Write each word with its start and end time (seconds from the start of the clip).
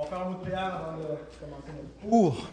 On 0.00 0.04
mot 0.04 0.34
de 0.34 0.40
prière 0.42 0.76
avant 0.76 0.96
de 0.96 1.06
commencer 1.40 1.72
notre 1.76 2.08
cours. 2.08 2.48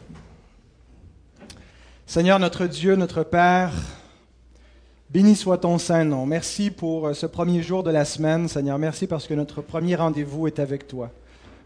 Seigneur 2.08 2.40
notre 2.40 2.66
Dieu, 2.66 2.96
notre 2.96 3.22
Père, 3.22 3.72
béni 5.12 5.36
soit 5.36 5.60
ton 5.60 5.78
saint 5.78 6.06
nom. 6.06 6.26
Merci 6.26 6.72
pour 6.72 7.06
euh, 7.06 7.14
ce 7.14 7.28
premier 7.28 7.62
jour 7.62 7.84
de 7.84 7.92
la 7.92 8.04
semaine, 8.04 8.48
Seigneur. 8.48 8.80
Merci 8.80 9.06
parce 9.06 9.28
que 9.28 9.36
notre 9.36 9.62
premier 9.62 9.94
rendez-vous 9.94 10.48
est 10.48 10.58
avec 10.58 10.88
toi. 10.88 11.12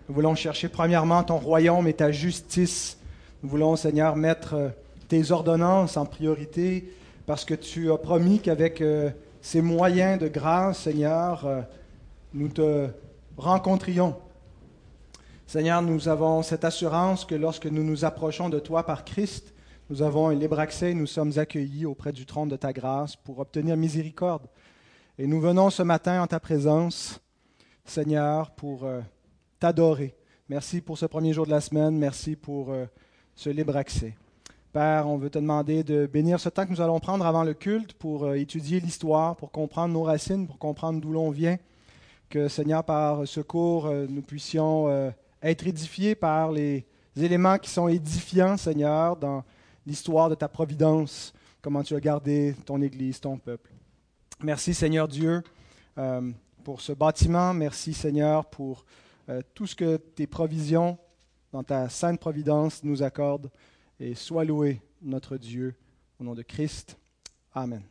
Nous 0.09 0.15
voulons 0.15 0.35
chercher 0.35 0.67
premièrement 0.67 1.23
ton 1.23 1.37
royaume 1.37 1.87
et 1.87 1.93
ta 1.93 2.11
justice. 2.11 2.97
Nous 3.41 3.47
voulons, 3.47 3.77
Seigneur, 3.77 4.17
mettre 4.17 4.55
euh, 4.55 4.69
tes 5.07 5.31
ordonnances 5.31 5.95
en 5.95 6.05
priorité 6.05 6.93
parce 7.25 7.45
que 7.45 7.53
tu 7.53 7.89
as 7.89 7.97
promis 7.97 8.39
qu'avec 8.39 8.81
euh, 8.81 9.11
ces 9.41 9.61
moyens 9.61 10.19
de 10.19 10.27
grâce, 10.27 10.79
Seigneur, 10.79 11.47
nous 12.33 12.49
te 12.49 12.87
rencontrions. 13.37 14.17
Seigneur, 15.49 15.81
nous 15.81 16.07
avons 16.07 16.43
cette 16.43 16.63
assurance 16.63 17.25
que 17.25 17.33
lorsque 17.33 17.65
nous 17.65 17.83
nous 17.83 18.05
approchons 18.05 18.49
de 18.49 18.59
toi 18.59 18.85
par 18.85 19.03
Christ, 19.03 19.51
nous 19.89 20.03
avons 20.03 20.27
un 20.27 20.35
libre 20.35 20.59
accès, 20.59 20.93
nous 20.93 21.07
sommes 21.07 21.39
accueillis 21.39 21.87
auprès 21.87 22.11
du 22.11 22.27
trône 22.27 22.49
de 22.49 22.55
ta 22.55 22.71
grâce 22.71 23.15
pour 23.15 23.39
obtenir 23.39 23.75
miséricorde. 23.75 24.45
Et 25.17 25.25
nous 25.25 25.41
venons 25.41 25.71
ce 25.71 25.81
matin 25.81 26.21
en 26.21 26.27
ta 26.27 26.39
présence, 26.39 27.19
Seigneur, 27.83 28.51
pour 28.51 28.83
euh, 28.83 29.01
t'adorer. 29.59 30.13
Merci 30.49 30.81
pour 30.81 30.99
ce 30.99 31.07
premier 31.07 31.33
jour 31.33 31.47
de 31.47 31.51
la 31.51 31.61
semaine, 31.61 31.97
merci 31.97 32.35
pour 32.35 32.71
euh, 32.71 32.85
ce 33.33 33.49
libre 33.49 33.75
accès. 33.75 34.13
Père, 34.71 35.07
on 35.07 35.17
veut 35.17 35.31
te 35.31 35.39
demander 35.39 35.83
de 35.83 36.05
bénir 36.05 36.39
ce 36.39 36.49
temps 36.49 36.67
que 36.67 36.71
nous 36.71 36.81
allons 36.81 36.99
prendre 36.99 37.25
avant 37.25 37.43
le 37.43 37.55
culte 37.55 37.93
pour 37.93 38.25
euh, 38.25 38.35
étudier 38.35 38.79
l'histoire, 38.79 39.35
pour 39.35 39.49
comprendre 39.49 39.95
nos 39.95 40.03
racines, 40.03 40.45
pour 40.45 40.59
comprendre 40.59 41.01
d'où 41.01 41.11
l'on 41.11 41.31
vient. 41.31 41.57
Que, 42.29 42.49
Seigneur, 42.49 42.83
par 42.83 43.27
ce 43.27 43.41
cours, 43.41 43.91
nous 43.91 44.21
puissions 44.21 45.11
être 45.41 45.65
édifiés 45.67 46.15
par 46.15 46.51
les 46.51 46.85
éléments 47.17 47.57
qui 47.57 47.69
sont 47.69 47.87
édifiants, 47.87 48.57
Seigneur, 48.57 49.15
dans 49.15 49.43
l'histoire 49.85 50.29
de 50.29 50.35
ta 50.35 50.47
providence, 50.47 51.33
comment 51.61 51.83
tu 51.83 51.95
as 51.95 51.99
gardé 51.99 52.55
ton 52.65 52.81
Église, 52.81 53.19
ton 53.19 53.37
peuple. 53.37 53.71
Merci 54.41 54.73
Seigneur 54.73 55.07
Dieu 55.07 55.43
euh, 55.97 56.31
pour 56.63 56.81
ce 56.81 56.93
bâtiment. 56.93 57.53
Merci 57.53 57.93
Seigneur 57.93 58.45
pour 58.45 58.85
euh, 59.29 59.41
tout 59.53 59.67
ce 59.67 59.75
que 59.75 59.97
tes 59.97 60.27
provisions 60.27 60.97
dans 61.51 61.63
ta 61.63 61.89
sainte 61.89 62.19
providence 62.19 62.83
nous 62.83 63.03
accordent. 63.03 63.49
Et 63.99 64.15
sois 64.15 64.45
loué 64.45 64.81
notre 65.01 65.37
Dieu 65.37 65.75
au 66.19 66.23
nom 66.23 66.35
de 66.35 66.41
Christ. 66.41 66.97
Amen. 67.53 67.81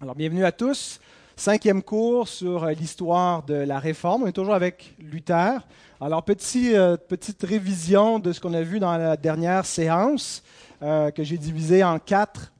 Alors 0.00 0.14
bienvenue 0.14 0.44
à 0.44 0.52
tous. 0.52 1.00
Cinquième 1.40 1.82
cours 1.82 2.28
sur 2.28 2.64
euh, 2.64 2.72
l'histoire 2.72 3.42
de 3.44 3.54
la 3.54 3.78
Réforme. 3.78 4.24
On 4.24 4.26
est 4.26 4.32
toujours 4.32 4.52
avec 4.52 4.94
Luther. 4.98 5.66
Alors, 5.98 6.22
euh, 6.28 6.96
petite 6.98 7.42
révision 7.44 8.18
de 8.18 8.30
ce 8.34 8.40
qu'on 8.40 8.52
a 8.52 8.60
vu 8.60 8.78
dans 8.78 8.94
la 8.94 9.16
dernière 9.16 9.64
séance, 9.64 10.42
euh, 10.82 11.10
que 11.10 11.24
j'ai 11.24 11.38
divisé 11.38 11.82
en 11.82 11.98
quatre, 11.98 12.52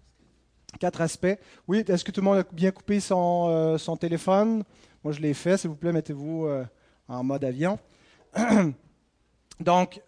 quatre 0.79 1.03
aspects. 1.03 1.39
Oui, 1.69 1.85
est-ce 1.87 2.03
que 2.03 2.11
tout 2.11 2.23
le 2.23 2.25
monde 2.25 2.39
a 2.39 2.45
bien 2.55 2.71
coupé 2.71 3.01
son, 3.01 3.77
son 3.77 3.99
téléphone? 3.99 4.65
Moi, 5.05 5.13
je 5.13 5.21
l'ai 5.21 5.35
fait. 5.35 5.59
S'il 5.59 5.69
vous 5.69 5.77
plaît, 5.77 5.93
mettez-vous 5.93 6.49
en 7.07 7.23
mode 7.23 7.45
avion. 7.45 7.79
Donc, 9.61 10.01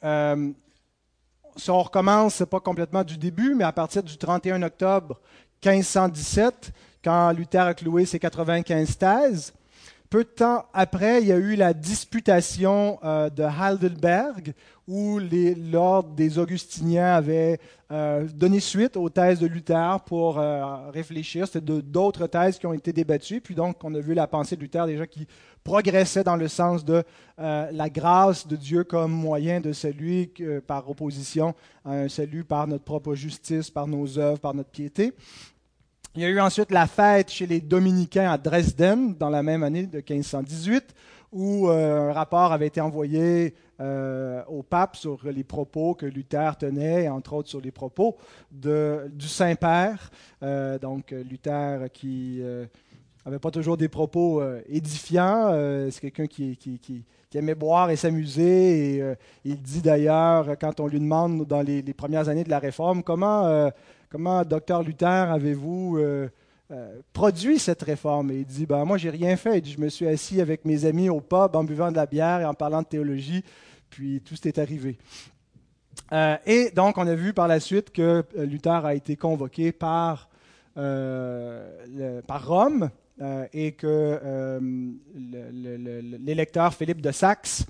si 1.56 1.70
on 1.70 1.83
recommence, 1.83 2.37
ce 2.37 2.45
n'est 2.45 2.48
pas 2.48 2.61
complètement 2.61 3.05
du 3.05 3.19
début, 3.19 3.55
mais 3.55 3.65
à 3.65 3.73
partir 3.73 4.03
du 4.03 4.17
31 4.17 4.62
octobre 4.62 5.20
1517, 5.62 6.73
quand 7.03 7.33
Luther 7.33 7.62
a 7.62 7.75
cloué 7.75 8.05
ses 8.06 8.19
95 8.19 8.97
thèses. 8.97 9.53
Peu 10.12 10.25
de 10.25 10.28
temps 10.28 10.67
après, 10.75 11.22
il 11.22 11.28
y 11.28 11.33
a 11.33 11.39
eu 11.39 11.56
la 11.56 11.72
disputation 11.72 12.98
euh, 13.03 13.31
de 13.31 13.44
Heidelberg, 13.44 14.53
où 14.86 15.19
l'ordre 15.19 16.11
des 16.11 16.39
Augustiniens 16.39 17.14
avait 17.14 17.59
euh, 17.91 18.28
donné 18.34 18.61
suite 18.61 18.98
aux 18.98 19.09
thèses 19.09 19.38
de 19.38 19.47
Luther 19.47 20.00
pour 20.04 20.38
euh, 20.38 20.91
réfléchir. 20.91 21.47
C'était 21.47 21.81
d'autres 21.81 22.27
thèses 22.27 22.59
qui 22.59 22.66
ont 22.66 22.75
été 22.75 22.93
débattues. 22.93 23.41
Puis 23.41 23.54
donc, 23.54 23.82
on 23.84 23.94
a 23.94 24.00
vu 24.00 24.12
la 24.12 24.27
pensée 24.27 24.54
de 24.54 24.60
Luther 24.60 24.87
déjà 24.87 25.06
qui 25.06 25.27
progressait 25.65 26.25
dans 26.25 26.37
le 26.37 26.48
sens 26.48 26.84
de 26.84 27.03
la 27.38 27.88
grâce 27.88 28.47
de 28.47 28.54
Dieu 28.54 28.84
comme 28.84 29.12
moyen 29.12 29.60
de 29.60 29.72
salut 29.72 30.28
par 30.66 30.91
opposition 30.91 31.54
à 31.84 31.93
un 31.93 32.09
salut 32.09 32.44
par 32.44 32.66
notre 32.66 32.84
propre 32.84 33.15
justice, 33.15 33.71
par 33.71 33.87
nos 33.87 34.19
œuvres, 34.19 34.38
par 34.38 34.54
notre 34.54 34.71
piété. 34.71 35.12
Il 36.15 36.21
y 36.21 36.27
a 36.27 36.28
eu 36.28 36.41
ensuite 36.41 36.71
la 36.73 36.87
fête 36.87 37.31
chez 37.31 37.47
les 37.47 37.62
dominicains 37.62 38.31
à 38.31 38.37
Dresden 38.37 39.15
dans 39.15 39.31
la 39.31 39.43
même 39.43 39.62
année 39.62 39.87
de 39.87 39.97
1518, 39.97 40.95
où 41.33 41.71
euh, 41.71 42.11
un 42.11 42.12
rapport 42.12 42.53
avait 42.53 42.67
été 42.67 42.83
envoyé 42.83 43.55
euh, 43.81 44.43
au 44.47 44.62
pape 44.62 44.97
sur 44.97 45.21
les 45.25 45.43
propos 45.43 45.95
que 45.95 46.05
Luther 46.05 46.59
tenait, 46.59 47.09
entre 47.09 47.33
autres 47.33 47.49
sur 47.49 47.62
les 47.62 47.71
propos 47.71 48.19
du 48.51 49.27
Saint-Père. 49.27 50.11
Euh, 50.43 50.78
donc 50.78 51.12
Luther 51.12 51.91
qui 51.95 52.43
n'avait 53.31 53.38
pas 53.38 53.50
toujours 53.50 53.77
des 53.77 53.88
propos 53.88 54.43
édifiants, 54.69 55.53
c'est 55.91 56.00
quelqu'un 56.00 56.27
qui, 56.27 57.05
aimait 57.34 57.55
boire 57.55 57.91
et 57.91 57.97
s'amuser. 57.97 58.97
Et 58.97 59.16
il 59.44 59.60
dit 59.62 59.81
d'ailleurs, 59.81 60.59
quand 60.60 60.81
on 60.81 60.87
lui 60.87 61.00
demande 61.00 61.47
dans 61.47 61.62
les, 61.62 61.83
premières 61.94 62.28
années 62.28 62.44
de 62.44 62.50
la 62.50 62.59
Réforme, 62.59 63.03
comment 63.03 63.71
comment, 64.12 64.44
docteur 64.44 64.83
Luther, 64.83 65.06
avez-vous 65.33 65.97
euh, 65.97 66.28
euh, 66.71 67.00
produit 67.15 67.59
cette 67.59 67.83
réforme? 67.83 68.31
Et 68.31 68.41
il 68.41 68.44
dit, 68.44 68.66
ben, 68.66 68.84
moi, 68.84 68.99
j'ai 68.99 69.09
rien 69.09 69.37
fait. 69.37 69.66
je 69.66 69.81
me 69.81 69.89
suis 69.89 70.06
assis 70.06 70.41
avec 70.41 70.66
mes 70.66 70.84
amis 70.84 71.09
au 71.09 71.21
pub 71.21 71.56
en 71.56 71.65
buvant 71.65 71.91
de 71.91 71.97
la 71.97 72.04
bière 72.04 72.43
et 72.43 72.44
en 72.44 72.53
parlant 72.53 72.83
de 72.83 72.87
théologie, 72.87 73.43
puis 73.89 74.21
tout 74.21 74.37
s'est 74.37 74.60
arrivé. 74.60 74.99
Euh, 76.12 76.37
et 76.44 76.71
donc, 76.71 76.99
on 76.99 77.06
a 77.06 77.15
vu 77.15 77.33
par 77.33 77.49
la 77.49 77.59
suite 77.59 77.91
que 77.91 78.22
Luther 78.37 78.84
a 78.84 78.94
été 78.94 79.16
convoqué 79.16 79.72
par, 79.72 80.28
par 80.75 82.47
Rome 82.47 82.91
et 83.53 83.73
que 83.73 84.61
l'électeur 86.19 86.75
Philippe 86.75 87.00
de 87.00 87.12
Saxe, 87.12 87.67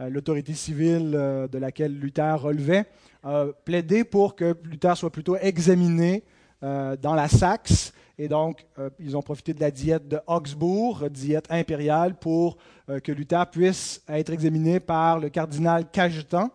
l'autorité 0.00 0.54
civile 0.54 1.10
de 1.10 1.58
laquelle 1.58 1.98
Luther 1.98 2.40
relevait, 2.40 2.86
a 3.22 3.46
plaidé 3.64 4.04
pour 4.04 4.36
que 4.36 4.56
Luther 4.64 4.96
soit 4.96 5.10
plutôt 5.10 5.36
examiné 5.36 6.22
euh, 6.62 6.96
dans 6.96 7.14
la 7.14 7.28
Saxe. 7.28 7.92
Et 8.18 8.28
donc, 8.28 8.64
euh, 8.78 8.88
ils 8.98 9.16
ont 9.16 9.20
profité 9.20 9.52
de 9.52 9.60
la 9.60 9.70
diète 9.70 10.08
de 10.08 10.18
Augsbourg, 10.26 11.10
diète 11.10 11.46
impériale, 11.50 12.14
pour 12.14 12.56
euh, 12.88 12.98
que 12.98 13.12
Luther 13.12 13.44
puisse 13.50 14.02
être 14.08 14.30
examiné 14.30 14.80
par 14.80 15.18
le 15.18 15.28
cardinal 15.28 15.90
Cajetan. 15.90 16.50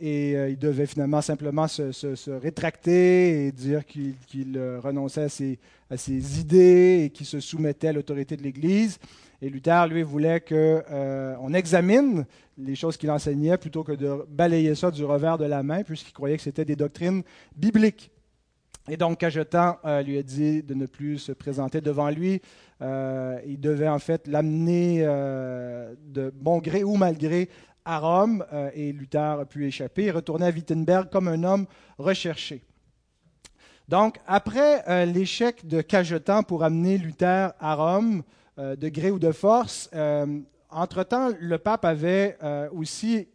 Et 0.00 0.32
il 0.50 0.58
devait 0.58 0.86
finalement 0.86 1.22
simplement 1.22 1.66
se, 1.68 2.30
rétracter 2.30 3.46
et 3.46 3.52
dire 3.52 3.84
qu'il 3.86 4.58
renonçait 4.82 5.28
à 5.90 5.96
ses, 5.96 6.40
idées 6.40 7.04
et 7.04 7.10
qu'il 7.10 7.26
se 7.26 7.40
soumettait 7.40 7.88
à 7.88 7.92
l'autorité 7.92 8.36
de 8.36 8.42
l'Église. 8.42 8.98
Et 9.44 9.50
Luther, 9.50 9.86
lui, 9.88 10.02
voulait 10.02 10.40
qu'on 10.40 10.54
euh, 10.54 11.52
examine 11.52 12.24
les 12.56 12.74
choses 12.74 12.96
qu'il 12.96 13.10
enseignait 13.10 13.58
plutôt 13.58 13.84
que 13.84 13.92
de 13.92 14.24
balayer 14.26 14.74
ça 14.74 14.90
du 14.90 15.04
revers 15.04 15.36
de 15.36 15.44
la 15.44 15.62
main, 15.62 15.82
puisqu'il 15.82 16.12
croyait 16.14 16.38
que 16.38 16.42
c'était 16.42 16.64
des 16.64 16.76
doctrines 16.76 17.22
bibliques. 17.54 18.10
Et 18.88 18.96
donc, 18.96 19.18
Cajetan 19.18 19.76
euh, 19.84 20.02
lui 20.02 20.16
a 20.16 20.22
dit 20.22 20.62
de 20.62 20.72
ne 20.72 20.86
plus 20.86 21.18
se 21.18 21.32
présenter 21.32 21.82
devant 21.82 22.08
lui. 22.08 22.40
Euh, 22.80 23.38
il 23.46 23.60
devait 23.60 23.88
en 23.88 23.98
fait 23.98 24.26
l'amener 24.28 25.02
de 25.02 26.32
bon 26.34 26.58
gré 26.58 26.82
ou 26.82 26.96
mal 26.96 27.18
gré 27.18 27.50
à 27.84 27.98
Rome, 27.98 28.44
et 28.74 28.92
Luther 28.92 29.40
a 29.40 29.44
pu 29.44 29.66
échapper 29.66 30.04
et 30.04 30.10
retourner 30.10 30.46
à 30.46 30.50
Wittenberg 30.50 31.10
comme 31.10 31.28
un 31.28 31.42
homme 31.44 31.66
recherché. 31.98 32.62
Donc, 33.88 34.18
après 34.26 35.06
l'échec 35.06 35.66
de 35.66 35.82
Cajetan 35.82 36.42
pour 36.42 36.64
amener 36.64 36.96
Luther 36.96 37.52
à 37.60 37.74
Rome, 37.74 38.22
euh, 38.56 38.76
de 38.76 38.88
gré 38.88 39.10
ou 39.10 39.18
de 39.18 39.32
force. 39.32 39.90
Euh, 39.94 40.38
entre-temps, 40.70 41.30
le 41.40 41.58
pape 41.58 41.84
avait 41.84 42.38
euh, 42.44 42.68
aussi 42.70 43.26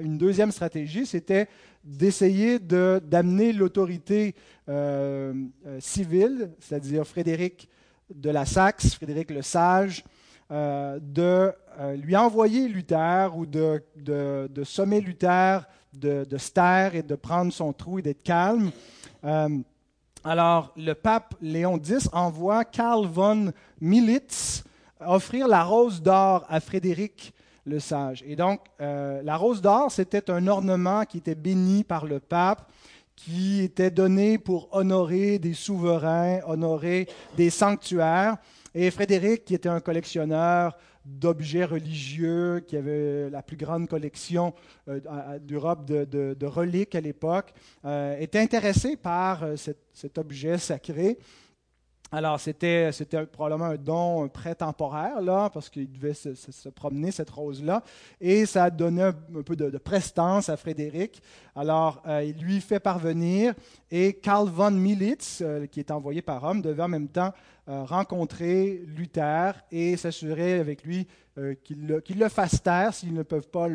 une 0.00 0.16
deuxième 0.16 0.52
stratégie, 0.52 1.04
c'était 1.04 1.48
d'essayer 1.82 2.60
d'amener 2.60 3.52
l'autorité 3.52 4.36
civile, 5.80 6.52
c'est-à-dire 6.60 7.04
Frédéric 7.04 7.68
de 8.14 8.30
la 8.30 8.46
Saxe, 8.46 8.94
Frédéric 8.94 9.32
le 9.32 9.42
Sage, 9.42 10.04
de 10.50 11.52
lui 11.96 12.16
envoyer 12.16 12.68
Luther 12.68 13.36
ou 13.36 13.44
de, 13.44 13.82
de, 13.96 14.64
sommer 14.64 15.00
Luther 15.00 15.66
de, 15.92 16.24
de, 16.24 16.38
se 16.38 16.50
taire 16.50 16.94
et 16.94 17.02
de 17.02 17.14
prendre 17.14 17.52
son 17.52 17.72
trou 17.72 17.98
et 17.98 18.02
d'être 18.02 18.22
calme. 18.22 18.70
Alors, 20.24 20.72
le 20.76 20.94
pape 20.94 21.34
Léon 21.40 21.78
X 21.78 22.08
envoie 22.12 22.64
Karl 22.64 23.06
von 23.06 23.52
Militz 23.80 24.64
offrir 25.00 25.48
la 25.48 25.64
rose 25.64 26.02
d'or 26.02 26.44
à 26.48 26.60
Frédéric 26.60 27.32
le 27.64 27.80
Sage. 27.80 28.24
Et 28.26 28.34
donc, 28.34 28.60
euh, 28.80 29.22
la 29.22 29.36
rose 29.36 29.60
d'or, 29.60 29.92
c'était 29.92 30.30
un 30.30 30.46
ornement 30.48 31.04
qui 31.04 31.18
était 31.18 31.34
béni 31.34 31.84
par 31.84 32.06
le 32.06 32.18
pape, 32.18 32.68
qui 33.14 33.60
était 33.62 33.90
donné 33.90 34.38
pour 34.38 34.68
honorer 34.72 35.38
des 35.38 35.54
souverains, 35.54 36.40
honorer 36.46 37.08
des 37.36 37.50
sanctuaires. 37.50 38.38
Et 38.74 38.90
Frédéric, 38.90 39.44
qui 39.44 39.54
était 39.54 39.68
un 39.68 39.80
collectionneur 39.80 40.76
d'objets 41.04 41.64
religieux, 41.64 42.60
qui 42.66 42.76
avait 42.76 43.30
la 43.30 43.42
plus 43.42 43.56
grande 43.56 43.88
collection 43.88 44.54
d'Europe 45.40 45.86
de, 45.86 46.46
reliques 46.46 46.94
à 46.94 47.00
l'époque, 47.00 47.54
était 48.18 48.40
intéressé 48.40 48.96
par 48.96 49.44
cet 49.56 50.18
objet 50.18 50.58
sacré. 50.58 51.18
Alors, 52.10 52.40
c'était, 52.40 52.90
probablement 53.30 53.66
un 53.66 53.76
don, 53.76 54.24
un 54.24 54.28
prêt 54.28 54.54
temporaire, 54.54 55.20
parce 55.52 55.68
qu'il 55.68 55.92
devait 55.92 56.14
se, 56.14 56.68
promener, 56.70 57.10
cette 57.10 57.28
rose-là. 57.28 57.82
Et 58.18 58.46
ça 58.46 58.70
donnait 58.70 59.02
un, 59.02 59.42
peu 59.44 59.56
de, 59.56 59.76
prestance 59.76 60.48
à 60.48 60.56
Frédéric. 60.56 61.20
Alors, 61.54 62.02
euh, 62.06 62.24
il 62.24 62.42
lui 62.42 62.62
fait 62.62 62.80
parvenir. 62.80 63.52
Et 63.90 64.14
Karl 64.14 64.48
von 64.48 64.70
Militz, 64.70 65.42
euh, 65.42 65.66
qui 65.66 65.80
est 65.80 65.90
envoyé 65.90 66.22
par 66.22 66.40
Rome, 66.40 66.62
devait 66.62 66.82
en 66.82 66.88
même 66.88 67.08
temps 67.08 67.34
euh, 67.68 67.84
rencontrer 67.84 68.82
Luther 68.86 69.52
et 69.70 69.96
s'assurer 69.98 70.58
avec 70.60 70.84
lui 70.84 71.06
qu'il, 71.62 71.86
le, 71.86 72.28
fasse 72.28 72.60
taire 72.60 72.92
s'ils 72.92 73.14
ne 73.14 73.22
peuvent 73.22 73.48
pas 73.48 73.68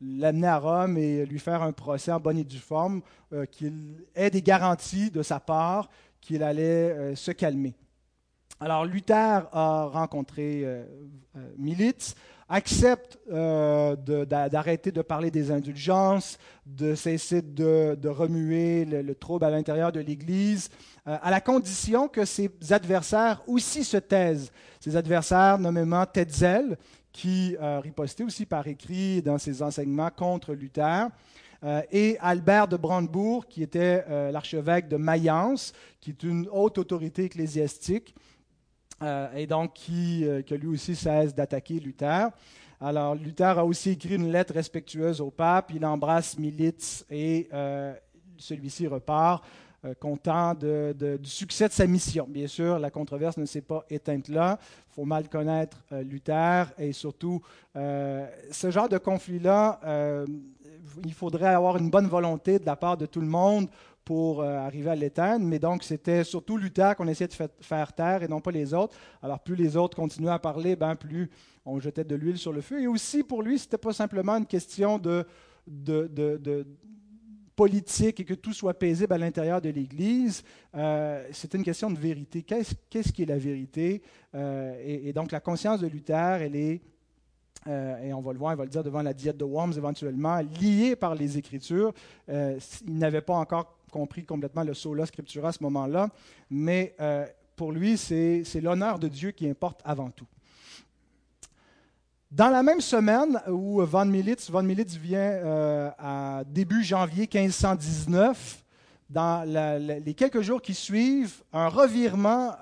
l'amener 0.00 0.46
à 0.46 0.58
Rome 0.58 0.96
et 0.96 1.26
lui 1.26 1.40
faire 1.40 1.60
un 1.64 1.72
procès 1.72 2.12
en 2.12 2.20
bonne 2.20 2.38
et 2.38 2.44
due 2.44 2.58
forme, 2.58 3.02
qu'il 3.50 4.04
ait 4.14 4.30
des 4.30 4.42
garanties 4.42 5.10
de 5.10 5.24
sa 5.24 5.40
part 5.40 5.88
qu'il 6.20 6.42
allait 6.42 6.90
euh, 6.90 7.14
se 7.14 7.30
calmer. 7.32 7.74
Alors 8.60 8.84
Luther 8.84 9.48
a 9.52 9.86
rencontré 9.86 10.62
euh, 10.64 10.84
euh, 11.36 11.52
Militz, 11.56 12.14
accepte 12.48 13.16
d'arrêter 13.28 14.90
de, 14.90 15.02
parler 15.02 15.30
des 15.30 15.52
indulgences, 15.52 16.36
de 16.66 16.96
cesser 16.96 17.42
de, 17.42 18.08
remuer 18.08 18.84
le, 18.84 19.14
trouble 19.14 19.44
à 19.44 19.50
l'intérieur 19.50 19.92
de 19.92 20.00
l'Église, 20.00 20.68
à 21.06 21.30
la 21.30 21.40
condition 21.40 22.08
que 22.08 22.24
ses 22.24 22.50
adversaires 22.70 23.40
aussi 23.46 23.84
se 23.84 23.98
taisent. 23.98 24.50
Ses 24.80 24.96
adversaires, 24.96 25.60
nommément 25.60 26.04
Tetzel, 26.06 26.76
qui 27.12 27.56
ripostait 27.60 28.24
aussi 28.24 28.46
par 28.46 28.66
écrit 28.66 29.22
dans 29.22 29.38
ses 29.38 29.62
enseignements 29.62 30.10
contre 30.10 30.52
Luther. 30.52 31.06
Euh, 31.62 31.82
et 31.90 32.16
Albert 32.20 32.68
de 32.68 32.76
Brandebourg, 32.76 33.46
qui 33.46 33.62
était 33.62 34.04
euh, 34.08 34.30
l'archevêque 34.30 34.88
de 34.88 34.96
Mayence, 34.96 35.72
qui 36.00 36.10
est 36.10 36.22
une 36.22 36.48
haute 36.50 36.78
autorité 36.78 37.24
ecclésiastique, 37.24 38.14
euh, 39.02 39.32
et 39.34 39.46
donc 39.46 39.74
qui, 39.74 40.26
lui 40.50 40.66
aussi 40.68 40.94
cesse 40.96 41.34
d'attaquer 41.34 41.80
Luther. 41.80 42.28
Alors, 42.80 43.14
Luther 43.14 43.58
a 43.58 43.64
aussi 43.64 43.90
écrit 43.90 44.14
une 44.14 44.32
lettre 44.32 44.54
respectueuse 44.54 45.20
au 45.20 45.30
pape, 45.30 45.70
il 45.74 45.84
embrasse 45.84 46.38
Militz 46.38 47.04
et 47.10 47.48
celui-ci 48.38 48.86
repart. 48.86 49.44
content 49.98 50.54
du 50.54 51.18
succès 51.24 51.68
de 51.68 51.72
sa 51.72 51.86
mission. 51.86 52.26
Bien 52.28 52.46
sûr, 52.46 52.78
la 52.78 52.90
controverse 52.90 53.36
ne 53.36 53.44
s'est 53.44 53.60
pas 53.60 53.84
éteinte 53.90 54.28
là. 54.28 54.58
Il 54.90 54.94
faut 54.94 55.04
mal 55.04 55.28
connaître 55.28 55.82
Luther 55.90 56.72
et 56.78 56.92
surtout, 56.92 57.42
ce 57.74 58.70
genre 58.70 58.88
de 58.88 58.96
conflit-là 58.96 59.78
il 61.04 61.14
faudrait 61.14 61.54
avoir 61.54 61.76
une 61.76 61.90
bonne 61.90 62.06
volonté 62.06 62.58
de 62.58 62.66
la 62.66 62.76
part 62.76 62.96
de 62.96 63.06
tout 63.06 63.20
le 63.20 63.26
monde 63.26 63.68
pour 64.04 64.42
euh, 64.42 64.58
arriver 64.58 64.90
à 64.90 64.96
l'éteindre. 64.96 65.46
Mais 65.46 65.58
donc, 65.58 65.84
c'était 65.84 66.24
surtout 66.24 66.56
Luther 66.56 66.96
qu'on 66.96 67.06
essayait 67.06 67.28
de 67.28 67.48
faire 67.60 67.92
taire 67.92 68.22
et 68.22 68.28
non 68.28 68.40
pas 68.40 68.50
les 68.50 68.74
autres. 68.74 68.96
Alors, 69.22 69.40
plus 69.40 69.54
les 69.54 69.76
autres 69.76 69.96
continuaient 69.96 70.30
à 70.30 70.38
parler, 70.38 70.76
ben, 70.76 70.96
plus 70.96 71.30
on 71.64 71.78
jetait 71.78 72.04
de 72.04 72.16
l'huile 72.16 72.38
sur 72.38 72.52
le 72.52 72.60
feu. 72.60 72.80
Et 72.82 72.86
aussi, 72.86 73.22
pour 73.22 73.42
lui, 73.42 73.58
ce 73.58 73.66
n'était 73.66 73.78
pas 73.78 73.92
simplement 73.92 74.36
une 74.36 74.46
question 74.46 74.98
de, 74.98 75.24
politique 77.54 78.20
et 78.20 78.24
que 78.24 78.34
tout 78.34 78.54
soit 78.54 78.74
paisible 78.74 79.12
à 79.12 79.18
l'intérieur 79.18 79.60
de 79.60 79.68
l'Église. 79.68 80.42
Euh, 80.74 81.28
c'était 81.30 81.58
une 81.58 81.64
question 81.64 81.90
de 81.90 81.98
vérité. 81.98 82.42
Qu'est-ce, 82.42 83.12
qui 83.12 83.22
est 83.22 83.26
la 83.26 83.38
vérité? 83.38 84.02
Euh, 84.34 84.74
et, 84.82 85.12
donc, 85.12 85.30
la 85.30 85.40
conscience 85.40 85.80
de 85.80 85.86
Luther, 85.86 86.40
elle 86.40 86.56
est 86.56 86.80
euh, 87.66 88.02
et 88.02 88.14
on 88.14 88.20
va 88.20 88.32
le 88.32 88.38
voir, 88.38 88.52
il 88.54 88.56
va 88.56 88.64
le 88.64 88.70
dire 88.70 88.82
devant 88.82 89.02
la 89.02 89.12
diète 89.12 89.36
de 89.36 89.44
Worms 89.44 89.74
éventuellement, 89.76 90.40
lié 90.60 90.96
par 90.96 91.14
les 91.14 91.36
Écritures. 91.36 91.92
Euh, 92.28 92.58
il 92.86 92.96
n'avait 92.96 93.20
pas 93.20 93.34
encore 93.34 93.76
compris 93.90 94.24
complètement 94.24 94.62
le 94.62 94.72
sola 94.72 95.04
scriptura 95.04 95.48
à 95.48 95.52
ce 95.52 95.62
moment-là, 95.64 96.08
mais 96.48 96.94
euh, 97.00 97.26
pour 97.56 97.72
lui, 97.72 97.98
c'est 97.98 98.60
l'honneur 98.62 98.98
de 98.98 99.08
Dieu 99.08 99.32
qui 99.32 99.48
importe 99.48 99.80
avant 99.84 100.10
tout. 100.10 100.26
Dans 102.30 102.48
la 102.48 102.62
même 102.62 102.80
semaine 102.80 103.40
où 103.48 103.82
Van 103.84 104.06
Militz, 104.06 104.50
Van 104.50 104.62
vient 104.62 105.92
à 105.98 106.44
début 106.46 106.82
janvier 106.84 107.28
1519, 107.32 108.64
dans 109.10 109.44
les 109.44 110.14
quelques 110.14 110.40
jours 110.40 110.62
qui 110.62 110.72
suivent, 110.72 111.42
un 111.52 111.66
revirement 111.66 112.54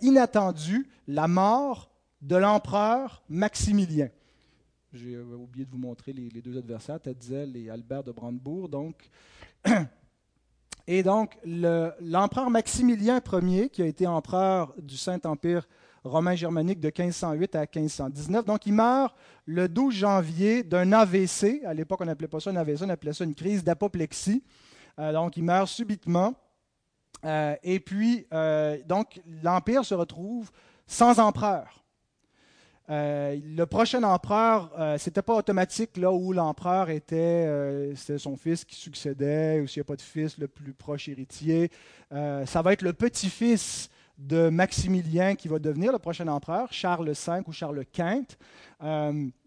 inattendu, 0.00 0.88
la 1.06 1.28
mort 1.28 1.90
de 2.22 2.36
l'empereur 2.36 3.22
Maximilien. 3.28 4.08
J'ai 4.92 5.14
euh, 5.14 5.24
oublié 5.36 5.64
de 5.64 5.70
vous 5.70 5.78
montrer 5.78 6.12
les, 6.12 6.28
deux 6.42 6.58
adversaires, 6.58 7.00
Tetzel 7.00 7.56
et 7.56 7.70
Albert 7.70 8.04
de 8.04 8.12
Brandebourg. 8.12 8.68
Donc. 8.68 9.08
Et 10.88 11.04
donc, 11.04 11.38
l'empereur 11.44 12.50
Maximilien 12.50 13.20
Ier, 13.40 13.68
qui 13.68 13.82
a 13.82 13.86
été 13.86 14.04
empereur 14.04 14.74
du 14.76 14.96
Saint-Empire 14.96 15.68
romain 16.02 16.34
germanique 16.34 16.80
de 16.80 16.88
1508 16.88 17.54
à 17.54 17.60
1519, 17.60 18.44
donc 18.44 18.66
il 18.66 18.72
meurt 18.72 19.14
le 19.46 19.68
12 19.68 19.94
janvier 19.94 20.64
d'un 20.64 20.90
AVC. 20.90 21.62
À 21.64 21.72
l'époque, 21.72 22.00
on 22.00 22.06
n'appelait 22.06 22.26
pas 22.26 22.40
ça 22.40 22.50
un 22.50 22.56
AVC, 22.56 22.82
on 22.82 22.88
appelait 22.88 23.12
ça 23.12 23.22
une 23.22 23.36
crise 23.36 23.62
d'apoplexie. 23.62 24.42
Euh, 24.98 25.12
donc, 25.12 25.36
il 25.36 25.44
meurt 25.44 25.68
subitement. 25.68 26.34
Euh, 27.24 27.54
et 27.62 27.78
puis, 27.78 28.26
donc, 28.88 29.22
l'Empire 29.44 29.84
se 29.84 29.94
retrouve 29.94 30.50
sans 30.84 31.20
empereur. 31.20 31.81
Euh, 32.90 33.38
le 33.44 33.64
prochain 33.64 34.02
empereur, 34.02 34.72
euh, 34.78 34.98
ce 34.98 35.08
n'était 35.08 35.22
pas 35.22 35.34
automatique 35.34 35.96
là 35.96 36.12
où 36.12 36.32
l'empereur 36.32 36.90
était, 36.90 37.16
euh, 37.16 37.94
c'était 37.94 38.18
son 38.18 38.36
fils 38.36 38.64
qui 38.64 38.74
succédait, 38.74 39.60
ou 39.60 39.66
s'il 39.66 39.80
n'y 39.80 39.82
a 39.82 39.88
pas 39.88 39.96
de 39.96 40.02
fils, 40.02 40.36
le 40.38 40.48
plus 40.48 40.74
proche 40.74 41.08
héritier. 41.08 41.70
ça 42.10 42.62
va 42.62 42.72
être 42.72 42.82
le 42.82 42.92
petit-fils 42.92 43.88
de 44.18 44.50
Maximilien 44.50 45.34
qui 45.34 45.48
va 45.48 45.58
devenir 45.58 45.92
le 45.92 45.98
prochain 45.98 46.28
empereur, 46.28 46.72
Charles 46.72 47.10
V 47.10 47.40
ou 47.46 47.52
Charles 47.52 47.84
Quint. 47.92 48.26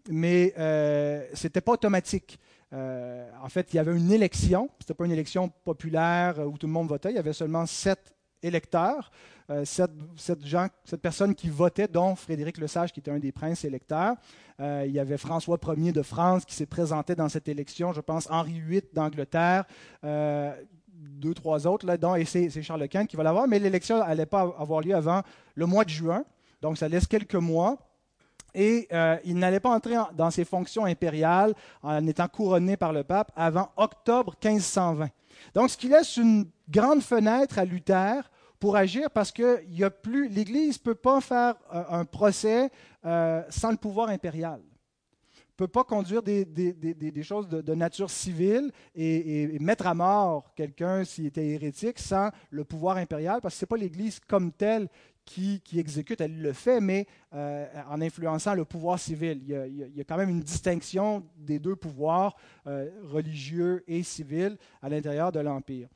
mais 0.08 0.52
ce 0.56 1.46
n'était 1.46 1.60
pas 1.60 1.72
automatique. 1.72 2.38
en 2.72 3.48
fait, 3.48 3.72
il 3.72 3.76
y 3.76 3.78
avait 3.78 3.96
une 3.96 4.10
élection. 4.10 4.68
Ce 4.80 4.84
n'était 4.84 4.94
pas 4.94 5.04
une 5.04 5.12
élection 5.12 5.48
populaire 5.64 6.38
où 6.46 6.58
tout 6.58 6.66
le 6.66 6.72
monde 6.72 6.88
votait. 6.88 7.10
Il 7.10 7.16
y 7.16 7.20
avait 7.20 7.32
seulement 7.32 7.66
sept 7.66 8.14
électeurs. 8.42 9.10
Euh, 9.48 9.64
cette, 9.64 11.00
personne 11.00 11.34
qui 11.34 11.48
votait, 11.48 11.86
dont 11.86 12.16
Frédéric 12.16 12.58
Lesage, 12.58 12.92
qui 12.92 12.98
était 12.98 13.12
un 13.12 13.18
des 13.18 13.30
princes 13.30 13.64
électeurs. 13.64 14.16
Euh, 14.58 14.84
il 14.86 14.92
y 14.92 14.98
avait 14.98 15.18
François 15.18 15.58
Ier 15.76 15.92
de 15.92 16.02
France 16.02 16.44
qui 16.44 16.54
s'est 16.54 16.66
présenté 16.66 17.14
dans 17.14 17.28
cette 17.28 17.46
élection, 17.46 17.92
je 17.92 18.00
pense 18.00 18.28
Henri 18.28 18.60
VIII 18.60 18.82
d'Angleterre, 18.92 19.64
euh, 20.02 20.52
deux, 20.88 21.34
trois 21.34 21.66
autres, 21.66 21.86
là, 21.86 21.96
dont, 21.96 22.16
et 22.16 22.24
c'est, 22.24 22.50
Charles 22.62 22.88
Quint 22.88 23.06
qui 23.06 23.14
va 23.16 23.22
l'avoir, 23.22 23.46
mais 23.46 23.60
l'élection 23.60 23.98
n'allait 23.98 24.26
pas 24.26 24.52
avoir 24.58 24.80
lieu 24.80 24.96
avant 24.96 25.22
le 25.54 25.66
mois 25.66 25.84
de 25.84 25.90
juin, 25.90 26.24
donc 26.60 26.78
ça 26.78 26.88
laisse 26.88 27.06
quelques 27.06 27.34
mois. 27.34 27.78
Et 28.58 28.88
il 29.24 29.36
n'allait 29.36 29.60
pas 29.60 29.68
entrer 29.68 29.96
dans 30.16 30.30
ses 30.30 30.46
fonctions 30.46 30.86
impériales 30.86 31.52
en 31.82 32.06
étant 32.06 32.26
couronné 32.26 32.78
par 32.78 32.90
le 32.94 33.04
pape 33.04 33.30
avant 33.36 33.68
octobre 33.76 34.34
1520. 34.42 35.10
Donc, 35.52 35.68
ce 35.68 35.76
qui 35.76 35.88
laisse 35.88 36.16
une 36.16 36.46
grande 36.66 37.02
fenêtre 37.02 37.58
à 37.58 37.66
Luther 37.66 38.22
pour 38.58 38.76
agir 38.76 39.10
parce 39.10 39.32
que 39.32 39.60
a 39.84 39.90
plus, 39.90 40.28
l'Église 40.28 40.78
ne 40.78 40.82
peut 40.82 40.94
pas 40.94 41.20
faire 41.20 41.54
euh, 41.72 41.84
un 41.90 42.04
procès 42.04 42.70
euh, 43.04 43.42
sans 43.48 43.70
le 43.70 43.76
pouvoir 43.76 44.08
impérial. 44.08 44.60
Ne 44.60 45.64
peut 45.64 45.68
pas 45.68 45.84
conduire 45.84 46.22
des, 46.22 47.22
choses 47.22 47.48
de, 47.48 47.74
nature 47.74 48.10
civile 48.10 48.70
et, 48.94 49.58
mettre 49.58 49.86
à 49.86 49.94
mort 49.94 50.52
quelqu'un 50.54 51.02
s'il 51.04 51.26
était 51.26 51.46
hérétique 51.46 51.98
sans 51.98 52.28
le 52.50 52.64
pouvoir 52.64 52.98
impérial, 52.98 53.40
parce 53.40 53.54
que 53.54 53.60
ce 53.60 53.64
n'est 53.64 53.68
pas 53.68 53.76
l'Église 53.78 54.20
comme 54.20 54.52
telle 54.52 54.88
qui, 55.24 55.62
exécute, 55.74 56.20
elle 56.20 56.40
le 56.40 56.52
fait, 56.52 56.78
mais 56.78 57.06
euh, 57.32 57.66
en 57.88 58.02
influençant 58.02 58.54
le 58.54 58.66
pouvoir 58.66 58.98
civil. 58.98 59.40
Il 59.48 59.94
y, 59.96 60.00
a, 60.00 60.04
quand 60.04 60.18
même 60.18 60.28
une 60.28 60.42
distinction 60.42 61.24
des 61.38 61.58
deux 61.58 61.74
pouvoirs, 61.74 62.36
religieux 62.66 63.82
et 63.88 64.02
civils, 64.02 64.58
à 64.82 64.90
l'intérieur 64.90 65.32
de 65.32 65.40
l'Empire. 65.40 65.88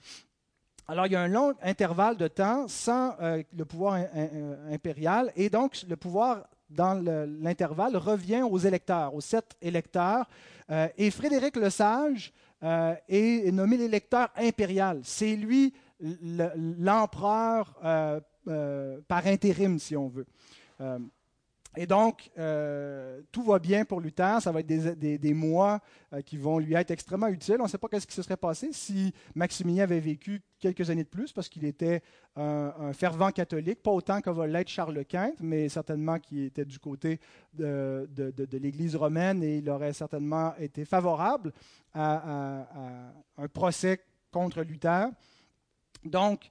Alors, 0.90 1.06
il 1.06 1.12
y 1.12 1.14
a 1.14 1.20
un 1.20 1.28
long 1.28 1.54
intervalle 1.62 2.16
de 2.16 2.26
temps 2.26 2.66
sans 2.66 3.14
euh, 3.20 3.44
le 3.56 3.64
pouvoir 3.64 4.00
euh, 4.12 4.74
impérial, 4.74 5.30
et 5.36 5.48
donc 5.48 5.84
le 5.88 5.96
pouvoir 5.96 6.48
dans 6.68 6.94
l'intervalle 7.40 7.96
revient 7.96 8.42
aux 8.42 8.58
électeurs, 8.58 9.14
aux 9.14 9.20
sept 9.20 9.54
électeurs. 9.62 10.28
Euh, 10.68 10.88
et 10.98 11.12
Frédéric 11.12 11.54
le 11.54 11.70
Sage 11.70 12.32
est 12.60 13.52
nommé 13.52 13.76
l'électeur 13.76 14.30
impérial. 14.36 15.00
C'est 15.04 15.36
lui 15.36 15.72
l'empereur 16.00 17.72
par 19.06 19.26
intérim, 19.26 19.78
si 19.78 19.96
on 19.96 20.08
veut. 20.08 20.26
Et 21.76 21.86
donc, 21.86 22.30
euh, 22.36 23.20
tout 23.30 23.44
va 23.44 23.60
bien 23.60 23.84
pour 23.84 24.00
Luther. 24.00 24.42
Ça 24.42 24.50
va 24.50 24.60
être 24.60 24.66
des, 24.66 25.34
mois 25.34 25.80
euh, 26.12 26.20
qui 26.20 26.36
vont 26.36 26.58
lui 26.58 26.74
être 26.74 26.90
extrêmement 26.90 27.28
utiles. 27.28 27.56
On 27.60 27.64
ne 27.64 27.68
sait 27.68 27.78
pas 27.78 27.88
ce 27.92 28.06
qui 28.06 28.14
se 28.14 28.22
serait 28.22 28.36
passé 28.36 28.70
si 28.72 29.12
Maximilien 29.36 29.84
avait 29.84 30.00
vécu 30.00 30.42
quelques 30.58 30.90
années 30.90 31.04
de 31.04 31.08
plus, 31.08 31.32
parce 31.32 31.48
qu'il 31.48 31.64
était 31.64 32.02
un, 32.36 32.92
fervent 32.92 33.30
catholique, 33.30 33.82
pas 33.82 33.92
autant 33.92 34.20
que 34.20 34.30
l'être 34.46 34.68
Charles 34.68 35.04
Quint, 35.04 35.32
mais 35.40 35.68
certainement 35.68 36.18
qui 36.18 36.44
était 36.44 36.64
du 36.64 36.78
côté 36.78 37.20
de, 37.54 38.08
l'Église 38.52 38.96
romaine 38.96 39.42
et 39.42 39.58
il 39.58 39.70
aurait 39.70 39.92
certainement 39.92 40.54
été 40.58 40.84
favorable 40.84 41.52
à, 41.94 42.64
à 42.64 43.12
un 43.38 43.48
procès 43.48 44.00
contre 44.30 44.62
Luther. 44.62 45.08
Donc, 46.04 46.50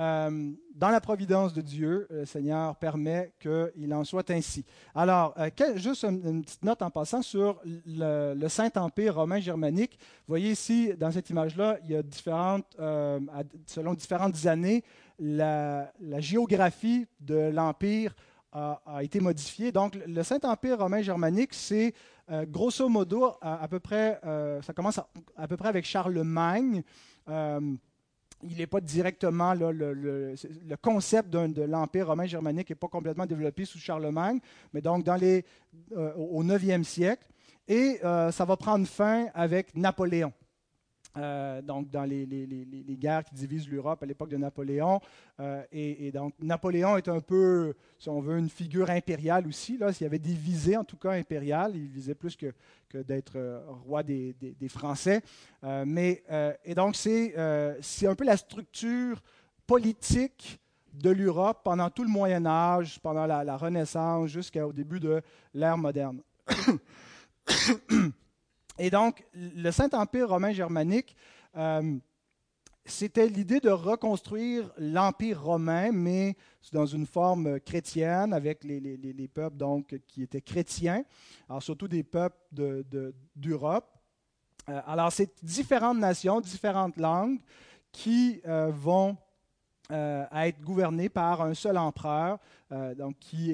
euh, 0.00 0.52
dans 0.74 0.88
la 0.88 1.00
providence 1.00 1.52
de 1.52 1.60
Dieu, 1.60 2.06
le 2.08 2.24
Seigneur 2.24 2.74
permet 2.76 3.34
qu'il 3.38 3.92
en 3.92 4.02
soit 4.04 4.30
ainsi. 4.30 4.64
Alors, 4.94 5.34
euh, 5.38 5.50
juste 5.76 6.04
une, 6.04 6.42
petite 6.42 6.64
note 6.64 6.80
en 6.80 6.90
passant 6.90 7.20
sur 7.20 7.60
le, 7.86 8.48
Saint-Empire 8.48 9.14
romain 9.14 9.40
germanique. 9.40 9.98
Vous 10.00 10.32
voyez 10.32 10.52
ici, 10.52 10.92
dans 10.98 11.10
cette 11.10 11.28
image-là, 11.28 11.78
il 11.84 11.90
y 11.90 11.96
a 11.96 12.02
euh, 12.80 13.20
selon 13.66 13.92
différentes 13.92 14.46
années, 14.46 14.82
la, 15.18 15.92
géographie 16.18 17.06
de 17.20 17.50
l'Empire 17.50 18.14
a, 18.52 18.80
été 19.02 19.20
modifiée. 19.20 19.70
Donc, 19.70 19.98
le 20.06 20.22
Saint-Empire 20.22 20.78
romain 20.78 21.02
germanique, 21.02 21.52
c'est 21.52 21.92
grosso 22.46 22.88
modo 22.88 23.32
à, 23.42 23.68
peu 23.68 23.80
près, 23.80 24.18
ça 24.62 24.72
commence 24.72 24.98
à, 25.36 25.46
peu 25.46 25.58
près 25.58 25.68
avec 25.68 25.84
Charlemagne 25.84 26.82
il 28.42 28.56
n'est 28.56 28.66
pas 28.66 28.80
directement 28.80 29.54
le, 29.54 30.34
concept 30.82 31.30
de 31.30 31.62
l'empire 31.62 32.06
romain 32.08 32.26
germanique 32.26 32.70
n'est 32.70 32.76
pas 32.76 32.88
complètement 32.88 33.26
développé 33.26 33.64
sous 33.64 33.78
Charlemagne, 33.78 34.38
mais 34.72 34.80
donc 34.80 35.04
dans 35.04 35.16
les, 35.16 35.44
euh, 35.96 36.12
au 36.14 36.42
9e 36.42 36.84
siècle, 36.84 37.26
et 37.68 37.98
euh, 38.04 38.32
ça 38.32 38.44
va 38.44 38.56
prendre 38.56 38.86
fin 38.86 39.26
avec 39.34 39.74
Napoléon. 39.76 40.32
Euh, 41.16 41.60
donc 41.60 41.90
dans 41.90 42.04
les, 42.04 42.26
guerres 42.98 43.24
qui 43.24 43.34
divisent 43.34 43.68
l'Europe 43.68 44.02
à 44.02 44.06
l'époque 44.06 44.28
de 44.28 44.36
Napoléon. 44.36 45.00
Euh, 45.40 45.62
et, 45.72 46.12
donc 46.12 46.34
Napoléon 46.40 46.96
est 46.96 47.08
un 47.08 47.20
peu, 47.20 47.74
si 47.98 48.08
on 48.08 48.20
veut, 48.20 48.38
une 48.38 48.48
figure 48.48 48.90
impériale 48.90 49.46
aussi. 49.46 49.76
Là, 49.76 49.92
s'il 49.92 50.04
y 50.04 50.06
avait 50.06 50.18
des 50.18 50.34
visées, 50.34 50.76
en 50.76 50.84
tout 50.84 50.96
cas 50.96 51.10
impériales, 51.12 51.72
il 51.74 51.88
visait 51.88 52.14
plus 52.14 52.36
que, 52.36 52.52
que 52.88 52.98
d'être 52.98 53.36
euh, 53.36 53.60
roi 53.86 54.02
des, 54.02 54.34
Français. 54.68 55.22
mais 55.84 56.22
et 56.64 56.74
donc 56.74 56.94
c'est 56.94 57.34
c'est 57.80 58.06
un 58.06 58.14
peu 58.14 58.24
la 58.24 58.36
structure 58.36 59.20
politique 59.66 60.60
de 60.92 61.10
l'Europe 61.10 61.60
pendant 61.64 61.90
tout 61.90 62.04
le 62.04 62.08
Moyen 62.08 62.46
Âge, 62.46 63.00
pendant 63.00 63.26
la, 63.26 63.42
la 63.42 63.56
Renaissance, 63.56 64.28
jusqu'au 64.28 64.72
début 64.72 65.00
de 65.00 65.20
l'ère 65.54 65.76
moderne. 65.76 66.20
Et 68.82 68.88
donc, 68.88 69.22
le 69.34 69.70
Saint-Empire 69.70 70.30
romain 70.30 70.52
germanique, 70.52 71.14
euh, 71.54 71.98
c'était 72.86 73.28
l'idée 73.28 73.60
de 73.60 73.68
reconstruire 73.68 74.72
l'Empire 74.78 75.42
romain, 75.42 75.92
mais 75.92 76.34
dans 76.72 76.86
une 76.86 77.04
forme 77.04 77.60
chrétienne, 77.60 78.32
avec 78.32 78.64
les, 78.64 79.28
peuples 79.28 79.58
donc, 79.58 80.00
qui 80.08 80.22
étaient 80.22 80.40
chrétiens, 80.40 81.04
alors 81.46 81.62
surtout 81.62 81.88
des 81.88 82.02
peuples 82.02 82.38
d'Europe. 83.36 83.86
De, 84.66 84.72
euh, 84.72 84.80
alors, 84.86 85.12
c'est 85.12 85.30
différentes 85.44 85.98
nations, 85.98 86.40
différentes 86.40 86.96
langues 86.96 87.38
qui 87.92 88.40
euh, 88.46 88.70
vont 88.74 89.14
euh, 89.90 90.24
à 90.30 90.46
être 90.46 90.60
gouverné 90.60 91.08
par 91.08 91.42
un 91.42 91.54
seul 91.54 91.76
empereur. 91.76 92.38
Euh, 92.72 92.94
donc, 92.94 93.16
qui 93.18 93.52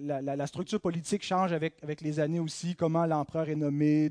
la, 0.00 0.46
structure 0.46 0.80
politique 0.80 1.24
change 1.24 1.52
avec, 1.52 1.82
avec 1.82 2.00
les 2.00 2.20
années 2.20 2.38
aussi, 2.38 2.76
comment 2.76 3.04
l'empereur 3.06 3.48
est 3.48 3.56
nommé, 3.56 4.08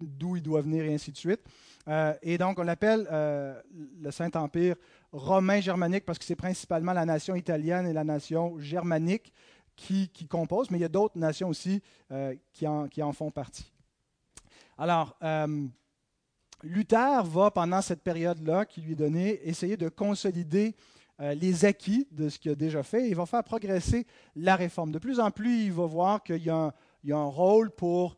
d'où 0.00 0.36
il 0.36 0.42
doit 0.42 0.62
venir 0.62 0.84
et 0.84 0.94
ainsi 0.94 1.12
de 1.12 1.16
suite. 1.18 1.40
Euh, 1.88 2.14
et 2.22 2.38
donc, 2.38 2.58
on 2.58 2.62
l'appelle 2.62 3.06
le 3.10 4.10
Saint-Empire 4.10 4.76
romain 5.12 5.60
germanique 5.60 6.06
parce 6.06 6.18
que 6.18 6.24
c'est 6.24 6.36
principalement 6.36 6.92
la 6.94 7.04
nation 7.04 7.34
italienne 7.34 7.86
et 7.86 7.92
la 7.92 8.04
nation 8.04 8.58
germanique 8.58 9.32
qui, 9.76 10.08
qui 10.08 10.26
composent, 10.26 10.70
mais 10.70 10.78
il 10.78 10.82
y 10.82 10.86
a 10.86 10.88
d'autres 10.88 11.18
nations 11.18 11.48
aussi 11.48 11.82
qui 12.52 12.66
en, 12.66 12.88
qui, 12.88 13.02
en, 13.02 13.12
font 13.12 13.30
partie. 13.30 13.70
Alors, 14.78 15.18
Luther 16.62 17.22
va, 17.24 17.50
pendant 17.50 17.80
cette 17.80 18.02
période-là 18.02 18.64
qui 18.64 18.80
lui 18.80 18.92
est 18.92 18.96
donnée, 18.96 19.40
essayer 19.48 19.76
de 19.76 19.88
consolider 19.88 20.74
euh, 21.20 21.34
les 21.34 21.64
acquis 21.64 22.06
de 22.10 22.28
ce 22.28 22.38
qu'il 22.38 22.50
a 22.50 22.54
déjà 22.54 22.82
fait 22.82 23.06
et 23.06 23.08
il 23.08 23.16
va 23.16 23.26
faire 23.26 23.44
progresser 23.44 24.06
la 24.36 24.56
réforme. 24.56 24.92
De 24.92 24.98
plus 24.98 25.20
en 25.20 25.30
plus, 25.30 25.64
il 25.64 25.72
va 25.72 25.86
voir 25.86 26.22
qu'il 26.22 26.42
y, 26.42 26.50
a 26.50 26.72
un 27.10 27.24
rôle 27.24 27.70
pour 27.70 28.16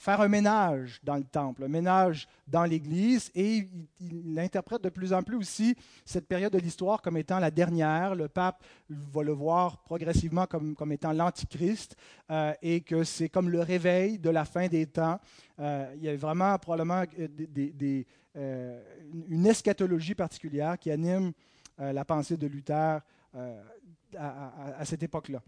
faire 0.00 0.22
un 0.22 0.28
ménage 0.28 0.98
dans 1.04 1.16
le 1.16 1.24
temple, 1.24 1.64
un 1.64 1.68
ménage 1.68 2.26
dans 2.48 2.64
l'Église, 2.64 3.30
et 3.34 3.68
il, 4.00 4.38
interprète 4.38 4.82
de 4.82 4.88
plus 4.88 5.12
en 5.12 5.22
plus 5.22 5.36
aussi 5.36 5.76
cette 6.06 6.26
période 6.26 6.54
de 6.54 6.58
l'histoire 6.58 7.02
comme 7.02 7.18
étant 7.18 7.38
la 7.38 7.50
dernière. 7.50 8.14
Le 8.14 8.26
pape 8.26 8.64
va 8.88 9.22
le 9.22 9.32
voir 9.32 9.82
progressivement 9.82 10.46
comme, 10.46 10.74
comme 10.74 10.90
étant 10.92 11.12
l'Antichrist, 11.12 11.96
euh, 12.30 12.54
et 12.62 12.80
que 12.80 13.04
c'est 13.04 13.28
comme 13.28 13.50
le 13.50 13.60
réveil 13.60 14.18
de 14.18 14.30
la 14.30 14.46
fin 14.46 14.68
des 14.68 14.86
temps. 14.86 15.20
Euh, 15.58 15.92
il 15.96 16.02
y 16.02 16.08
a 16.08 16.16
vraiment 16.16 16.56
probablement 16.58 17.04
euh, 17.18 18.82
une 19.28 19.46
eschatologie 19.46 20.14
particulière 20.14 20.78
qui 20.78 20.90
anime 20.90 21.32
la 21.76 22.06
pensée 22.06 22.38
de 22.38 22.46
Luther 22.46 23.00
à, 23.34 24.78
à 24.78 24.84
cette 24.86 25.02
époque-là. 25.02 25.42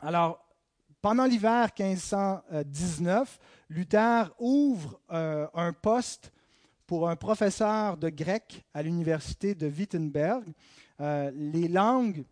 Alors, 0.00 0.51
pendant 1.02 1.24
l'hiver 1.24 1.68
1519, 1.78 3.38
Luther 3.68 4.32
ouvre 4.38 5.00
euh, 5.12 5.46
un 5.52 5.72
poste 5.72 6.32
pour 6.86 7.08
un 7.08 7.16
professeur 7.16 7.96
de 7.96 8.08
grec 8.08 8.64
à 8.72 8.82
l'université 8.82 9.54
de 9.56 9.66
Wittenberg. 9.66 10.44
Euh, 11.00 11.32
les 11.34 11.66
langues 11.66 12.24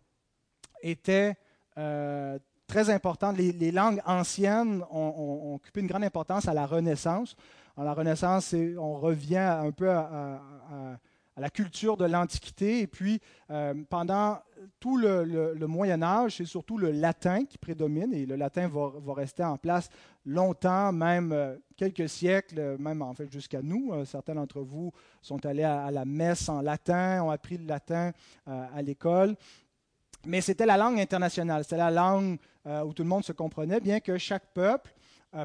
étaient 0.81 1.35
euh, 1.77 2.39
très 2.65 2.89
importantes. 2.89 3.37
Les, 3.37 3.71
langues 3.71 4.01
anciennes 4.05 4.83
ont, 4.89 5.55
occupé 5.55 5.81
une 5.81 5.87
grande 5.87 6.05
importance 6.05 6.47
à 6.47 6.53
la 6.53 6.65
Renaissance. 6.65 7.35
En 7.75 7.83
la 7.83 7.93
Renaissance, 7.93 8.55
on 8.77 8.93
revient 8.93 9.37
un 9.37 9.71
peu 9.71 9.89
à 9.89 10.41
la 11.37 11.49
culture 11.49 11.97
de 11.97 12.05
l'Antiquité. 12.05 12.79
Et 12.81 12.87
puis, 12.87 13.21
euh, 13.49 13.73
pendant 13.89 14.39
tout 14.79 14.97
le, 14.97 15.55
Moyen 15.67 16.01
Âge, 16.01 16.37
c'est 16.37 16.45
surtout 16.45 16.77
le 16.77 16.91
latin 16.91 17.45
qui 17.45 17.57
prédomine, 17.57 18.13
et 18.13 18.25
le 18.25 18.35
latin 18.35 18.67
va, 18.67 19.13
rester 19.13 19.43
en 19.43 19.57
place 19.57 19.89
longtemps, 20.25 20.91
même 20.91 21.31
euh, 21.31 21.55
quelques 21.75 22.09
siècles, 22.09 22.77
même 22.77 23.01
en 23.01 23.13
fait 23.13 23.31
jusqu'à 23.31 23.61
nous. 23.61 23.91
Euh, 23.91 24.05
certains 24.05 24.35
d'entre 24.35 24.61
vous 24.61 24.91
sont 25.21 25.43
allés 25.45 25.63
à, 25.63 25.89
la 25.91 26.05
messe 26.05 26.49
en 26.49 26.61
latin, 26.61 27.23
ont 27.23 27.31
appris 27.31 27.57
le 27.57 27.65
latin 27.65 28.11
à 28.45 28.81
l'école. 28.81 29.35
Mais 30.25 30.41
c'était 30.41 30.67
la 30.67 30.77
langue 30.77 30.99
internationale, 30.99 31.63
c'était 31.63 31.77
la 31.77 31.89
langue 31.89 32.37
où 32.85 32.93
tout 32.93 33.01
le 33.01 33.09
monde 33.09 33.23
se 33.23 33.31
comprenait, 33.31 33.79
bien 33.79 33.99
que 33.99 34.19
chaque 34.19 34.53
peuple 34.53 34.93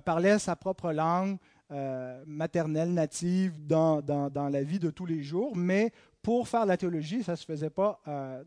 parlait 0.05 0.39
sa 0.39 0.55
propre 0.55 0.93
langue, 0.93 1.39
euh, 1.73 2.23
maternelle, 2.27 2.95
native 2.95 3.67
dans, 3.67 4.01
la 4.35 4.63
vie 4.63 4.79
de 4.79 4.91
tous 4.91 5.05
les 5.07 5.25
jours, 5.25 5.57
mais 5.57 5.93
pour 6.23 6.47
faire 6.47 6.65
la 6.65 6.77
théologie, 6.77 7.25
ça 7.25 7.33
ne 7.33 7.37
se 7.37 7.45
faisait 7.45 7.71
pas 7.71 8.01
euh, 8.07 8.45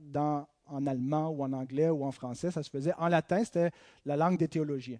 en 0.65 0.87
allemand 0.87 1.27
ou 1.29 1.43
en 1.43 1.51
anglais 1.51 1.89
ou 1.89 2.05
en 2.05 2.11
français, 2.11 2.49
ça 2.49 2.63
se 2.63 2.69
faisait 2.69 2.93
en 2.97 3.09
latin, 3.09 3.43
c'était 3.43 3.71
la 4.05 4.15
langue 4.15 4.37
des 4.37 4.47
théologiens. 4.47 4.99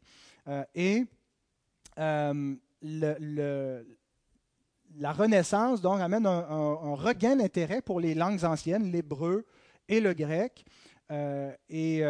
Euh, 0.49 0.65
et 0.75 1.05
la 1.95 2.33
Renaissance 5.13 5.79
donc 5.79 6.01
amène 6.01 6.25
un, 6.25 6.45
un 6.49 6.95
regain 6.95 7.38
d'intérêt 7.38 7.81
pour 7.81 8.01
les 8.01 8.15
langues 8.15 8.43
anciennes, 8.43 8.91
l'hébreu 8.91 9.45
et 9.88 10.01
le 10.01 10.13
grec. 10.13 10.65
et 11.69 12.03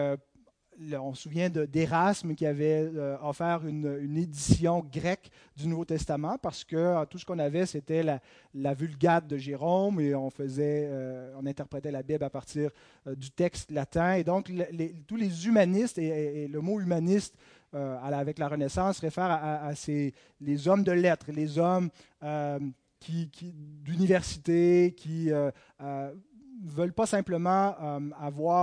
on 1.00 1.14
se 1.14 1.24
souvient 1.24 1.50
d'Erasme 1.50 2.36
qui 2.36 2.46
avait 2.46 2.90
euh, 2.96 3.18
offert 3.22 3.66
une, 3.68 4.18
édition 4.18 4.86
grecque 4.92 5.30
du 5.56 5.68
Nouveau 5.68 5.86
Testament 5.86 6.38
parce 6.38 6.64
que 6.64 6.76
euh, 6.76 7.06
tout 7.06 7.18
ce 7.18 7.26
qu'on 7.26 7.40
avait, 7.40 7.66
c'était 7.66 8.04
la, 8.04 8.74
Vulgate 8.74 9.28
de 9.28 9.38
Jérôme 9.38 10.00
et 10.00 10.16
on 10.16 10.30
faisait, 10.30 10.88
euh, 10.90 11.34
on 11.40 11.46
interprétait 11.46 11.92
la 11.92 12.04
Bible 12.04 12.24
à 12.24 12.30
partir 12.30 12.72
du 13.06 13.32
texte 13.32 13.72
latin. 13.72 14.14
Et 14.14 14.24
donc, 14.24 14.52
tous 15.08 15.16
les 15.18 15.48
humanistes, 15.48 15.98
et, 15.98 16.48
le 16.48 16.62
mot 16.62 16.80
humaniste 16.80 17.36
avec 17.74 18.40
la 18.40 18.48
Renaissance 18.48 19.00
réfère 19.00 19.30
à, 19.30 19.76
ces, 19.76 20.14
les 20.42 20.68
hommes 20.68 20.84
de 20.84 20.92
lettres, 20.92 21.28
les 21.32 21.60
hommes 21.60 21.90
d'université, 23.86 24.94
qui 24.98 25.30
veulent 26.64 26.94
pas 26.94 27.06
simplement 27.06 27.76
euh, 27.82 28.00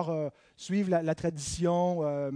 euh, 0.09 0.31
suivre 0.57 0.91
la, 0.91 1.15
tradition 1.15 2.01
euh, 2.03 2.31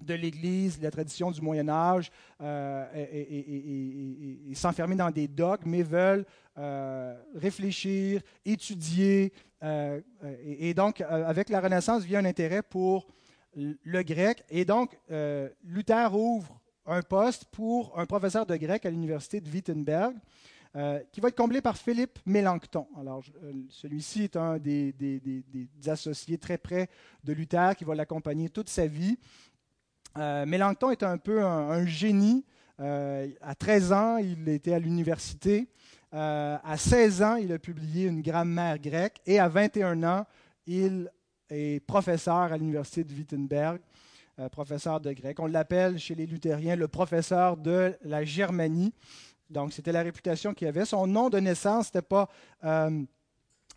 de 0.00 0.14
l'Église, 0.14 0.80
la 0.80 0.90
tradition 0.90 1.30
du 1.30 1.40
Moyen 1.40 1.68
Âge, 1.68 2.10
et, 2.42 4.52
s'enfermer 4.54 4.96
dans 4.96 5.10
des 5.10 5.28
dogmes, 5.28 5.70
mais 5.70 5.82
veulent 5.82 6.24
réfléchir, 7.34 8.22
étudier. 8.44 9.32
Et, 10.44 10.74
donc, 10.74 11.02
avec 11.02 11.50
la 11.50 11.60
Renaissance 11.60 12.04
vient 12.04 12.20
un 12.20 12.24
intérêt 12.24 12.62
pour 12.62 13.08
le 13.54 14.02
grec. 14.02 14.42
Et 14.48 14.64
donc, 14.64 14.98
Luther 15.64 16.14
ouvre 16.14 16.60
un 16.86 17.02
poste 17.02 17.44
pour 17.46 17.98
un 17.98 18.06
professeur 18.06 18.46
de 18.46 18.56
grec 18.56 18.86
à 18.86 18.90
l'université 18.90 19.40
de 19.40 19.50
Wittenberg. 19.50 20.14
Qui 21.10 21.20
va 21.20 21.28
être 21.28 21.36
comblé 21.36 21.60
par 21.60 21.76
Philippe 21.76 22.18
Mélenchon. 22.26 22.86
Alors, 22.98 23.24
celui-ci 23.70 24.24
est 24.24 24.36
un 24.36 24.58
des, 24.58 24.94
associés 25.86 26.38
très 26.38 26.58
près 26.58 26.88
de 27.24 27.32
Luther 27.32 27.74
qui 27.76 27.84
va 27.84 27.94
l'accompagner 27.94 28.50
toute 28.50 28.68
sa 28.68 28.86
vie. 28.86 29.18
Mélenchon 30.16 30.90
est 30.90 31.02
un 31.02 31.18
peu 31.18 31.42
un 31.42 31.84
génie 31.86 32.44
euh, 32.80 33.28
à 33.42 33.54
13 33.54 33.92
ans, 33.92 34.16
il 34.16 34.48
était 34.48 34.72
à 34.72 34.78
l'université. 34.78 35.68
Euh, 36.14 36.56
à 36.64 36.76
16 36.76 37.22
ans, 37.22 37.36
il 37.36 37.52
a 37.52 37.58
publié 37.58 38.06
une 38.06 38.22
grammaire 38.22 38.78
grecque. 38.78 39.20
Et 39.26 39.38
à 39.38 39.48
21 39.48 40.02
ans, 40.02 40.26
il 40.66 41.10
est 41.50 41.84
professeur 41.84 42.34
à 42.34 42.56
l'université 42.56 43.04
de 43.04 43.12
Wittenberg, 43.12 43.80
euh, 44.38 44.48
professeur 44.48 45.00
de 45.00 45.12
grec. 45.12 45.38
On 45.40 45.46
l'appelle 45.46 45.98
chez 45.98 46.14
les 46.14 46.26
luthériens 46.26 46.76
le 46.76 46.88
professeur 46.88 47.56
de 47.56 47.94
la 48.02 48.24
Germanie. 48.24 48.94
Donc, 49.50 49.72
c'était 49.72 49.92
la 49.92 50.02
réputation 50.02 50.54
qu'il 50.54 50.68
avait. 50.68 50.84
Son 50.84 51.06
nom 51.06 51.28
de 51.28 51.38
naissance, 51.38 51.86
n'était 51.86 52.06
pas 52.06 52.28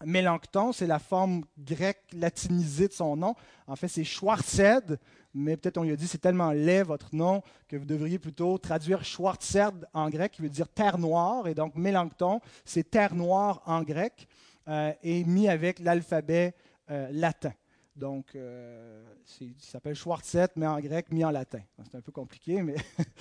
Mélenchon, 0.05 0.71
c'est 0.71 0.87
la 0.87 0.99
forme 0.99 1.43
grecque 1.57 2.03
latinisée 2.13 2.87
de 2.87 2.93
son 2.93 3.15
nom. 3.15 3.35
En 3.67 3.75
fait, 3.75 3.87
c'est 3.87 4.03
Schwarzed, 4.03 4.99
mais 5.33 5.57
peut-être 5.57 5.77
on 5.77 5.83
lui 5.83 5.91
a 5.91 5.95
dit 5.95 6.07
c'est 6.07 6.19
tellement 6.19 6.51
laid 6.51 6.83
votre 6.83 7.15
nom 7.15 7.41
que 7.67 7.75
vous 7.75 7.85
devriez 7.85 8.19
plutôt 8.19 8.57
traduire 8.57 9.03
Schwarzed 9.03 9.87
en 9.93 10.09
grec, 10.09 10.33
qui 10.33 10.41
veut 10.41 10.49
dire 10.49 10.67
terre 10.67 10.97
noire. 10.97 11.47
Et 11.47 11.53
donc 11.53 11.75
Mélenchon, 11.75 12.41
c'est 12.65 12.89
terre 12.89 13.15
noire 13.15 13.61
en 13.65 13.83
grec, 13.83 14.27
euh, 14.67 14.93
et 15.01 15.23
mis 15.23 15.47
avec 15.47 15.79
l'alphabet 15.79 16.53
euh, 16.89 17.07
latin. 17.11 17.53
Donc, 17.95 18.35
euh, 18.35 19.03
il 19.39 19.53
s'appelle 19.59 19.93
Schwarzed, 19.93 20.49
mais 20.55 20.65
en 20.65 20.79
grec, 20.79 21.11
mis 21.11 21.23
en 21.23 21.29
latin. 21.29 21.61
C'est 21.83 21.97
un 21.97 22.01
peu 22.01 22.11
compliqué, 22.11 22.63
mais. 22.63 22.75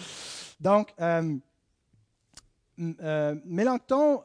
donc, 0.60 0.94
Mélenchon, 2.78 4.22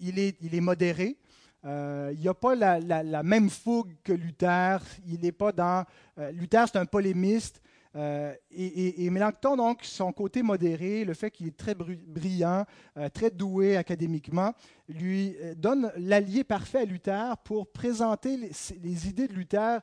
il, 0.00 0.18
est, 0.18 0.36
il 0.40 0.54
est 0.54 0.60
modéré. 0.60 1.16
Euh, 1.64 2.10
il 2.14 2.20
n'y 2.20 2.28
a 2.28 2.34
pas 2.34 2.54
la, 2.54 3.22
même 3.22 3.50
fougue 3.50 3.94
que 4.04 4.12
Luther. 4.12 4.78
Il 5.06 5.20
n'est 5.20 5.32
pas 5.32 5.52
dans. 5.52 5.84
Euh, 6.18 6.30
Luther, 6.32 6.66
c'est 6.68 6.78
un 6.78 6.86
polémiste. 6.86 7.60
Euh, 7.96 8.34
et, 8.50 9.04
et, 9.04 9.10
Mélenchon, 9.10 9.56
donc, 9.56 9.80
son 9.82 10.12
côté 10.12 10.42
modéré, 10.42 11.04
le 11.04 11.14
fait 11.14 11.30
qu'il 11.30 11.48
est 11.48 11.56
très 11.56 11.74
brillant, 11.74 12.64
très 13.12 13.30
doué 13.30 13.76
académiquement, 13.76 14.52
lui 14.88 15.36
donne 15.56 15.90
l'allié 15.96 16.44
parfait 16.44 16.80
à 16.80 16.84
Luther 16.84 17.36
pour 17.38 17.72
présenter 17.72 18.36
les 18.36 19.08
idées 19.08 19.26
de 19.26 19.32
Luther 19.32 19.80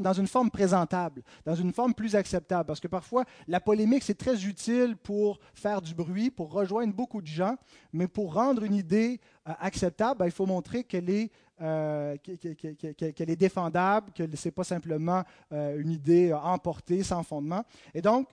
dans 0.00 0.12
une 0.12 0.26
forme 0.26 0.50
présentable, 0.50 1.22
dans 1.44 1.54
une 1.54 1.72
forme 1.72 1.94
plus 1.94 2.14
acceptable. 2.14 2.66
Parce 2.66 2.80
que 2.80 2.88
parfois, 2.88 3.24
la 3.48 3.60
polémique, 3.60 4.02
c'est 4.02 4.18
très 4.18 4.44
utile 4.44 4.96
pour 4.96 5.38
faire 5.54 5.80
du 5.80 5.94
bruit, 5.94 6.30
pour 6.30 6.52
rejoindre 6.52 6.92
beaucoup 6.92 7.22
de 7.22 7.26
gens, 7.26 7.56
mais 7.92 8.08
pour 8.08 8.34
rendre 8.34 8.64
une 8.64 8.74
idée 8.74 9.20
euh, 9.48 9.52
acceptable, 9.60 10.18
ben, 10.18 10.26
il 10.26 10.32
faut 10.32 10.46
montrer 10.46 10.84
qu'elle 10.84 11.08
est, 11.10 11.30
euh, 11.60 12.16
qu'elle 12.18 13.30
est 13.30 13.36
défendable, 13.36 14.12
que 14.12 14.24
ce 14.36 14.48
n'est 14.48 14.52
pas 14.52 14.64
simplement 14.64 15.22
euh, 15.52 15.80
une 15.80 15.90
idée 15.90 16.32
emportée, 16.32 17.02
sans 17.02 17.22
fondement. 17.22 17.64
Et 17.94 18.02
donc, 18.02 18.28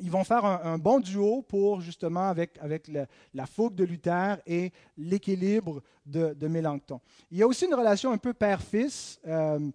ils 0.00 0.10
vont 0.10 0.24
faire 0.24 0.44
un, 0.44 0.78
bon 0.78 0.98
duo 1.00 1.42
pour 1.42 1.80
justement 1.80 2.28
avec, 2.28 2.58
avec 2.60 2.90
la 3.32 3.46
fougue 3.46 3.74
de 3.74 3.84
Luther 3.84 4.38
et 4.46 4.72
l'équilibre 4.96 5.82
de, 6.04 6.34
de, 6.34 6.48
Mélenchon. 6.48 7.00
Il 7.30 7.38
y 7.38 7.42
a 7.42 7.46
aussi 7.46 7.66
une 7.66 7.74
relation 7.74 8.10
un 8.10 8.18
peu 8.18 8.34
père-fils. 8.34 9.20
Euh, 9.26 9.70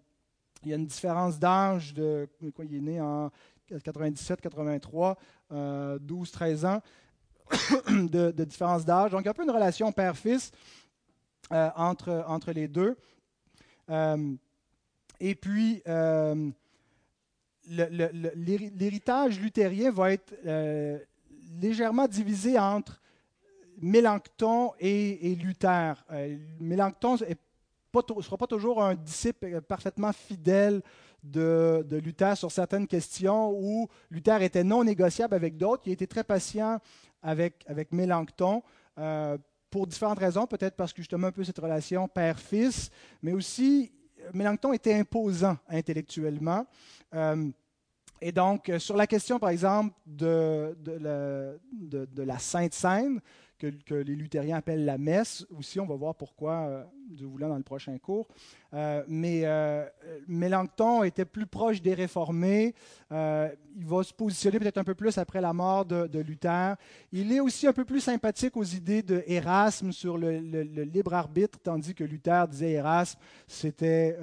il 0.63 0.69
y 0.69 0.73
a 0.73 0.75
une 0.75 0.87
différence 0.87 1.39
d'âge 1.39 1.93
de 1.93 2.27
quoi 2.53 2.65
il 2.65 2.75
est 2.75 2.81
né 2.81 3.01
en 3.01 3.31
97, 3.83 4.41
83, 4.41 5.17
12, 6.01 6.31
13 6.31 6.65
ans 6.65 6.81
de, 7.89 8.31
différence 8.43 8.83
d'âge. 8.83 9.11
Donc 9.11 9.21
il 9.21 9.25
y 9.25 9.27
a 9.27 9.31
un 9.31 9.33
peu 9.33 9.43
une 9.43 9.51
relation 9.51 9.91
père-fils 9.91 10.51
euh, 11.51 11.69
entre, 11.75 12.25
entre 12.27 12.51
les 12.51 12.67
deux. 12.67 12.97
Euh, 13.89 14.35
et 15.19 15.35
puis 15.35 15.81
l'héritage 17.69 19.39
luthérien 19.39 19.91
va 19.91 20.13
être 20.13 20.33
euh, 20.45 20.97
légèrement 21.61 22.07
divisé 22.07 22.57
entre 22.57 22.99
Mélenchon 23.81 24.73
et, 24.79 25.35
Luther. 25.35 26.03
Euh, 26.11 26.37
Mélenchon 26.59 27.13
ne 27.13 28.21
sera 28.21 28.37
pas 28.37 28.47
toujours 28.47 28.83
un 28.83 28.95
disciple 28.95 29.61
parfaitement 29.61 30.11
fidèle 30.11 30.81
de, 31.23 31.85
Luther 32.03 32.35
sur 32.37 32.51
certaines 32.51 32.87
questions 32.87 33.51
où 33.51 33.87
Luther 34.09 34.41
était 34.41 34.63
non 34.63 34.83
négociable 34.83 35.35
avec 35.35 35.57
d'autres. 35.57 35.83
Il 35.85 35.91
a 35.91 35.93
été 35.93 36.07
très 36.07 36.23
patient 36.23 36.79
avec, 37.21 37.63
avec 37.67 37.91
Mélenchon. 37.91 38.63
Euh, 38.97 39.37
pour 39.69 39.85
différentes 39.85 40.19
raisons, 40.19 40.47
peut-être 40.47 40.75
parce 40.75 40.91
que 40.91 41.01
justement 41.01 41.27
un 41.27 41.31
peu 41.31 41.43
cette 41.43 41.59
relation 41.59 42.07
père-fils, 42.07 42.89
mais 43.21 43.33
aussi 43.33 43.91
Mélenchon 44.33 44.73
était 44.73 44.93
imposant 44.93 45.57
intellectuellement. 45.67 46.65
Euh, 47.13 47.49
et 48.21 48.31
donc, 48.31 48.69
euh, 48.69 48.79
sur 48.79 48.97
la 48.97 49.07
question, 49.07 49.39
par 49.39 49.49
exemple, 49.49 49.93
de, 50.05 50.75
la 52.17 52.39
Sainte 52.39 52.73
Seine, 52.73 53.21
que, 53.57 53.93
les 53.93 54.15
luthériens 54.15 54.57
appellent 54.57 54.85
la 54.85 54.97
messe, 54.97 55.45
aussi, 55.57 55.79
on 55.79 55.85
va 55.85 55.95
voir 55.95 56.15
pourquoi, 56.15 56.89
euh, 57.09 57.15
Dieu 57.15 57.27
voulant, 57.27 57.49
dans 57.49 57.57
le 57.57 57.63
prochain 57.63 57.97
cours. 57.97 58.27
Euh, 58.73 59.03
mais 59.07 59.41
euh, 59.45 59.85
Mélenchon 60.27 61.03
était 61.03 61.25
plus 61.25 61.45
proche 61.45 61.81
des 61.81 61.93
réformés. 61.93 62.75
Euh, 63.11 63.49
il 63.75 63.85
va 63.85 64.03
se 64.03 64.13
positionner 64.13 64.59
peut-être 64.59 64.77
un 64.77 64.83
peu 64.83 64.93
plus 64.93 65.17
après 65.17 65.41
la 65.41 65.53
mort 65.53 65.85
de, 65.85 66.19
Luther. 66.19 66.75
Il 67.11 67.31
est 67.31 67.39
aussi 67.39 67.65
un 67.65 67.73
peu 67.73 67.85
plus 67.85 68.01
sympathique 68.01 68.57
aux 68.57 68.63
idées 68.63 69.01
de 69.01 69.23
Erasme 69.25 69.91
sur 69.91 70.17
le, 70.17 70.37
libre 70.37 71.13
arbitre, 71.13 71.57
tandis 71.63 71.95
que 71.95 72.03
Luther 72.03 72.47
disait 72.47 72.71
Erasme, 72.73 73.19
c'était 73.47 74.17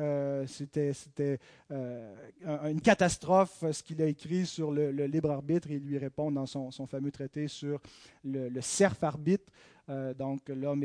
c'était 0.46 1.38
une 1.70 2.80
catastrophe 2.82 3.64
ce 3.72 3.82
qu'il 3.82 4.02
a 4.02 4.06
écrit 4.06 4.46
sur 4.46 4.70
le, 4.70 4.90
libre 4.90 5.30
arbitre. 5.30 5.70
Il 5.70 5.84
lui 5.84 5.98
répond 5.98 6.30
dans 6.30 6.46
son, 6.46 6.70
son 6.70 6.86
fameux 6.86 7.10
traité 7.10 7.48
sur 7.48 7.80
le, 8.24 8.60
serf 8.60 9.02
arbitre. 9.02 9.50
Euh, 9.88 10.14
donc 10.14 10.48
l'homme 10.48 10.84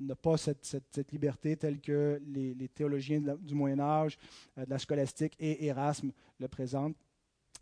n'a 0.00 0.16
pas 0.16 0.36
cette, 0.36 1.12
liberté 1.12 1.56
telle 1.56 1.80
que 1.80 2.20
les, 2.26 2.68
théologiens 2.68 3.20
du 3.40 3.54
Moyen 3.54 3.78
Âge, 3.78 4.18
euh, 4.58 4.64
de 4.64 4.70
la 4.70 4.78
scolastique 4.78 5.36
et 5.38 5.66
Erasme 5.66 6.10
le 6.40 6.48
présentent. 6.48 6.96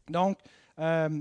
Donc, 0.09 0.39
euh, 0.79 1.21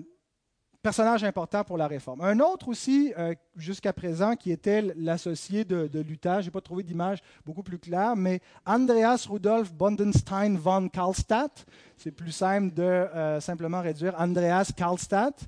personnage 0.82 1.24
important 1.24 1.64
pour 1.64 1.78
la 1.78 1.88
réforme. 1.88 2.22
Un 2.22 2.40
autre 2.40 2.68
aussi, 2.68 3.14
jusqu'à 3.56 3.94
présent, 3.94 4.36
qui 4.36 4.52
était 4.52 4.82
l'associé 4.98 5.64
de, 5.64 6.00
Luther, 6.02 6.42
je 6.42 6.48
n'ai 6.48 6.52
pas 6.52 6.60
trouvé 6.60 6.84
d'image 6.84 7.20
beaucoup 7.46 7.64
plus 7.64 7.80
claire, 7.80 8.18
mais 8.18 8.42
Andreas 8.66 9.26
Rudolf 9.30 9.74
Bondenstein 9.74 10.58
von 10.58 10.90
Karlstadt. 10.90 11.66
C'est 11.96 12.12
plus 12.12 12.34
simple 12.34 12.74
de 12.74 13.08
simplement 13.40 13.80
réduire 13.80 14.14
Andreas 14.20 14.74
Karlstadt 14.76 15.48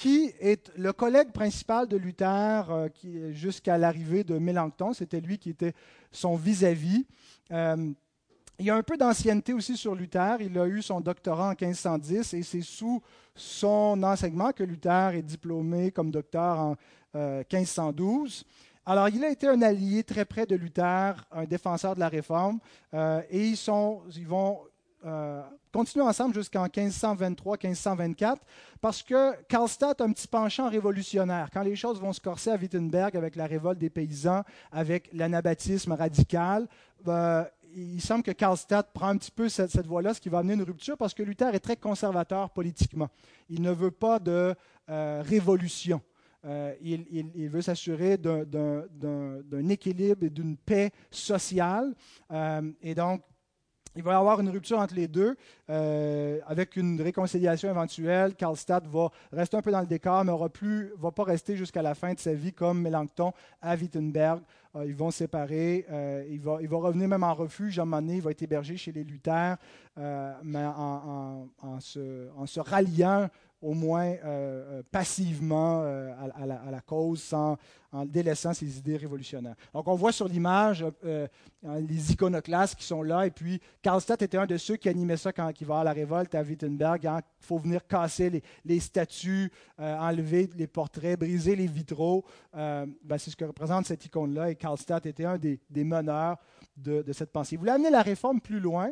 qui 0.00 0.32
est 0.40 0.72
le 0.78 0.94
collègue 0.94 1.30
principal 1.30 1.86
de 1.86 1.98
Luther 1.98 2.70
euh, 2.70 2.88
jusqu'à 3.32 3.76
l'arrivée 3.76 4.24
de 4.24 4.38
Mélenchon. 4.38 4.94
C'était 4.94 5.20
lui 5.20 5.36
qui 5.36 5.50
était 5.50 5.74
son 6.10 6.36
vis-à-vis. 6.36 7.06
Euh, 7.52 7.92
il 8.58 8.64
y 8.64 8.70
a 8.70 8.76
un 8.76 8.82
peu 8.82 8.96
d'ancienneté 8.96 9.52
aussi 9.52 9.76
sur 9.76 9.94
Luther. 9.94 10.38
Il 10.40 10.58
a 10.58 10.66
eu 10.66 10.80
son 10.80 11.02
doctorat 11.02 11.48
en 11.48 11.50
1510 11.50 12.32
et 12.32 12.42
c'est 12.42 12.62
sous 12.62 13.02
son 13.34 14.02
enseignement 14.02 14.52
que 14.52 14.64
Luther 14.64 15.16
est 15.16 15.22
diplômé 15.22 15.90
comme 15.90 16.10
docteur 16.10 16.58
en 16.58 16.76
1512. 17.14 18.44
Euh, 18.46 18.90
Alors, 18.90 19.10
il 19.10 19.22
a 19.22 19.28
été 19.28 19.48
un 19.48 19.60
allié 19.60 20.02
très 20.02 20.24
près 20.24 20.46
de 20.46 20.56
Luther, 20.56 21.14
un 21.30 21.44
défenseur 21.44 21.94
de 21.94 22.00
la 22.00 22.08
réforme, 22.08 22.58
et 22.94 23.48
ils, 23.48 23.56
sont, 23.56 24.00
ils 24.16 24.26
vont 24.26 24.60
euh, 25.06 25.42
continuent 25.72 26.02
ensemble 26.02 26.34
jusqu'en 26.34 26.66
1523-1524, 26.66 28.36
parce 28.80 29.02
que 29.02 29.40
Karlstadt 29.44 30.00
a 30.00 30.04
un 30.04 30.12
petit 30.12 30.26
penchant 30.26 30.68
révolutionnaire. 30.68 31.48
Quand 31.52 31.62
les 31.62 31.76
choses 31.76 32.00
vont 32.00 32.12
se 32.12 32.20
corser 32.20 32.50
à 32.50 32.56
Wittenberg 32.56 33.16
avec 33.16 33.36
la 33.36 33.46
révolte 33.46 33.78
des 33.78 33.88
paysans, 33.88 34.42
avec 34.72 35.08
l'anabaptisme 35.12 35.92
radical, 35.92 36.66
euh, 37.06 37.44
il 37.74 38.00
semble 38.02 38.24
que 38.24 38.32
Karlstadt 38.32 38.92
prend 38.92 39.08
un 39.08 39.16
petit 39.16 39.30
peu 39.30 39.48
cette, 39.48 39.86
voie-là, 39.86 40.12
ce 40.12 40.20
qui 40.20 40.28
va 40.28 40.38
amener 40.38 40.54
une 40.54 40.64
rupture, 40.64 40.98
parce 40.98 41.14
que 41.14 41.22
Luther 41.22 41.54
est 41.54 41.60
très 41.60 41.76
conservateur 41.76 42.50
politiquement. 42.50 43.08
Il 43.48 43.62
ne 43.62 43.70
veut 43.70 43.92
pas 43.92 44.18
de 44.18 44.54
euh, 44.90 45.22
révolution. 45.24 46.02
il, 46.82 47.06
il, 47.34 47.48
veut 47.48 47.62
s'assurer 47.62 48.18
d'un 48.18 49.68
équilibre 49.68 50.24
et 50.24 50.30
d'une 50.30 50.56
paix 50.56 50.90
sociale. 51.10 51.94
et 52.82 52.94
donc, 52.94 53.22
il 53.96 54.02
va 54.02 54.12
y 54.12 54.14
avoir 54.14 54.40
une 54.40 54.48
rupture 54.48 54.78
entre 54.78 54.94
les 54.94 55.08
deux. 55.08 55.36
avec 55.68 56.76
une 56.76 57.00
réconciliation 57.00 57.70
éventuelle, 57.70 58.34
Karlstadt 58.34 58.86
va 58.86 59.10
rester 59.32 59.56
un 59.56 59.62
peu 59.62 59.70
dans 59.70 59.80
le 59.80 59.86
décor, 59.86 60.24
mais 60.24 60.32
ne 60.32 60.96
va 60.96 61.10
pas 61.10 61.24
rester 61.24 61.56
jusqu'à 61.56 61.82
la 61.82 61.94
fin 61.94 62.14
de 62.14 62.18
sa 62.18 62.32
vie 62.32 62.52
comme 62.52 62.80
Melanchthon 62.80 63.32
à 63.60 63.74
Wittenberg. 63.76 64.40
ils 64.84 64.94
vont 64.94 65.10
se 65.10 65.18
séparer. 65.18 65.86
il, 66.30 66.40
va, 66.40 66.58
il 66.60 66.68
va 66.68 66.76
revenir 66.78 67.08
même 67.08 67.24
en 67.24 67.34
refuge 67.34 67.78
à 67.78 67.82
un 67.82 67.84
moment 67.84 68.00
donné. 68.00 68.16
Il 68.16 68.22
va 68.22 68.30
être 68.30 68.42
hébergé 68.42 68.76
chez 68.76 68.92
les 68.92 69.04
Luther, 69.04 69.56
mais 69.96 70.64
en 70.66 71.80
se 71.80 72.60
ralliant 72.60 73.28
au 73.62 73.74
moins 73.74 74.06
euh, 74.06 74.16
euh, 74.24 74.82
passivement 74.90 75.82
euh, 75.82 76.12
à, 76.34 76.70
la, 76.70 76.80
cause, 76.80 77.22
sans, 77.22 77.58
en 77.92 78.06
délaissant 78.06 78.54
ses 78.54 78.78
idées 78.78 78.96
révolutionnaires. 78.96 79.56
Donc 79.74 79.86
on 79.86 79.94
voit 79.94 80.12
sur 80.12 80.28
l'image 80.28 80.84
les 81.62 82.12
iconoclastes 82.12 82.76
qui 82.76 82.84
sont 82.84 83.02
là, 83.02 83.26
et 83.26 83.30
puis 83.30 83.60
Karlstadt 83.82 84.22
était 84.22 84.38
un 84.38 84.46
de 84.46 84.56
ceux 84.56 84.76
qui 84.76 84.88
animait 84.88 85.18
ça 85.18 85.32
quand 85.32 85.50
il 85.60 85.66
va 85.66 85.80
à 85.80 85.84
la 85.84 85.92
révolte 85.92 86.34
à 86.34 86.42
Wittenberg. 86.42 87.02
Il 87.04 87.46
faut 87.46 87.58
venir 87.58 87.86
casser 87.86 88.42
les, 88.64 88.80
statues, 88.80 89.52
enlever 89.78 90.48
les 90.56 90.66
portraits, 90.66 91.18
briser 91.18 91.54
les 91.56 91.66
vitraux. 91.66 92.24
Ben, 92.54 93.18
c'est 93.18 93.30
ce 93.30 93.36
que 93.36 93.44
représente 93.44 93.86
cette 93.86 94.04
icône-là, 94.06 94.50
et 94.50 94.56
Karlstadt 94.56 95.06
était 95.06 95.26
un 95.26 95.36
des, 95.36 95.60
meneurs 95.84 96.38
de, 96.76 97.02
de, 97.02 97.12
cette 97.12 97.32
pensée. 97.32 97.56
Il 97.56 97.58
voulait 97.58 97.72
amener 97.72 97.90
la 97.90 98.02
réforme 98.02 98.40
plus 98.40 98.60
loin, 98.60 98.90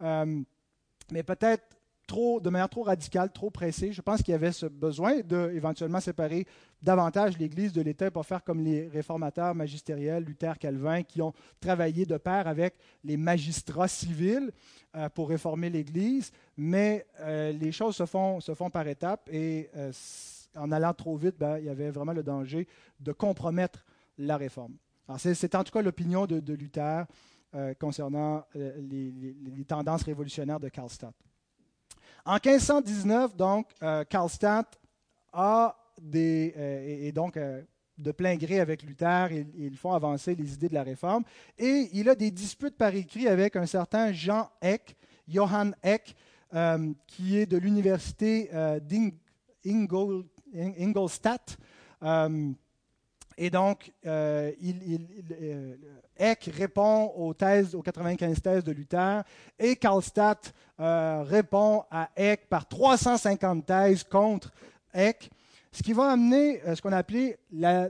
mais 0.00 1.22
peut-être 1.22 1.79
de 2.12 2.50
manière 2.50 2.68
trop 2.68 2.82
radicale, 2.82 3.30
trop 3.32 3.50
pressée. 3.50 3.92
Je 3.92 4.02
pense 4.02 4.22
qu'il 4.22 4.32
y 4.32 4.34
avait 4.34 4.52
ce 4.52 4.66
besoin 4.66 5.20
d'éventuellement 5.20 6.00
séparer 6.00 6.46
davantage 6.82 7.38
l'Église 7.38 7.72
de 7.72 7.82
l'État 7.82 8.10
pour 8.10 8.26
faire 8.26 8.42
comme 8.42 8.60
les 8.60 8.88
réformateurs 8.88 9.54
magistériels, 9.54 10.24
Luther, 10.24 10.58
Calvin, 10.58 11.02
qui 11.02 11.22
ont 11.22 11.32
travaillé 11.60 12.06
de 12.06 12.16
pair 12.16 12.48
avec 12.48 12.74
les 13.04 13.16
magistrats 13.16 13.88
civils 13.88 14.50
euh, 14.96 15.08
pour 15.08 15.28
réformer 15.28 15.70
l'Église. 15.70 16.32
Mais 16.56 17.06
euh, 17.20 17.52
les 17.52 17.72
choses 17.72 17.96
se 17.96 18.06
font, 18.06 18.40
se 18.40 18.54
font 18.54 18.70
par 18.70 18.86
étapes 18.88 19.28
et 19.30 19.70
euh, 19.76 19.92
en 20.56 20.72
allant 20.72 20.94
trop 20.94 21.16
vite, 21.16 21.36
ben, 21.38 21.58
il 21.58 21.66
y 21.66 21.68
avait 21.68 21.90
vraiment 21.90 22.12
le 22.12 22.22
danger 22.22 22.66
de 22.98 23.12
compromettre 23.12 23.84
la 24.18 24.36
réforme. 24.36 24.74
C'est 25.16 25.54
en 25.54 25.64
tout 25.64 25.72
cas 25.72 25.82
l'opinion 25.82 26.26
de, 26.26 26.52
Luther 26.54 27.04
concernant 27.80 28.44
les 28.54 29.64
tendances 29.66 30.04
révolutionnaires 30.04 30.60
de 30.60 30.68
Karlstadt. 30.68 31.14
En 32.24 32.34
1519, 32.34 33.36
donc, 33.36 33.66
euh, 33.82 34.04
Karlstadt 34.04 34.78
a 35.32 35.76
euh, 36.14 37.12
donc 37.12 37.36
euh, 37.36 37.62
de 37.98 38.12
plein 38.12 38.36
gré 38.36 38.60
avec 38.60 38.82
Luther, 38.82 39.28
ils, 39.32 39.76
font 39.76 39.92
avancer 39.92 40.34
les 40.34 40.54
idées 40.54 40.68
de 40.68 40.74
la 40.74 40.82
réforme, 40.82 41.24
et 41.58 41.88
il 41.92 42.08
a 42.08 42.14
des 42.14 42.30
disputes 42.30 42.76
par 42.76 42.94
écrit 42.94 43.28
avec 43.28 43.56
un 43.56 43.66
certain 43.66 44.12
Jean 44.12 44.48
Eck, 44.62 44.96
Johann 45.28 45.74
Eck, 45.82 46.14
qui 47.06 47.36
est 47.36 47.46
de 47.46 47.56
l'université 47.58 48.50
d'Ingolstadt. 49.64 51.58
Et 53.42 53.48
donc, 53.48 53.90
euh, 54.04 54.52
euh, 55.40 55.76
Eck 56.18 56.50
répond 56.54 57.10
aux 57.16 57.32
thèses, 57.32 57.74
aux 57.74 57.80
95 57.80 58.42
thèses 58.42 58.62
de 58.62 58.70
Luther, 58.70 59.24
et 59.58 59.76
Karlstadt 59.76 60.52
euh, 60.78 61.22
répond 61.26 61.84
à 61.90 62.10
Eck 62.16 62.50
par 62.50 62.68
350 62.68 63.64
thèses 63.64 64.04
contre 64.04 64.52
Eck, 64.92 65.30
ce 65.72 65.82
qui 65.82 65.94
va 65.94 66.10
amener 66.10 66.60
ce 66.74 66.82
qu'on 66.82 66.92
a 66.92 66.98
appelé 66.98 67.38
la 67.50 67.88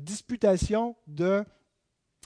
disputation 0.00 0.94
de 1.08 1.44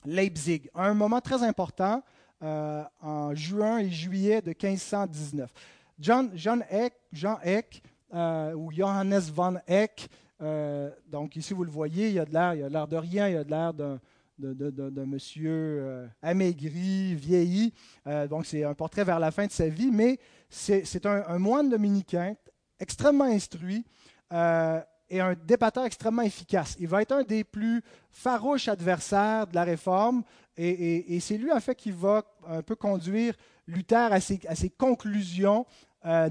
Leipzig, 0.05 0.69
un 0.75 0.93
moment 0.93 1.23
très 1.23 1.43
important 1.45 2.03
en 2.43 3.35
juin 3.35 3.79
et 3.79 3.89
juillet 3.89 4.43
de 4.43 4.49
1519. 4.49 5.51
John, 5.99 6.31
John 6.35 6.63
Eck, 6.69 6.93
Jean 7.11 7.39
Eck, 7.43 7.83
ou 8.13 8.71
Johannes 8.71 9.31
von 9.33 9.57
Eck, 9.67 10.11
euh, 10.43 10.91
donc 11.09 11.37
ici, 11.37 11.55
vous 11.55 11.65
le 11.65 11.71
voyez, 11.71 12.09
il 12.09 12.15
y 12.15 12.19
a 12.19 12.25
de 12.25 12.33
l'air, 12.33 12.89
de 12.89 12.97
rien, 12.97 13.29
il 13.29 13.35
y 13.35 13.37
a 13.37 13.45
de 13.45 13.51
l'air 13.51 13.73
d'un, 13.73 15.07
monsieur 15.07 15.51
euh, 15.51 16.07
amaigri, 16.23 17.15
vieilli. 17.15 17.73
Euh, 18.07 18.27
donc 18.29 18.47
c'est 18.47 18.65
un 18.65 18.75
portrait 18.75 19.05
vers 19.05 19.19
la 19.19 19.31
fin 19.31 19.47
de 19.47 19.53
sa 19.53 19.69
vie, 19.69 19.91
mais 19.91 20.19
c'est, 20.49 21.07
un, 21.07 21.39
moine 21.39 21.71
dominicain 21.71 22.35
extrêmement 22.79 23.25
instruit 23.25 23.85
et 25.09 25.21
un 25.21 25.35
débatteur 25.47 25.85
extrêmement 25.85 26.23
efficace. 26.23 26.77
Il 26.79 26.89
va 26.89 27.03
être 27.03 27.13
un 27.13 27.23
des 27.23 27.45
plus 27.45 27.83
farouches 28.11 28.69
adversaires 28.69 29.47
de 29.47 29.55
la 29.55 29.65
réforme 29.65 30.23
et, 30.57 31.19
c'est 31.21 31.39
lui 31.39 31.53
en 31.53 31.61
fait 31.61 31.75
qui 31.75 31.91
va 31.91 32.25
un 32.47 32.63
peu 32.63 32.75
conduire 32.75 33.35
Luther 33.67 34.13
à 34.13 34.21
ses 34.21 34.71
conclusions 34.71 35.65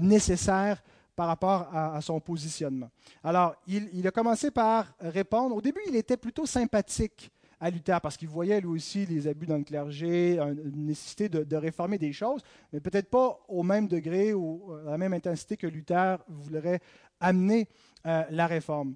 nécessaires 0.00 0.82
par 1.16 1.26
rapport 1.28 1.74
à, 1.74 1.98
son 2.02 2.20
positionnement. 2.20 2.90
Alors, 3.24 3.56
il, 3.66 4.06
a 4.06 4.10
commencé 4.10 4.50
par 4.50 4.94
répondre. 5.00 5.56
Au 5.56 5.62
début, 5.62 5.80
il 5.88 5.96
était 5.96 6.18
plutôt 6.18 6.44
sympathique 6.44 7.32
à 7.58 7.70
Luther 7.70 7.98
parce 8.02 8.18
qu'il 8.18 8.28
voyait 8.28 8.60
lui 8.60 8.68
aussi 8.68 9.06
les 9.06 9.26
abus 9.26 9.46
dans 9.46 9.56
le 9.56 9.64
clergé, 9.64 10.38
une 10.38 10.84
nécessité 10.86 11.30
de, 11.30 11.56
réformer 11.56 11.96
des 11.96 12.12
choses, 12.12 12.42
mais 12.70 12.80
peut-être 12.80 13.08
pas 13.08 13.40
au 13.48 13.62
même 13.62 13.88
degré 13.88 14.34
ou 14.34 14.74
à 14.86 14.90
la 14.90 14.98
même 14.98 15.14
intensité 15.14 15.56
que 15.56 15.66
Luther 15.66 16.18
voudrait 16.28 16.80
amener 17.18 17.66
euh, 18.04 18.24
la 18.30 18.46
réforme. 18.46 18.94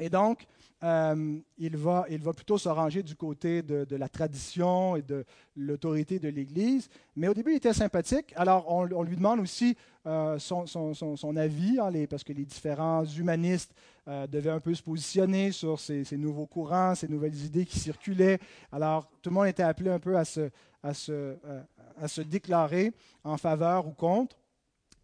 Et 0.00 0.08
donc, 0.08 0.46
euh, 0.82 1.38
il, 1.58 1.76
va, 1.76 2.06
il 2.10 2.20
va 2.22 2.32
plutôt 2.32 2.58
se 2.58 2.68
ranger 2.68 3.02
du 3.02 3.14
côté 3.14 3.62
de, 3.62 3.96
la 3.96 4.08
tradition 4.08 4.96
et 4.96 5.02
de 5.02 5.24
l'autorité 5.56 6.18
de 6.18 6.28
l'Église. 6.28 6.88
Mais 7.14 7.28
au 7.28 7.34
début, 7.34 7.52
il 7.52 7.56
était 7.56 7.72
sympathique. 7.72 8.32
Alors, 8.36 8.66
on, 8.68 9.02
lui 9.02 9.16
demande 9.16 9.40
aussi 9.40 9.76
euh, 10.06 10.38
son, 10.38 11.36
avis, 11.36 11.78
hein, 11.78 11.90
parce 12.10 12.24
que 12.24 12.32
les 12.32 12.44
différents 12.44 13.04
humanistes 13.04 13.72
euh, 14.08 14.26
devaient 14.26 14.50
un 14.50 14.60
peu 14.60 14.74
se 14.74 14.82
positionner 14.82 15.52
sur 15.52 15.78
ces, 15.78 16.04
nouveaux 16.12 16.46
courants, 16.46 16.94
ces 16.94 17.08
nouvelles 17.08 17.44
idées 17.44 17.64
qui 17.64 17.78
circulaient. 17.78 18.40
Alors, 18.72 19.08
tout 19.22 19.30
le 19.30 19.34
monde 19.34 19.46
était 19.46 19.62
appelé 19.62 19.90
un 19.90 20.00
peu 20.00 20.16
à 20.16 20.24
se 20.24 22.20
déclarer 22.22 22.92
en 23.22 23.36
faveur 23.36 23.86
ou 23.86 23.92
contre 23.92 24.36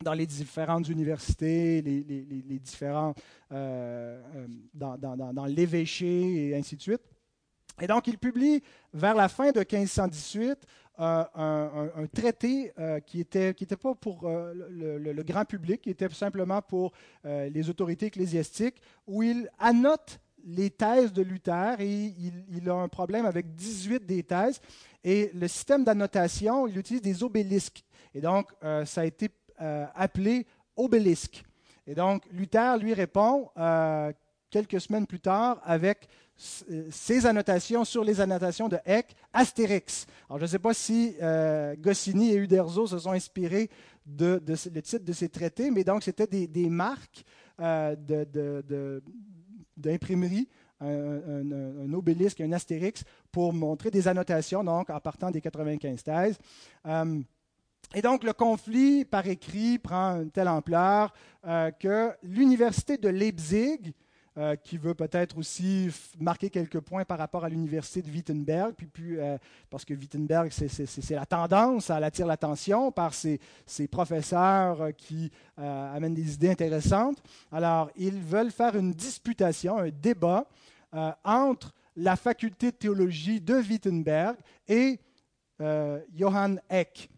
dans 0.03 0.13
les 0.13 0.27
différentes 0.27 0.89
universités, 0.89 1.83
les, 1.83 2.59
différents, 2.61 3.15
euh, 3.53 4.21
euh, 4.37 4.47
dans, 4.75 4.97
dans, 4.97 5.33
dans 5.33 5.47
l'évêché 5.47 6.49
et 6.49 6.57
ainsi 6.57 6.77
de 6.77 6.83
suite. 6.83 7.03
Et 7.81 7.87
donc, 7.87 8.07
il 8.07 8.19
publie 8.19 8.63
vers 8.93 9.15
la 9.15 9.29
fin 9.29 9.51
de 9.51 9.59
1518 9.59 10.59
euh, 11.01 11.25
un, 11.35 12.07
traité 12.13 12.73
qui 13.07 13.19
n'était 13.19 13.55
qui 13.55 13.65
était 13.65 13.77
pas 13.77 13.95
pour 13.95 14.29
le, 14.29 14.99
le, 14.99 15.23
grand 15.23 15.45
public, 15.45 15.81
qui 15.83 15.91
était 15.91 16.09
simplement 16.11 16.61
pour 16.61 16.93
les 17.25 17.71
autorités 17.71 18.07
ecclésiastiques, 18.07 18.81
où 19.07 19.23
il 19.23 19.49
annote 19.61 20.19
les 20.45 20.71
thèses 20.71 21.13
de 21.13 21.23
Luther 21.23 21.81
et 21.81 21.87
il, 21.89 22.45
il, 22.51 22.71
a 22.71 22.75
un 22.75 22.89
problème 22.89 23.27
avec 23.27 23.55
18 23.55 24.07
des 24.07 24.25
thèses. 24.25 24.61
Et 25.05 25.31
le 25.35 25.47
système 25.47 25.85
d'annotation, 25.85 26.67
il 26.67 26.77
utilise 26.79 27.03
des 27.03 27.23
obélisques. 27.23 27.85
Et 28.13 28.21
donc, 28.21 28.51
ça 28.61 29.03
a 29.03 29.05
été 29.05 29.29
euh, 29.61 29.87
appelé 29.95 30.47
obélisque. 30.77 31.43
Et 31.87 31.95
donc, 31.95 32.23
Luther 32.33 32.79
lui 32.79 32.95
répond 32.95 33.51
euh, 33.57 34.13
quelques 34.51 34.81
semaines 34.81 35.07
plus 35.07 35.21
tard 35.21 35.61
avec 35.65 36.09
euh, 36.71 36.87
ses 36.91 37.27
annotations 37.27 37.85
sur 37.85 38.05
les 38.05 38.21
annotations 38.21 38.69
de 38.69 38.79
Eck, 38.85 39.17
Astérix. 39.33 40.07
Alors, 40.29 40.39
je 40.39 40.45
ne 40.45 40.49
sais 40.49 40.59
pas 40.61 40.75
si 40.75 41.17
Goscinny 41.79 42.33
et 42.33 42.37
Uderzo 42.37 42.87
se 42.87 42.99
sont 42.99 43.11
inspirés 43.13 43.69
de, 44.07 44.41
le 44.47 44.81
titre 44.81 45.05
de 45.05 45.13
ces 45.13 45.29
traités, 45.29 45.71
mais 45.71 45.83
donc 45.83 46.05
c'était 46.05 46.27
des, 46.27 46.69
marques 46.69 47.25
d'imprimerie, 49.77 50.49
un, 50.81 51.83
un, 51.85 51.93
obélisque, 51.93 52.41
un 52.41 52.53
astérix, 52.53 53.03
pour 53.33 53.53
montrer 53.53 53.91
des 53.91 54.07
annotations, 54.07 54.63
donc 54.63 54.89
en 54.91 55.01
partant 55.01 55.33
des 55.33 55.41
95 55.41 56.05
thèses. 56.05 56.39
Et 57.95 58.03
donc 58.03 58.23
le 58.23 58.35
conflit 58.35 59.05
par 59.05 59.27
écrit 59.27 59.79
prend 59.79 60.21
une 60.21 60.31
telle 60.31 60.49
ampleur 60.49 61.13
euh, 61.47 61.71
que 61.71 62.13
l'université 62.23 62.99
de 62.99 63.09
Leipzig, 63.09 63.95
euh, 64.37 64.57
qui 64.57 64.77
veut 64.77 64.95
peut-être 64.95 65.39
aussi 65.39 65.89
marquer 66.21 66.51
quelques 66.51 66.81
points 66.81 67.07
par 67.07 67.17
rapport 67.17 67.45
à 67.45 67.49
l'université 67.49 68.03
de 68.03 68.11
Wittenberg, 68.11 68.75
puis, 68.77 68.87
puis 68.87 69.19
euh, 69.19 69.39
parce 69.71 69.87
que 69.87 69.95
Wittenberg, 69.95 70.51
c'est 70.53 71.11
la 71.11 71.25
tendance, 71.25 71.89
elle 71.89 72.05
attire 72.05 72.27
l'attention 72.27 72.93
par 72.93 73.15
ses, 73.15 73.41
ses, 73.65 73.89
professeurs 73.89 74.95
qui 74.97 75.33
amènent 75.57 76.15
des 76.15 76.35
idées 76.35 76.51
intéressantes. 76.51 77.23
Alors, 77.51 77.91
ils 77.97 78.21
veulent 78.21 78.53
faire 78.53 78.77
une 78.77 78.93
disputation, 78.93 79.79
un 79.79 79.89
débat 79.89 80.47
entre 81.25 81.75
la 81.97 82.15
faculté 82.15 82.71
de 82.71 82.77
théologie 82.77 83.41
de 83.41 83.55
Wittenberg 83.55 84.37
et 84.69 85.01
Johann 86.15 86.61
Eck 86.71 87.11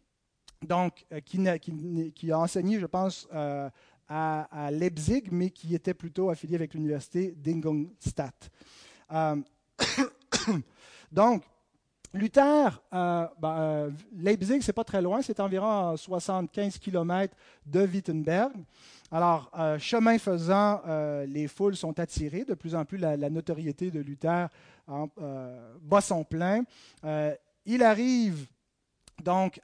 donc, 0.67 1.07
euh, 1.13 1.21
qui, 1.21 2.33
a 2.33 2.39
enseigné, 2.39 2.79
je 2.79 2.87
pense, 2.87 3.27
euh, 3.33 3.69
à, 4.09 4.71
Leipzig, 4.71 5.25
mais 5.31 5.51
qui 5.51 5.75
était 5.75 5.95
plutôt 5.95 6.31
affilié 6.31 6.57
avec 6.57 6.75
l'université 6.75 7.33
d'Ingolstadt. 7.33 8.51
Euh, 9.13 9.37
donc, 11.13 11.45
Luther, 12.13 12.83
euh, 12.93 13.27
ben, 13.41 13.95
Leipzig, 14.13 14.63
c'est 14.63 14.73
pas 14.73 14.85
très 14.85 15.01
loin, 15.01 15.23
c'est 15.23 15.39
environ 15.39 15.97
75 15.97 16.79
km 16.79 17.35
de 17.65 17.87
Wittenberg. 17.87 18.53
Alors, 19.13 19.51
chemin 19.79 20.19
faisant, 20.19 20.83
les 21.27 21.49
foules 21.49 21.75
sont 21.75 21.99
attirées. 21.99 22.45
De 22.45 22.55
plus 22.55 22.77
en 22.77 22.85
plus, 22.85 22.99
la, 22.99 23.17
notoriété 23.31 23.91
de 23.91 23.99
Luther 24.01 24.49
bat 24.87 26.01
son 26.01 26.23
plein. 26.23 26.63
il 27.67 27.83
arrive 27.83 28.47
donc 29.25 29.61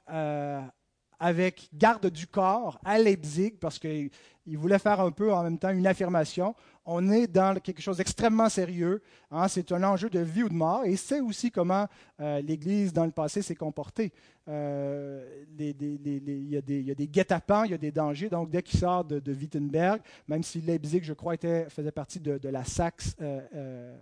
avec 1.19 1.69
garde 1.73 2.07
du 2.09 2.27
corps 2.27 2.79
à 2.83 2.99
Leipzig 2.99 3.53
parce 3.59 3.79
qu'il 3.79 4.09
voulait 4.45 4.79
faire 4.79 4.99
un 4.99 5.11
peu 5.11 5.33
en 5.33 5.43
même 5.43 5.57
temps 5.57 5.69
une 5.69 5.87
affirmation 5.87 6.55
on 6.89 7.11
est 7.11 7.27
dans 7.27 7.59
quelque 7.59 7.81
chose 7.81 7.97
d'extrêmement 7.97 8.47
sérieux. 8.47 9.01
Hein. 9.29 9.49
c'est 9.49 9.73
un 9.73 9.83
enjeu 9.83 10.09
de 10.09 10.19
vie 10.19 10.43
ou 10.43 10.49
de 10.49 10.53
mort. 10.53 10.85
Et 10.85 10.95
c'est 10.95 11.19
aussi 11.19 11.51
comment 11.51 11.85
euh, 12.21 12.41
l'Église, 12.41 12.93
dans 12.93 13.03
le 13.03 13.11
passé, 13.11 13.41
s'est 13.41 13.55
comportée. 13.55 14.13
Euh, 14.47 15.43
il, 15.59 16.49
y 16.49 16.55
a 16.55 16.61
des, 16.61 17.07
guet-apens, 17.07 17.65
il 17.65 17.71
y 17.71 17.73
a 17.73 17.77
des 17.77 17.91
dangers. 17.91 18.29
Donc, 18.29 18.49
dès 18.49 18.63
qu'il 18.63 18.79
sort 18.79 19.03
de, 19.03 19.21
Wittenberg, 19.33 19.99
même 20.29 20.43
si 20.43 20.61
Leipzig, 20.61 21.01
je 21.03 21.11
crois, 21.13 21.35
faisait 21.67 21.91
partie 21.91 22.21
de, 22.21 22.47
la 22.47 22.63
Saxe 22.63 23.17
euh, 23.21 23.93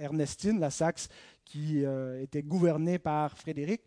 Ernestine, 0.00 0.58
la 0.58 0.70
Saxe 0.70 1.08
qui 1.44 1.84
était 2.20 2.42
gouvernée 2.42 2.98
par 2.98 3.36
Frédéric. 3.36 3.82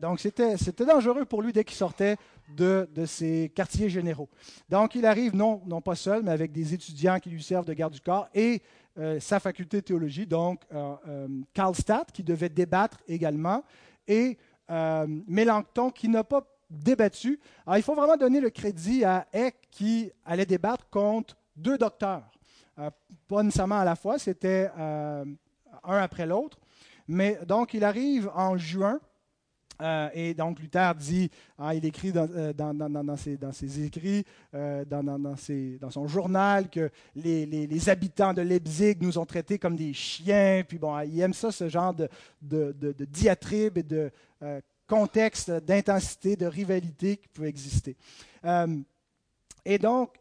donc, 0.00 0.20
c'était 0.20 0.86
dangereux 0.86 1.26
pour 1.26 1.42
lui 1.42 1.52
dès 1.52 1.64
qu'il 1.64 1.76
sortait 1.76 2.16
de, 2.56 2.88
de, 2.94 3.04
ses 3.04 3.50
quartiers 3.54 3.88
généraux. 3.88 4.28
Donc, 4.68 4.94
il 4.94 5.06
arrive, 5.06 5.34
non, 5.34 5.62
non 5.66 5.80
pas 5.80 5.94
seul, 5.94 6.22
mais 6.22 6.30
avec 6.30 6.52
des 6.52 6.74
étudiants 6.74 7.18
qui 7.18 7.30
lui 7.30 7.42
servent 7.42 7.66
de 7.66 7.74
garde 7.74 7.92
du 7.92 8.00
corps 8.00 8.28
et 8.34 8.62
euh, 8.98 9.20
sa 9.20 9.38
faculté 9.38 9.76
de 9.76 9.86
théologie, 9.86 10.26
donc 10.26 10.62
euh, 10.72 10.94
euh, 11.06 11.28
Karlstadt, 11.54 12.10
qui 12.10 12.24
devait 12.24 12.48
débattre 12.48 12.98
également, 13.06 13.62
et 14.08 14.38
Mélenchon, 14.68 15.90
qui 15.90 16.08
n'a 16.08 16.24
pas 16.24 16.42
débattu. 16.68 17.40
Alors, 17.64 17.78
il 17.78 17.82
faut 17.82 17.94
vraiment 17.94 18.16
donner 18.16 18.40
le 18.40 18.50
crédit 18.50 19.04
à 19.04 19.26
Eck, 19.32 19.54
qui 19.70 20.10
allait 20.24 20.44
débattre 20.44 20.88
contre 20.90 21.36
deux 21.56 21.78
docteurs. 21.78 22.30
pas 22.76 23.42
nécessairement 23.42 23.78
à 23.78 23.84
la 23.84 23.96
fois, 23.96 24.18
c'était 24.18 24.68
un 24.76 25.36
après 25.84 26.26
l'autre. 26.26 26.58
Mais 27.06 27.38
donc, 27.46 27.72
il 27.72 27.84
arrive 27.84 28.30
en 28.34 28.58
juin 28.58 29.00
euh, 29.80 30.08
et 30.12 30.34
donc 30.34 30.58
Luther 30.58 30.94
dit, 30.94 31.30
hein, 31.58 31.72
il 31.74 31.84
écrit 31.84 32.12
dans, 32.12 32.28
euh, 32.34 33.16
ses, 33.52 33.84
écrits, 33.84 34.24
euh, 34.54 34.84
dans, 34.84 35.90
son 35.90 36.08
journal, 36.08 36.68
que 36.68 36.90
les, 37.14 37.88
habitants 37.88 38.34
de 38.34 38.42
Leipzig 38.42 38.96
nous 39.00 39.18
ont 39.18 39.26
traités 39.26 39.58
comme 39.58 39.76
des 39.76 39.92
chiens. 39.92 40.62
Puis 40.66 40.78
bon, 40.78 40.98
il 41.00 41.20
aime 41.20 41.34
ça, 41.34 41.52
ce 41.52 41.68
genre 41.68 41.94
de, 41.94 42.08
diatribe 43.04 43.78
et 43.78 43.82
de 43.82 44.10
contexte 44.86 45.50
d'intensité, 45.50 46.34
de 46.34 46.46
rivalité 46.46 47.18
qui 47.18 47.28
peut 47.28 47.46
exister. 47.46 47.96
et 49.64 49.78
donc, 49.78 50.16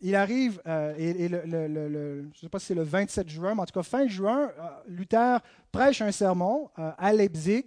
il 0.00 0.14
arrive, 0.14 0.60
je 0.66 2.22
ne 2.22 2.34
sais 2.38 2.48
pas 2.50 2.58
si 2.58 2.66
c'est 2.66 2.74
le 2.74 2.82
27 2.82 3.28
juin, 3.28 3.54
mais 3.54 3.62
en 3.62 3.66
tout 3.66 3.72
cas 3.72 3.82
fin 3.82 4.06
juin, 4.06 4.50
Luther 4.86 5.40
prêche 5.72 6.02
un 6.02 6.12
sermon 6.12 6.68
à 6.76 7.12
Leipzig 7.12 7.64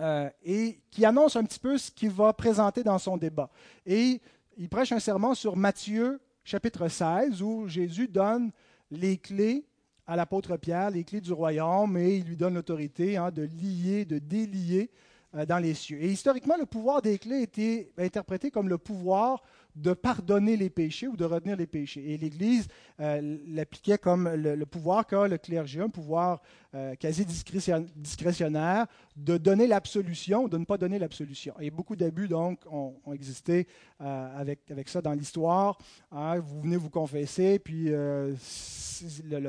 euh, 0.00 0.28
et 0.44 0.80
qui 0.90 1.04
annonce 1.04 1.36
un 1.36 1.44
petit 1.44 1.58
peu 1.58 1.78
ce 1.78 1.90
qu'il 1.90 2.10
va 2.10 2.32
présenter 2.32 2.82
dans 2.82 2.98
son 2.98 3.16
débat. 3.16 3.50
Et 3.84 4.20
il 4.58 4.68
prêche 4.68 4.92
un 4.92 5.00
sermon 5.00 5.34
sur 5.34 5.56
Matthieu 5.56 6.20
chapitre 6.44 6.88
16 6.88 7.42
où 7.42 7.66
Jésus 7.66 8.08
donne 8.08 8.50
les 8.90 9.18
clés 9.18 9.66
à 10.06 10.14
l'apôtre 10.14 10.56
Pierre, 10.56 10.90
les 10.90 11.02
clés 11.02 11.20
du 11.20 11.32
royaume, 11.32 11.96
et 11.96 12.16
il 12.16 12.24
lui 12.24 12.36
donne 12.36 12.54
l'autorité 12.54 13.16
hein, 13.16 13.30
de 13.30 13.42
lier, 13.42 14.04
de 14.04 14.18
délier 14.18 14.90
euh, 15.34 15.44
dans 15.44 15.58
les 15.58 15.74
cieux. 15.74 16.00
Et 16.00 16.10
historiquement, 16.10 16.56
le 16.56 16.66
pouvoir 16.66 17.02
des 17.02 17.18
clés 17.18 17.42
était 17.42 17.90
interprété 17.98 18.50
comme 18.50 18.68
le 18.68 18.78
pouvoir 18.78 19.42
de 19.76 19.92
pardonner 19.92 20.56
les 20.56 20.70
péchés 20.70 21.06
ou 21.06 21.16
de 21.16 21.24
retenir 21.24 21.56
les 21.56 21.66
péchés. 21.66 22.12
Et 22.12 22.16
l'Église 22.16 22.66
euh, 22.98 23.38
l'appliquait 23.46 23.98
comme 23.98 24.28
le, 24.28 24.64
pouvoir 24.64 25.06
qu'a 25.06 25.28
le 25.28 25.36
clergé, 25.36 25.80
un 25.80 25.90
pouvoir 25.90 26.40
euh, 26.74 26.94
quasi 26.94 27.26
discrétionnaire 27.26 28.86
de 29.16 29.36
donner 29.36 29.66
l'absolution 29.66 30.44
ou 30.44 30.48
de 30.48 30.56
ne 30.56 30.64
pas 30.64 30.78
donner 30.78 30.98
l'absolution. 30.98 31.54
Et 31.60 31.70
beaucoup 31.70 31.94
d'abus, 31.94 32.26
donc, 32.26 32.60
ont, 32.70 32.94
existé 33.12 33.68
euh, 34.00 34.40
avec, 34.40 34.70
avec 34.70 34.88
ça 34.88 35.02
dans 35.02 35.12
l'histoire. 35.12 35.76
Hein, 36.10 36.38
vous 36.38 36.62
venez 36.62 36.78
vous 36.78 36.90
confesser, 36.90 37.58
puis 37.58 37.90
le, 37.90 38.36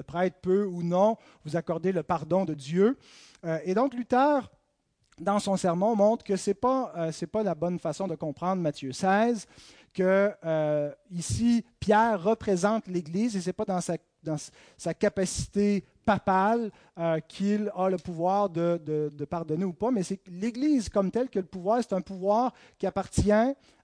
prêtre 0.05 0.37
peut 0.41 0.65
ou 0.65 0.83
non 0.83 1.15
vous 1.45 1.55
accorder 1.55 1.93
le 1.93 2.03
pardon 2.03 2.43
de 2.43 2.53
Dieu. 2.53 2.97
et 3.63 3.73
donc, 3.73 3.93
Luther 3.93 4.51
dans 5.19 5.39
son 5.39 5.57
sermon, 5.57 5.95
montre 5.95 6.23
que 6.23 6.35
ce 6.35 6.51
n'est 6.51 6.53
pas, 6.53 6.93
pas 7.31 7.43
la 7.43 7.55
bonne 7.55 7.79
façon 7.79 8.07
de 8.07 8.13
comprendre 8.13 8.61
Matthieu 8.61 8.91
16 8.91 9.47
que 9.97 10.31
euh, 10.45 10.91
ici, 11.09 11.65
Pierre 11.79 12.21
représente 12.21 12.87
l'Église 12.87 13.35
et 13.35 13.41
ce 13.41 13.49
n'est 13.49 13.53
pas 13.53 13.65
dans 13.65 13.81
sa, 13.81 14.93
capacité 14.93 15.83
papale 16.05 16.69
euh, 16.99 17.19
qu'il 17.27 17.71
a 17.75 17.89
le 17.89 17.97
pouvoir 17.97 18.47
de, 18.47 18.79
de, 18.85 19.25
pardonner 19.25 19.65
ou 19.65 19.73
pas, 19.73 19.89
mais 19.89 20.03
c'est 20.03 20.19
l'Église 20.27 20.87
comme 20.89 21.09
telle 21.09 21.29
que 21.29 21.39
le 21.39 21.45
pouvoir, 21.45 21.79
c'est 21.81 21.95
un 21.95 22.01
pouvoir 22.01 22.53
qui 22.77 22.85
appartient 22.85 23.31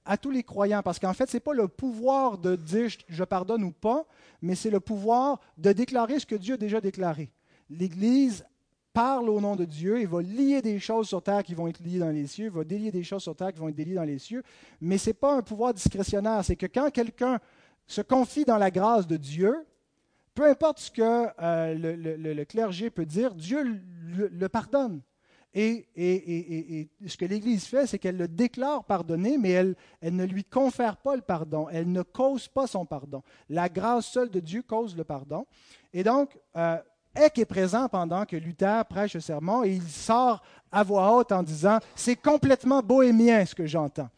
à 0.06 0.17
tous 0.17 0.30
les 0.30 0.43
croyants. 0.43 0.84
Parce 0.84 0.99
qu'en 0.99 1.13
fait, 1.13 1.28
ce 1.28 1.38
n'est 1.38 1.41
pas 1.41 1.54
le 1.54 1.67
pouvoir 1.67 2.38
de 2.38 2.56
dire 2.56 2.89
je 3.10 3.23
pardonne 3.23 3.63
ou 3.63 3.71
pas, 3.71 4.06
mais 4.39 4.54
c'est 4.54 4.69
le 4.69 4.80
pouvoir 4.80 5.39
de 5.58 5.71
déclarer 5.71 6.19
ce 6.19 6.28
que 6.28 6.36
Dieu 6.36 6.54
a 6.54 6.58
déjà 6.58 6.80
déclaré. 6.80 7.32
L'Église 7.71 8.45
parle 8.93 9.29
au 9.29 9.41
nom 9.41 9.56
de 9.56 9.65
Dieu, 9.65 9.99
il 9.99 10.08
va 10.08 10.21
lier 10.21 10.62
des 10.62 10.79
choses 10.79 11.08
sur 11.08 11.21
terre 11.21 11.43
qui 11.43 11.56
vont 11.56 11.67
être 11.67 11.79
liées 11.79 11.99
dans 11.99 12.12
les 12.12 12.27
cieux, 12.27 12.45
il 12.45 12.51
va 12.51 12.63
délier 12.63 12.91
des 12.91 13.03
choses 13.03 13.23
sur 13.23 13.36
terre 13.36 13.51
qui 13.51 13.60
vont 13.60 13.69
être 13.69 13.75
déliées 13.75 13.95
dans 13.95 14.03
les 14.03 14.19
cieux, 14.19 14.43
mais 14.79 14.97
ce 14.97 15.10
n'est 15.10 15.15
pas 15.15 15.36
un 15.36 15.41
pouvoir 15.41 15.73
discrétionnaire, 15.73 16.45
c'est 16.45 16.56
que 16.56 16.67
quand 16.67 16.91
quelqu'un 16.91 17.39
se 17.88 18.01
confie 18.01 18.45
dans 18.45 18.58
la 18.58 18.71
grâce 18.71 19.08
de 19.08 19.17
Dieu, 19.17 19.65
peu 20.36 20.45
importe 20.45 20.79
ce 20.79 20.91
que 20.91 21.27
euh, 21.41 21.75
le, 21.75 22.43
clergé 22.45 22.89
peut 22.89 23.06
dire, 23.06 23.36
Dieu 23.36 23.82
le, 24.03 24.49
pardonne. 24.49 25.01
Et, 25.56 25.86
et, 25.95 26.89
ce 27.06 27.15
que 27.15 27.25
l'Église 27.25 27.65
fait, 27.65 27.86
c'est 27.86 27.99
qu'elle 27.99 28.17
le 28.17 28.27
déclare 28.27 28.84
pardonné, 28.86 29.38
mais 29.38 29.51
elle, 29.51 29.75
elle, 30.01 30.15
ne 30.15 30.25
lui 30.25 30.43
confère 30.43 30.97
pas 30.97 31.15
le 31.15 31.21
pardon. 31.21 31.67
Elle 31.71 31.91
ne 31.91 32.01
cause 32.01 32.47
pas 32.47 32.65
son 32.65 32.86
pardon. 32.88 33.21
La 33.49 33.69
grâce 33.69 34.08
seule 34.08 34.32
de 34.32 34.39
Dieu 34.39 34.63
cause 34.63 34.97
le 34.97 35.03
pardon. 35.03 35.45
Et 35.93 36.03
donc, 36.03 36.39
euh, 36.56 36.77
Eck 37.15 37.38
est 37.38 37.45
présent 37.45 37.88
pendant 37.88 38.26
que 38.26 38.36
Luther 38.36 38.86
prêche 38.86 39.13
le 39.13 39.19
sermon 39.19 39.63
et 39.63 39.73
il 39.73 39.88
sort 39.88 40.41
à 40.71 40.84
voix 40.84 41.15
haute 41.15 41.32
en 41.32 41.43
disant 41.43 41.80
C'est 41.95 42.15
complètement 42.15 42.82
bohémien 42.82 43.45
ce 43.45 43.54
que 43.54 43.67
j'entends. 43.67 44.10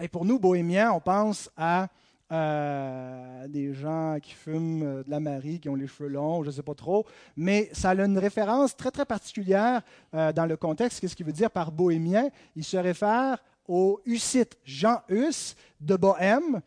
Et 0.00 0.08
pour 0.08 0.24
nous, 0.24 0.38
bohémiens, 0.38 0.92
on 0.92 1.00
pense 1.00 1.50
à 1.56 1.88
euh, 2.32 3.48
des 3.48 3.74
gens 3.74 4.18
qui 4.22 4.32
fument 4.32 4.82
euh, 4.84 5.02
de 5.02 5.10
la 5.10 5.18
Marie, 5.18 5.58
qui 5.58 5.68
ont 5.68 5.74
les 5.74 5.88
cheveux 5.88 6.08
longs, 6.08 6.44
je 6.44 6.50
ne 6.50 6.52
sais 6.52 6.62
pas 6.62 6.76
trop, 6.76 7.04
mais 7.36 7.68
ça 7.72 7.90
a 7.90 7.94
une 7.96 8.18
référence 8.18 8.76
très 8.76 8.92
très 8.92 9.04
particulière 9.04 9.82
euh, 10.14 10.32
dans 10.32 10.46
le 10.46 10.56
contexte. 10.56 11.00
Qu'est-ce 11.00 11.16
qu'il 11.16 11.26
veut 11.26 11.32
dire 11.32 11.50
par 11.50 11.72
bohémien? 11.72 12.28
Il 12.54 12.62
se 12.62 12.76
réfère 12.76 13.42
au 13.66 14.00
Hussite 14.06 14.56
Jean 14.64 15.02
Hus 15.08 15.56
de 15.80 15.96
Bohème, 15.96 16.60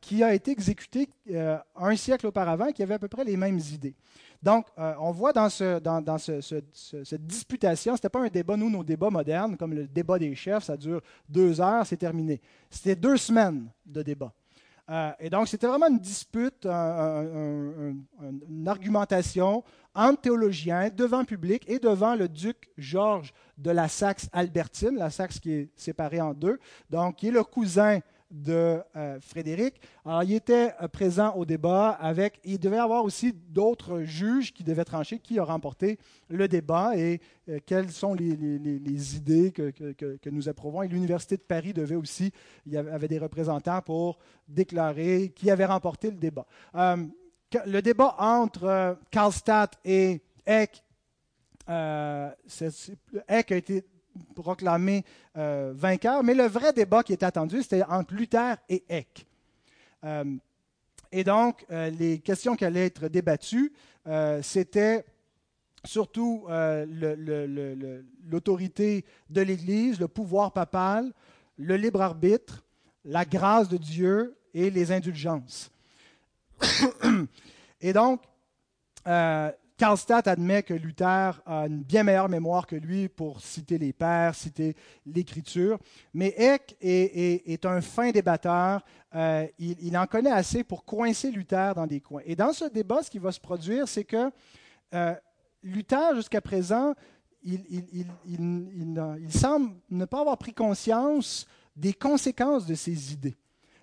qui 0.00 0.24
a 0.24 0.34
été 0.34 0.50
exécuté 0.50 1.08
un 1.76 1.96
siècle 1.96 2.26
auparavant, 2.26 2.72
qui 2.72 2.82
avait 2.82 2.94
à 2.94 2.98
peu 2.98 3.06
près 3.06 3.22
les 3.22 3.36
mêmes 3.36 3.60
idées. 3.72 3.94
Donc, 4.42 4.66
euh, 4.78 4.94
on 5.00 5.10
voit 5.12 5.32
dans, 5.32 5.48
ce, 5.48 5.78
dans, 5.78 6.00
dans 6.00 6.18
ce, 6.18 6.40
cette 6.40 7.26
disputation, 7.26 7.92
ce 7.92 7.98
n'était 7.98 8.08
pas 8.08 8.20
un 8.20 8.28
débat, 8.28 8.56
nous, 8.56 8.70
nos 8.70 8.84
débats 8.84 9.10
modernes, 9.10 9.56
comme 9.56 9.74
le 9.74 9.86
débat 9.86 10.18
des 10.18 10.34
chefs, 10.34 10.64
ça 10.64 10.76
dure 10.76 11.00
deux 11.28 11.60
heures, 11.60 11.86
c'est 11.86 11.96
terminé. 11.96 12.40
C'était 12.70 12.96
deux 12.96 13.16
semaines 13.16 13.68
de 13.84 14.02
débat. 14.02 14.32
Euh, 14.88 15.10
et 15.18 15.30
donc, 15.30 15.48
c'était 15.48 15.66
vraiment 15.66 15.88
une 15.88 15.98
dispute, 15.98 16.64
une 16.64 18.04
argumentation 18.66 19.64
entre 19.94 20.20
théologiens 20.20 20.90
devant 20.94 21.24
public 21.24 21.64
et 21.66 21.78
devant 21.78 22.14
le 22.14 22.28
duc 22.28 22.70
Georges 22.76 23.32
de 23.56 23.70
la 23.70 23.88
Saxe-Albertine, 23.88 24.96
la 24.96 25.10
Saxe 25.10 25.40
qui 25.40 25.52
est 25.52 25.70
séparée 25.74 26.20
en 26.20 26.34
deux, 26.34 26.58
donc 26.90 27.16
qui 27.16 27.28
est 27.28 27.32
le 27.32 27.42
cousin 27.42 28.00
de 28.42 28.82
euh, 28.96 29.18
Frédéric. 29.20 29.80
Alors, 30.04 30.22
il 30.22 30.34
était 30.34 30.72
euh, 30.82 30.88
présent 30.88 31.34
au 31.34 31.44
débat 31.44 31.90
avec, 31.90 32.40
il 32.44 32.58
devait 32.58 32.76
y 32.76 32.80
avoir 32.80 33.04
aussi 33.04 33.32
d'autres 33.32 34.02
juges 34.02 34.52
qui 34.52 34.62
devaient 34.64 34.84
trancher 34.84 35.18
qui 35.18 35.38
a 35.38 35.44
remporté 35.44 35.98
le 36.28 36.46
débat 36.48 36.96
et 36.96 37.20
euh, 37.48 37.58
quelles 37.64 37.90
sont 37.90 38.14
les, 38.14 39.16
idées 39.16 39.52
que, 39.52 39.70
que, 39.70 40.30
nous 40.30 40.48
approuvons. 40.48 40.82
Et 40.82 40.88
l'Université 40.88 41.36
de 41.36 41.42
Paris 41.42 41.72
devait 41.72 41.94
aussi, 41.94 42.32
il 42.66 42.72
y 42.72 42.76
avait 42.76 43.08
des 43.08 43.18
représentants 43.18 43.80
pour 43.82 44.18
déclarer 44.48 45.32
qui 45.34 45.50
avait 45.50 45.64
remporté 45.64 46.10
le 46.10 46.16
débat. 46.16 46.46
le 46.74 47.80
débat 47.80 48.14
entre 48.18 48.98
Karlstadt 49.10 49.78
et 49.84 50.20
Eck, 50.46 50.82
Eck 53.28 53.52
a 53.52 53.56
été 53.56 53.84
proclamé 54.34 55.04
euh, 55.36 55.72
vainqueur, 55.74 56.22
mais 56.22 56.34
le 56.34 56.44
vrai 56.44 56.72
débat 56.72 57.02
qui 57.02 57.12
était 57.12 57.26
attendu, 57.26 57.62
c'était 57.62 57.82
entre 57.84 58.14
Luther 58.14 58.56
et 58.68 58.84
Eck. 58.88 59.26
Euh, 60.04 60.24
et 61.12 61.24
donc, 61.24 61.64
euh, 61.70 61.90
les 61.90 62.18
questions 62.18 62.56
qui 62.56 62.64
allaient 62.64 62.86
être 62.86 63.08
débattues, 63.08 63.72
c'était 64.42 65.04
surtout 65.84 66.46
l'autorité 68.28 69.04
de 69.30 69.40
l'Église, 69.40 69.98
le 69.98 70.06
pouvoir 70.06 70.52
papal, 70.52 71.12
le 71.56 71.76
libre 71.76 72.00
arbitre, 72.00 72.62
la 73.04 73.24
grâce 73.24 73.68
de 73.68 73.76
Dieu 73.76 74.36
et 74.54 74.70
les 74.70 74.92
indulgences. 74.92 75.72
et 77.80 77.92
donc, 77.92 78.22
Karlstadt 79.76 80.26
admet 80.26 80.62
que 80.62 80.72
Luther 80.72 81.42
a 81.44 81.66
une 81.66 81.82
bien 81.82 82.02
meilleure 82.02 82.30
mémoire 82.30 82.66
que 82.66 82.76
lui 82.76 83.08
pour 83.08 83.40
citer 83.42 83.76
les 83.76 83.92
pères, 83.92 84.34
citer 84.34 84.74
l'Écriture, 85.04 85.78
mais 86.14 86.34
Eck 86.36 86.76
est, 86.80 87.66
un 87.66 87.82
fin 87.82 88.10
débatteur. 88.10 88.82
Euh, 89.14 89.46
il, 89.58 89.96
en 89.98 90.06
connaît 90.06 90.30
assez 90.30 90.64
pour 90.64 90.84
coincer 90.84 91.30
Luther 91.30 91.74
dans 91.74 91.86
des 91.86 92.00
coins. 92.00 92.22
Et 92.24 92.34
dans 92.34 92.52
ce 92.52 92.64
débat, 92.64 93.02
ce 93.02 93.10
qui 93.10 93.18
va 93.18 93.32
se 93.32 93.40
produire, 93.40 93.86
c'est 93.86 94.04
que 94.04 94.30
euh, 94.94 95.14
Luther, 95.62 96.14
jusqu'à 96.14 96.40
présent, 96.40 96.94
il, 97.42 98.06
semble 99.28 99.74
ne 99.90 100.04
pas 100.06 100.20
avoir 100.20 100.38
pris 100.38 100.54
conscience 100.54 101.46
des 101.76 101.92
conséquences 101.92 102.64
de 102.64 102.74
ses 102.74 103.12
idées. 103.12 103.36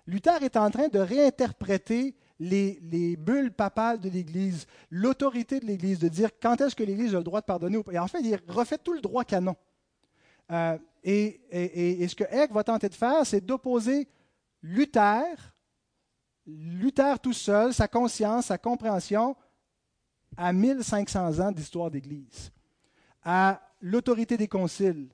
Luther 0.06 0.42
est 0.42 0.56
en 0.56 0.70
train 0.70 0.88
de 0.88 0.98
réinterpréter 0.98 2.16
les, 2.40 3.16
bulles 3.16 3.52
papales 3.52 4.00
de 4.00 4.08
l'Église, 4.08 4.66
l'autorité 4.90 5.60
de 5.60 5.66
l'Église, 5.66 5.98
de 5.98 6.08
dire 6.08 6.30
quand 6.40 6.60
est-ce 6.60 6.74
que 6.74 6.82
l'Église 6.82 7.14
a 7.14 7.18
le 7.18 7.24
droit 7.24 7.40
de 7.40 7.46
pardonner. 7.46 7.78
Et 7.92 7.98
en 7.98 8.06
fait, 8.06 8.20
il 8.20 8.38
refait 8.48 8.78
tout 8.78 8.92
le 8.92 9.00
droit 9.00 9.24
canon. 9.24 9.56
Euh, 10.50 10.78
et, 11.02 12.06
ce 12.08 12.14
que 12.14 12.24
Eck 12.24 12.52
va 12.52 12.64
tenter 12.64 12.88
de 12.88 12.94
faire, 12.94 13.24
c'est 13.24 13.44
d'opposer 13.44 14.08
Luther, 14.62 15.54
Luther 16.46 17.18
tout 17.20 17.32
seul, 17.32 17.72
sa 17.72 17.88
conscience, 17.88 18.46
sa 18.46 18.58
compréhension, 18.58 19.36
à 20.36 20.52
1500 20.52 21.40
ans 21.40 21.52
d'histoire 21.52 21.90
d'Église, 21.90 22.50
à 23.22 23.60
l'autorité 23.80 24.36
des 24.36 24.48
conciles, 24.48 25.08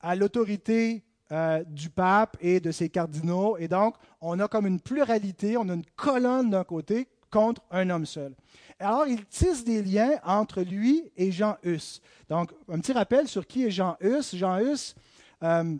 à 0.00 0.14
l'autorité 0.14 1.04
euh, 1.32 1.64
du 1.66 1.88
pape 1.88 2.36
et 2.40 2.60
de 2.60 2.70
ses 2.70 2.90
cardinaux. 2.90 3.56
Et 3.58 3.66
donc, 3.66 3.94
on 4.20 4.38
a 4.40 4.46
comme 4.46 4.66
une 4.66 4.80
pluralité, 4.80 5.56
on 5.56 5.68
a 5.70 5.74
une 5.74 5.86
colonne 5.96 6.50
d'un 6.50 6.64
côté 6.64 7.08
contre 7.30 7.62
un 7.70 7.88
homme 7.88 8.04
seul. 8.04 8.34
Alors, 8.78 9.06
il 9.06 9.24
tisse 9.24 9.64
des 9.64 9.82
liens 9.82 10.12
entre 10.24 10.60
lui 10.60 11.10
et 11.16 11.32
Jean 11.32 11.56
Hus. 11.62 12.00
Donc, 12.28 12.52
un 12.68 12.78
petit 12.78 12.92
rappel 12.92 13.26
sur 13.26 13.46
qui 13.46 13.64
est 13.64 13.70
Jean 13.70 13.96
Hus. 14.00 14.36
Jean 14.36 14.58
Hus, 14.58 14.94
euh, 15.42 15.76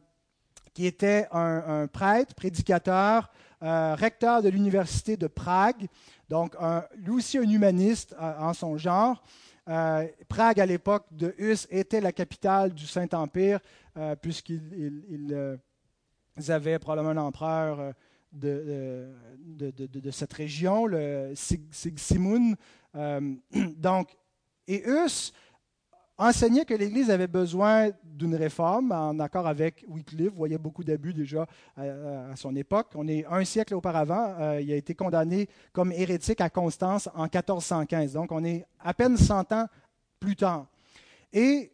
qui 0.72 0.86
était 0.86 1.28
un, 1.30 1.86
prêtre, 1.88 2.34
prédicateur, 2.34 3.30
euh, 3.62 3.94
recteur 3.94 4.42
de 4.42 4.48
l'université 4.48 5.16
de 5.16 5.26
Prague, 5.26 5.88
donc 6.28 6.56
lui 6.96 7.12
aussi 7.12 7.38
un 7.38 7.42
humaniste 7.42 8.16
en 8.18 8.54
son 8.54 8.76
genre. 8.78 9.22
Prague, 9.66 10.60
à 10.60 10.66
l'époque 10.66 11.06
de 11.10 11.34
Hus, 11.38 11.66
était 11.70 12.00
la 12.00 12.12
capitale 12.12 12.72
du 12.72 12.86
Saint-Empire. 12.86 13.60
Euh, 13.96 14.16
puisqu'ils 14.16 15.28
euh, 15.30 15.56
avaient 16.48 16.80
probablement 16.80 17.10
un 17.10 17.26
empereur 17.26 17.78
euh, 17.78 19.12
de, 19.46 19.72
de, 19.86 20.10
cette 20.10 20.32
région, 20.32 20.86
le 20.86 21.32
Sigismund. 21.36 22.56
donc, 23.76 24.16
et 24.66 24.82
Hus 24.84 25.32
enseignait 26.16 26.64
que 26.64 26.74
l'Église 26.74 27.10
avait 27.10 27.26
besoin 27.26 27.90
d'une 28.04 28.36
réforme, 28.36 28.92
en 28.92 29.18
accord 29.18 29.46
avec 29.46 29.84
Wycliffe. 29.88 30.30
Vous 30.30 30.38
voyez 30.38 30.58
beaucoup 30.58 30.84
d'abus 30.84 31.12
déjà 31.12 31.46
à, 31.76 32.36
son 32.36 32.54
époque. 32.54 32.88
On 32.94 33.08
est 33.08 33.24
un 33.26 33.44
siècle 33.44 33.74
auparavant. 33.74 34.58
il 34.60 34.72
a 34.72 34.76
été 34.76 34.94
condamné 34.94 35.48
comme 35.72 35.90
hérétique 35.92 36.40
à 36.40 36.50
Constance 36.50 37.08
en 37.14 37.24
1415. 37.24 38.12
Donc, 38.12 38.30
on 38.32 38.44
est 38.44 38.64
à 38.80 38.94
peine 38.94 39.16
100 39.16 39.52
ans 39.52 39.66
plus 40.20 40.36
tard. 40.36 40.66
Et 41.32 41.72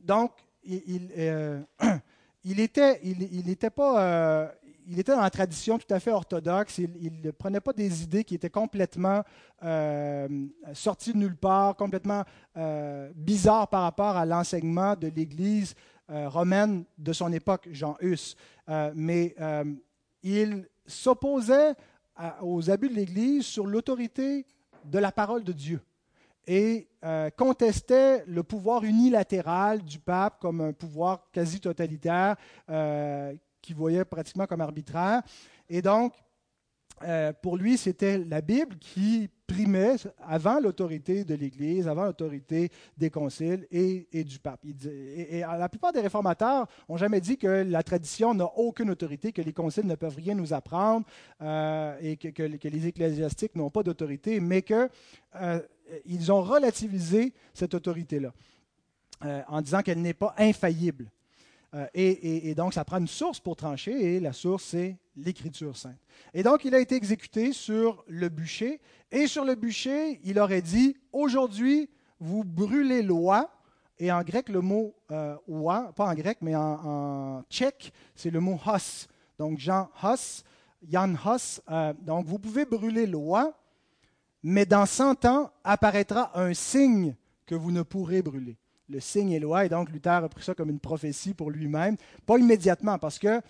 donc, 0.00 0.32
il, 0.64 1.10
euh, 1.16 1.60
il, 2.44 2.60
était, 2.60 3.00
il, 3.02 3.56
pas, 3.56 4.02
euh, 4.02 4.48
il 4.86 4.98
était 4.98 5.12
dans 5.12 5.20
la 5.20 5.30
tradition 5.30 5.78
tout 5.78 5.92
à 5.92 6.00
fait 6.00 6.10
orthodoxe. 6.10 6.78
Il 6.78 7.20
ne 7.22 7.30
prenait 7.30 7.60
pas 7.60 7.72
des 7.72 8.02
idées 8.02 8.24
qui 8.24 8.34
étaient 8.34 8.50
complètement 8.50 9.22
euh, 9.62 10.28
sorties 10.72 11.12
de 11.12 11.18
nulle 11.18 11.36
part, 11.36 11.76
complètement 11.76 12.24
bizarres 13.14 13.68
par 13.68 13.82
rapport 13.82 14.16
à 14.16 14.24
l'enseignement 14.24 14.94
de 14.94 15.08
l'Église 15.08 15.74
romaine 16.08 16.84
de 16.98 17.12
son 17.12 17.32
époque, 17.32 17.68
Jean 17.72 17.96
Hus. 18.00 18.36
mais 18.94 19.34
il 20.22 20.68
s'opposait 20.86 21.74
aux 22.42 22.70
abus 22.70 22.88
de 22.88 22.94
l'Église 22.94 23.46
sur 23.46 23.66
l'autorité 23.66 24.46
de 24.84 24.98
la 24.98 25.12
parole 25.12 25.44
de 25.44 25.52
Dieu 25.52 25.80
et 26.46 26.88
euh, 27.04 27.30
contestait 27.30 28.24
le 28.26 28.42
pouvoir 28.42 28.84
unilatéral 28.84 29.82
du 29.82 29.98
pape 29.98 30.38
comme 30.40 30.60
un 30.60 30.72
pouvoir 30.72 31.26
quasi 31.32 31.60
totalitaire 31.60 32.36
euh, 32.68 33.34
qu'il 33.64 33.76
voyait 33.76 34.04
pratiquement 34.04 34.46
comme 34.46 34.60
arbitraire. 34.60 35.22
Et 35.68 35.82
donc, 35.82 36.12
euh, 37.02 37.32
pour 37.42 37.56
lui, 37.56 37.76
c'était 37.76 38.18
la 38.18 38.40
Bible 38.40 38.76
qui 38.78 39.28
primait 39.46 39.96
avant 40.26 40.60
l'autorité 40.60 41.24
de 41.24 41.34
l'Église, 41.34 41.88
avant 41.88 42.04
l'autorité 42.04 42.70
des 42.96 43.10
conciles 43.10 43.66
et, 43.70 44.06
du 44.24 44.38
pape. 44.38 44.64
et, 44.64 45.40
la 45.40 45.68
plupart 45.68 45.92
des 45.92 46.00
réformateurs 46.00 46.66
n'ont 46.88 46.96
jamais 46.96 47.20
dit 47.20 47.36
que 47.36 47.64
la 47.68 47.82
tradition 47.82 48.32
n'a 48.32 48.46
aucune 48.56 48.90
autorité, 48.90 49.32
que 49.32 49.42
les 49.42 49.52
conciles 49.52 49.86
ne 49.86 49.96
peuvent 49.96 50.16
rien 50.16 50.34
nous 50.34 50.54
apprendre 50.54 51.04
et 52.00 52.16
que, 52.16 52.28
que, 52.28 52.68
les 52.68 52.86
ecclésiastiques 52.86 53.56
n'ont 53.56 53.70
pas 53.70 53.82
d'autorité, 53.82 54.40
mais 54.40 54.62
que 54.62 54.88
euh, 55.36 55.60
ont 56.30 56.42
relativisé 56.42 57.34
cette 57.52 57.74
autorité-là 57.74 58.32
euh, 59.24 59.42
en 59.48 59.62
disant 59.62 59.80
qu'elle 59.82 60.02
n'est 60.02 60.14
pas 60.14 60.34
infaillible. 60.36 61.10
Euh, 61.74 61.86
et, 61.94 62.54
donc, 62.54 62.74
ça 62.74 62.84
prend 62.84 62.98
une 62.98 63.08
source 63.08 63.40
pour 63.40 63.56
trancher, 63.56 64.16
et 64.16 64.20
la 64.20 64.32
source, 64.32 64.64
c'est 64.64 64.96
l'Écriture 65.16 65.76
sainte. 65.76 65.98
Et 66.32 66.42
donc, 66.42 66.64
il 66.64 66.74
a 66.74 66.78
été 66.78 66.94
exécuté 66.94 67.52
sur 67.52 68.04
le 68.06 68.28
bûcher, 68.28 68.80
et 69.10 69.26
sur 69.26 69.44
le 69.44 69.54
bûcher, 69.54 70.20
il 70.24 70.38
aurait 70.38 70.62
dit, 70.62 70.96
aujourd'hui, 71.12 71.90
vous 72.20 72.44
brûlez 72.44 73.02
loi, 73.02 73.50
et 73.98 74.12
en 74.12 74.22
grec, 74.22 74.48
le 74.48 74.60
mot 74.60 74.94
oua, 75.46 75.92
pas 75.94 76.06
en 76.06 76.14
grec, 76.14 76.38
mais 76.40 76.54
en, 76.54 77.42
tchèque, 77.50 77.92
c'est 78.14 78.30
le 78.30 78.40
mot 78.40 78.58
hos. 78.66 79.08
Donc, 79.38 79.58
Jean 79.58 79.88
hos, 80.02 80.44
Jan 80.88 81.14
hos. 81.24 81.60
donc, 82.02 82.26
vous 82.26 82.38
pouvez 82.38 82.64
brûler 82.64 83.06
loi, 83.06 83.52
mais 84.44 84.66
dans 84.66 84.86
100 84.86 85.24
ans 85.24 85.50
apparaîtra 85.64 86.38
un 86.38 86.52
signe 86.54 87.16
que 87.46 87.54
vous 87.54 87.72
ne 87.72 87.82
pourrez 87.82 88.22
brûler. 88.22 88.58
Le 88.88 89.00
signe 89.00 89.32
est 89.32 89.40
loi, 89.40 89.64
et 89.64 89.68
donc 89.68 89.90
Luther 89.90 90.10
a 90.10 90.28
pris 90.28 90.44
ça 90.44 90.54
comme 90.54 90.70
une 90.70 90.80
prophétie 90.80 91.34
pour 91.34 91.50
lui-même, 91.50 91.96
pas 92.26 92.36
immédiatement, 92.38 92.98
parce 92.98 93.18
que 93.18 93.40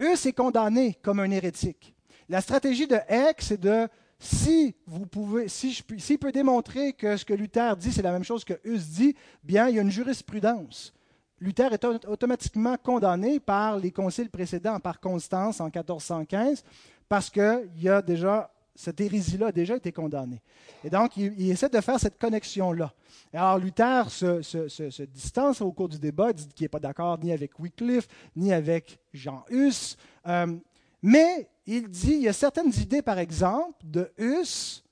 eux, 0.00 0.16
c'est 0.16 0.32
condamné 0.32 0.96
comme 1.02 1.20
un 1.20 1.30
hérétique. 1.30 1.94
La 2.28 2.40
stratégie 2.40 2.86
de 2.86 2.96
Eck, 3.08 3.40
c'est 3.40 3.60
de, 3.60 3.88
si 4.18 4.74
vous 4.86 5.06
pouvez, 5.06 5.48
si 5.48 5.72
je 5.72 5.82
s'il 5.98 6.18
peut 6.18 6.32
démontrer 6.32 6.92
que 6.92 7.16
ce 7.16 7.24
que 7.24 7.34
Luther 7.34 7.76
dit, 7.76 7.92
c'est 7.92 8.02
la 8.02 8.12
même 8.12 8.24
chose 8.24 8.44
que 8.44 8.54
Hus 8.64 8.78
dit, 8.78 9.16
bien, 9.42 9.68
il 9.68 9.76
y 9.76 9.78
a 9.78 9.82
une 9.82 9.90
jurisprudence. 9.90 10.94
Luther 11.40 11.72
est 11.72 11.84
automatiquement 11.84 12.76
condamné 12.76 13.40
par 13.40 13.78
les 13.78 13.90
conciles 13.90 14.30
précédents, 14.30 14.78
par 14.78 15.00
Constance 15.00 15.60
en 15.60 15.64
1415, 15.64 16.62
parce 17.08 17.30
qu'il 17.30 17.70
y 17.78 17.88
a 17.88 18.02
déjà 18.02 18.52
cette 18.74 19.00
hérésie-là 19.00 19.48
a 19.48 19.52
déjà 19.52 19.76
été 19.76 19.92
condamnée. 19.92 20.40
Et 20.84 20.90
donc, 20.90 21.16
il, 21.16 21.50
essaie 21.50 21.68
de 21.68 21.80
faire 21.80 21.98
cette 21.98 22.18
connexion-là. 22.18 22.92
Alors, 23.32 23.58
Luther 23.58 24.10
se, 24.10 25.02
distance 25.04 25.60
au 25.60 25.72
cours 25.72 25.88
du 25.88 25.98
débat, 25.98 26.32
dit 26.32 26.48
qu'il 26.48 26.64
n'est 26.64 26.68
pas 26.68 26.80
d'accord 26.80 27.18
ni 27.18 27.32
avec 27.32 27.58
Wycliffe, 27.58 28.08
ni 28.36 28.52
avec 28.52 28.98
Jean 29.12 29.44
Hus. 29.50 29.96
Euh, 30.26 30.56
mais 31.02 31.48
il 31.66 31.88
dit, 31.88 32.12
il 32.12 32.22
y 32.22 32.28
a 32.28 32.32
certaines 32.32 32.72
idées, 32.78 33.02
par 33.02 33.18
exemple, 33.18 33.78
de 33.84 34.10
Hus 34.18 34.82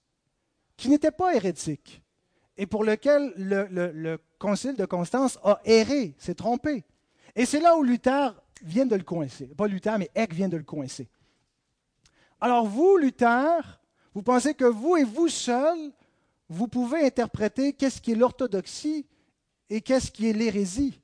qui 0.77 0.89
n'étaient 0.89 1.11
pas 1.11 1.35
hérétiques 1.35 2.03
et 2.59 2.67
pour 2.67 2.85
lesquelles 2.85 3.33
le, 3.37 3.67
le 3.71 4.19
concile 4.39 4.75
de 4.75 4.85
Constance 4.85 5.39
a 5.45 5.61
erré, 5.65 6.15
s'est 6.19 6.35
trompé. 6.35 6.85
Et 7.37 7.47
c'est 7.47 7.61
là 7.61 7.77
où 7.77 7.85
Luther 7.85 8.35
vient 8.63 8.85
de 8.85 8.97
le 8.97 9.05
coincer. 9.05 9.47
Pas 9.47 9.69
Luther, 9.69 9.97
mais 9.97 10.11
Eck 10.15 10.35
vient 10.35 10.49
de 10.49 10.57
le 10.57 10.65
coincer. 10.65 11.09
Alors 12.41 12.67
vous, 12.67 12.97
Luther, 12.97 13.81
vous 14.15 14.23
pensez 14.23 14.55
que 14.55 14.65
vous 14.65 14.97
et 14.97 15.05
vous 15.05 15.29
seul, 15.29 15.77
vous 16.49 16.69
pouvez 16.69 17.05
interpréter 17.05 17.73
qu'est-ce 17.73 18.01
qui 18.01 18.13
est 18.13 18.17
l'orthodoxie 18.17 19.07
et 19.71 19.81
qu'est-ce 19.81 20.11
qui 20.11 20.29
est 20.29 20.33
l'hérésie. 20.33 21.01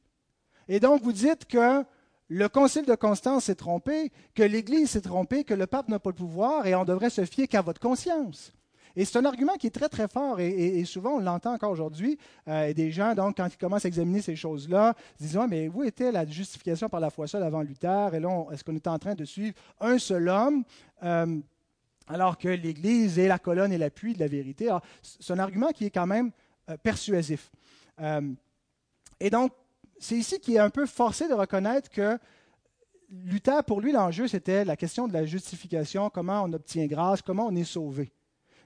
Et 0.68 0.80
donc 0.80 1.02
vous 1.02 1.12
dites 1.12 1.44
que 1.46 1.84
le 2.28 2.48
concile 2.48 2.86
de 2.86 2.94
Constance 2.94 3.44
s'est 3.44 3.54
trompé, 3.54 4.10
que 4.34 4.42
l'Église 4.42 4.90
s'est 4.90 5.02
trompée, 5.02 5.44
que 5.44 5.54
le 5.54 5.66
pape 5.66 5.88
n'a 5.88 5.98
pas 5.98 6.10
le 6.10 6.14
pouvoir 6.16 6.66
et 6.66 6.74
on 6.74 6.84
devrait 6.84 7.10
se 7.10 7.24
fier 7.24 7.48
qu'à 7.48 7.60
votre 7.60 7.80
conscience. 7.80 8.52
Et 8.96 9.04
c'est 9.04 9.18
un 9.18 9.24
argument 9.24 9.54
qui 9.54 9.66
est 9.66 9.70
très, 9.70 9.88
très 9.88 10.08
fort 10.08 10.40
et, 10.40 10.84
souvent 10.84 11.14
on 11.16 11.20
l'entend 11.20 11.54
encore 11.54 11.70
aujourd'hui. 11.70 12.18
Euh, 12.48 12.72
des 12.72 12.90
gens, 12.90 13.14
donc, 13.14 13.36
quand 13.36 13.46
ils 13.46 13.56
commencent 13.56 13.84
à 13.84 13.88
examiner 13.88 14.22
ces 14.22 14.36
choses-là, 14.36 14.94
se 15.18 15.24
disent 15.24 15.38
Mais 15.48 15.68
où 15.68 15.82
était 15.82 16.12
la 16.12 16.26
justification 16.26 16.88
par 16.88 17.00
la 17.00 17.10
foi 17.10 17.26
seule 17.26 17.42
avant 17.42 17.62
Luther? 17.62 18.14
Et 18.14 18.20
là, 18.20 18.46
est-ce 18.52 18.62
qu'on 18.62 18.76
est 18.76 18.86
en 18.86 18.98
train 18.98 19.14
de 19.14 19.24
suivre 19.24 19.54
un 19.80 19.98
seul 19.98 20.28
homme? 20.28 20.64
Euh, 21.02 21.40
alors 22.06 22.36
que 22.36 22.48
l'Église 22.48 23.18
est 23.18 23.28
la 23.28 23.38
colonne 23.38 23.72
et 23.72 23.78
l'appui 23.78 24.12
de 24.12 24.20
la 24.20 24.28
vérité 24.28 24.68
C'est 25.02 25.32
un 25.32 25.38
argument 25.38 25.70
qui 25.70 25.86
est 25.86 25.90
quand 25.90 26.06
même 26.06 26.32
persuasif. 26.82 27.50
et 29.20 29.30
donc, 29.30 29.52
c'est 29.98 30.16
ici 30.16 30.38
qu'il 30.38 30.56
est 30.56 30.58
un 30.58 30.68
peu 30.68 30.84
forcé 30.84 31.28
de 31.28 31.32
reconnaître 31.32 31.88
que 31.88 32.18
Luther, 33.10 33.62
pour 33.64 33.80
lui, 33.80 33.92
l'enjeu, 33.92 34.26
c'était 34.28 34.64
la 34.64 34.76
question 34.76 35.08
de 35.08 35.12
la 35.12 35.24
justification, 35.24 36.10
comment 36.10 36.42
on 36.42 36.52
obtient 36.52 36.86
grâce, 36.86 37.22
comment 37.22 37.46
on 37.46 37.54
est 37.54 37.64
sauvé. 37.64 38.12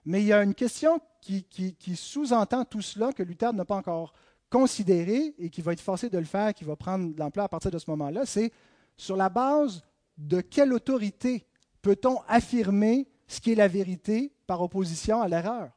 Mais 0.09 0.22
il 0.22 0.28
y 0.28 0.32
a 0.32 0.42
une 0.42 0.54
question 0.54 1.02
qui, 1.20 1.94
sous-entend 1.94 2.64
tout 2.64 2.80
cela 2.80 3.12
que 3.12 3.22
Luther 3.22 3.52
n'a 3.52 3.66
pas 3.66 3.76
encore 3.76 4.14
considéré 4.48 5.34
et 5.36 5.50
qui 5.50 5.61
va 5.61 5.74
être 5.74 5.82
forcé 5.82 6.09
de 6.09 6.16
le 6.16 6.24
faire, 6.24 6.54
qui 6.54 6.64
va 6.64 6.76
prendre 6.76 7.12
de 7.12 7.20
l'ampleur 7.20 7.44
à 7.44 7.48
partir 7.50 7.70
de 7.70 7.76
ce 7.78 7.90
moment-là, 7.90 8.24
c'est 8.24 8.50
sur 8.96 9.18
la 9.18 9.28
base 9.28 9.82
de 10.16 10.40
quelle 10.40 10.72
autorité 10.72 11.44
peut-on 11.82 12.22
affirmer 12.26 13.06
ce 13.26 13.38
qui 13.38 13.52
est 13.52 13.54
la 13.54 13.68
vérité 13.68 14.32
par 14.46 14.62
opposition 14.62 15.20
à 15.20 15.28
l'erreur? 15.28 15.68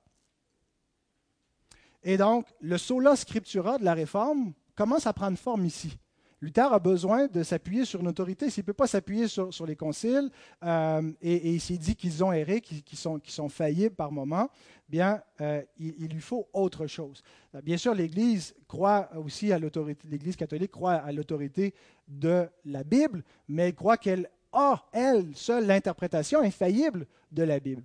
Et 2.02 2.16
donc, 2.16 2.48
le 2.62 2.78
sola 2.78 3.18
scriptura 3.18 3.80
de 3.80 3.84
la 3.84 3.94
réforme 3.94 4.54
commence 4.78 5.08
à 5.08 5.12
prendre 5.12 5.38
forme 5.38 5.66
ici? 5.66 6.00
Luther 6.42 6.74
a 6.74 6.80
besoin 6.80 7.28
de 7.28 7.44
s'appuyer 7.44 7.86
sur 7.86 8.02
une 8.02 8.08
autorité. 8.08 8.50
S'il 8.50 8.64
ne 8.64 8.66
peut 8.66 8.74
pas 8.74 8.88
s'appuyer 8.88 9.28
sur, 9.28 9.66
les 9.66 9.76
conciles, 9.76 10.30
euh, 10.64 11.12
et, 11.22 11.54
il 11.54 11.62
s'est 11.62 11.78
dit 11.78 11.96
qu'ils 11.96 12.24
ont 12.24 12.34
erré, 12.34 12.62
qu'ils 12.62 12.98
sont, 12.98 13.50
faillibles 13.50 13.96
par 13.96 14.12
moment, 14.12 14.50
bien, 14.90 15.22
euh, 15.40 15.62
il, 15.78 16.08
lui 16.08 16.20
faut 16.20 16.50
autre 16.52 16.88
chose. 16.88 17.22
Bien 17.64 17.78
sûr, 17.78 17.94
l'Église 17.94 18.56
croit 18.68 19.10
aussi 19.16 19.54
à 19.54 19.60
l'autorité, 19.60 20.08
l'Église 20.10 20.36
catholique 20.36 20.72
croit 20.72 20.94
à 20.94 21.12
l'autorité 21.12 21.76
de 22.08 22.50
la 22.66 22.84
Bible, 22.84 23.24
mais 23.48 23.68
elle 23.68 23.76
croit 23.76 23.98
qu'elle 23.98 24.28
a, 24.52 24.84
elle, 24.94 25.36
seule, 25.36 25.68
l'interprétation 25.68 26.42
infaillible 26.42 27.06
de 27.32 27.44
la 27.44 27.60
Bible. 27.60 27.84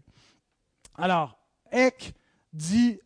Alors, 0.95 1.39
Eck 1.71 2.15
dit 2.55 2.99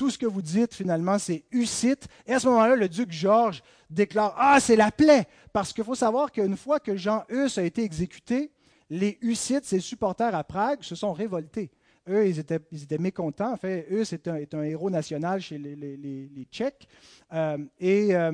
tout 0.00 0.08
ce 0.08 0.16
que 0.16 0.24
vous 0.24 0.40
dites, 0.40 0.72
finalement, 0.72 1.18
c'est 1.18 1.44
Hussite. 1.50 2.08
Et 2.26 2.32
à 2.32 2.40
ce 2.40 2.48
moment-là, 2.48 2.74
le 2.74 2.88
duc 2.88 3.12
Georges 3.12 3.62
déclare 3.90 4.34
Ah, 4.38 4.58
c'est 4.58 4.74
la 4.74 4.90
plaie 4.90 5.26
Parce 5.52 5.74
qu'il 5.74 5.84
faut 5.84 5.94
savoir 5.94 6.32
qu'une 6.32 6.56
fois 6.56 6.80
que 6.80 6.96
Jean 6.96 7.24
Hus 7.28 7.58
a 7.58 7.62
été 7.62 7.84
exécuté, 7.84 8.50
les 8.88 9.18
Hussites, 9.20 9.66
ses 9.66 9.78
supporters 9.78 10.34
à 10.34 10.42
Prague, 10.42 10.82
se 10.82 10.94
sont 10.94 11.12
révoltés. 11.12 11.70
Eux, 12.08 12.26
ils 12.26 12.38
étaient, 12.38 12.60
ils 12.72 12.84
étaient 12.84 12.96
mécontents. 12.96 13.52
En 13.52 13.58
fait, 13.58 13.88
Hus 13.90 14.14
est 14.14 14.54
un, 14.54 14.62
héros 14.62 14.88
national 14.88 15.42
chez 15.42 15.58
les, 15.58 16.48
Tchèques. 16.50 16.88
Euh, 17.34 17.58
et. 17.78 18.16
Euh, 18.16 18.32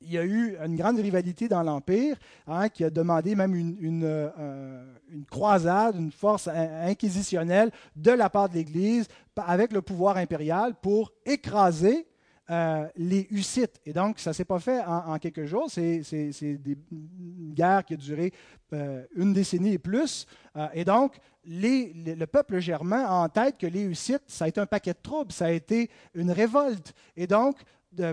il 0.00 0.12
y 0.12 0.18
a 0.18 0.24
eu 0.24 0.56
une 0.64 0.76
grande 0.76 0.98
rivalité 0.98 1.48
dans 1.48 1.62
l'Empire 1.62 2.16
hein, 2.46 2.68
qui 2.68 2.84
a 2.84 2.90
demandé 2.90 3.34
même 3.34 3.54
une, 3.54 4.04
euh, 4.04 4.84
croisade, 5.30 5.96
une 5.96 6.12
force 6.12 6.48
inquisitionnelle 6.48 7.70
de 7.94 8.10
la 8.10 8.30
part 8.30 8.48
de 8.48 8.54
l'Église 8.54 9.08
avec 9.36 9.72
le 9.72 9.82
pouvoir 9.82 10.16
impérial 10.16 10.74
pour 10.80 11.12
écraser 11.24 12.06
euh, 12.48 12.86
les 12.96 13.26
Hussites. 13.30 13.80
Et 13.84 13.92
donc, 13.92 14.18
ça 14.20 14.30
ne 14.30 14.34
s'est 14.34 14.44
pas 14.44 14.60
fait 14.60 14.82
en, 14.84 15.18
quelques 15.18 15.46
jours. 15.46 15.68
C'est 15.68 16.02
une 16.10 17.54
guerre 17.54 17.84
qui 17.84 17.94
a 17.94 17.96
duré 17.96 18.32
euh, 18.72 19.04
une 19.16 19.32
décennie 19.32 19.72
et 19.72 19.78
plus. 19.78 20.26
et 20.72 20.84
donc, 20.84 21.16
le 21.48 22.24
peuple 22.24 22.58
germain 22.58 23.04
a 23.04 23.14
en 23.14 23.28
tête 23.28 23.56
que 23.58 23.66
les 23.66 23.82
Hussites, 23.82 24.22
ça 24.26 24.46
a 24.46 24.48
été 24.48 24.60
un 24.60 24.66
paquet 24.66 24.92
de 24.92 24.98
troubles, 25.02 25.32
ça 25.32 25.46
a 25.46 25.50
été 25.50 25.90
une 26.14 26.30
révolte. 26.30 26.92
Et 27.16 27.26
donc, 27.26 27.56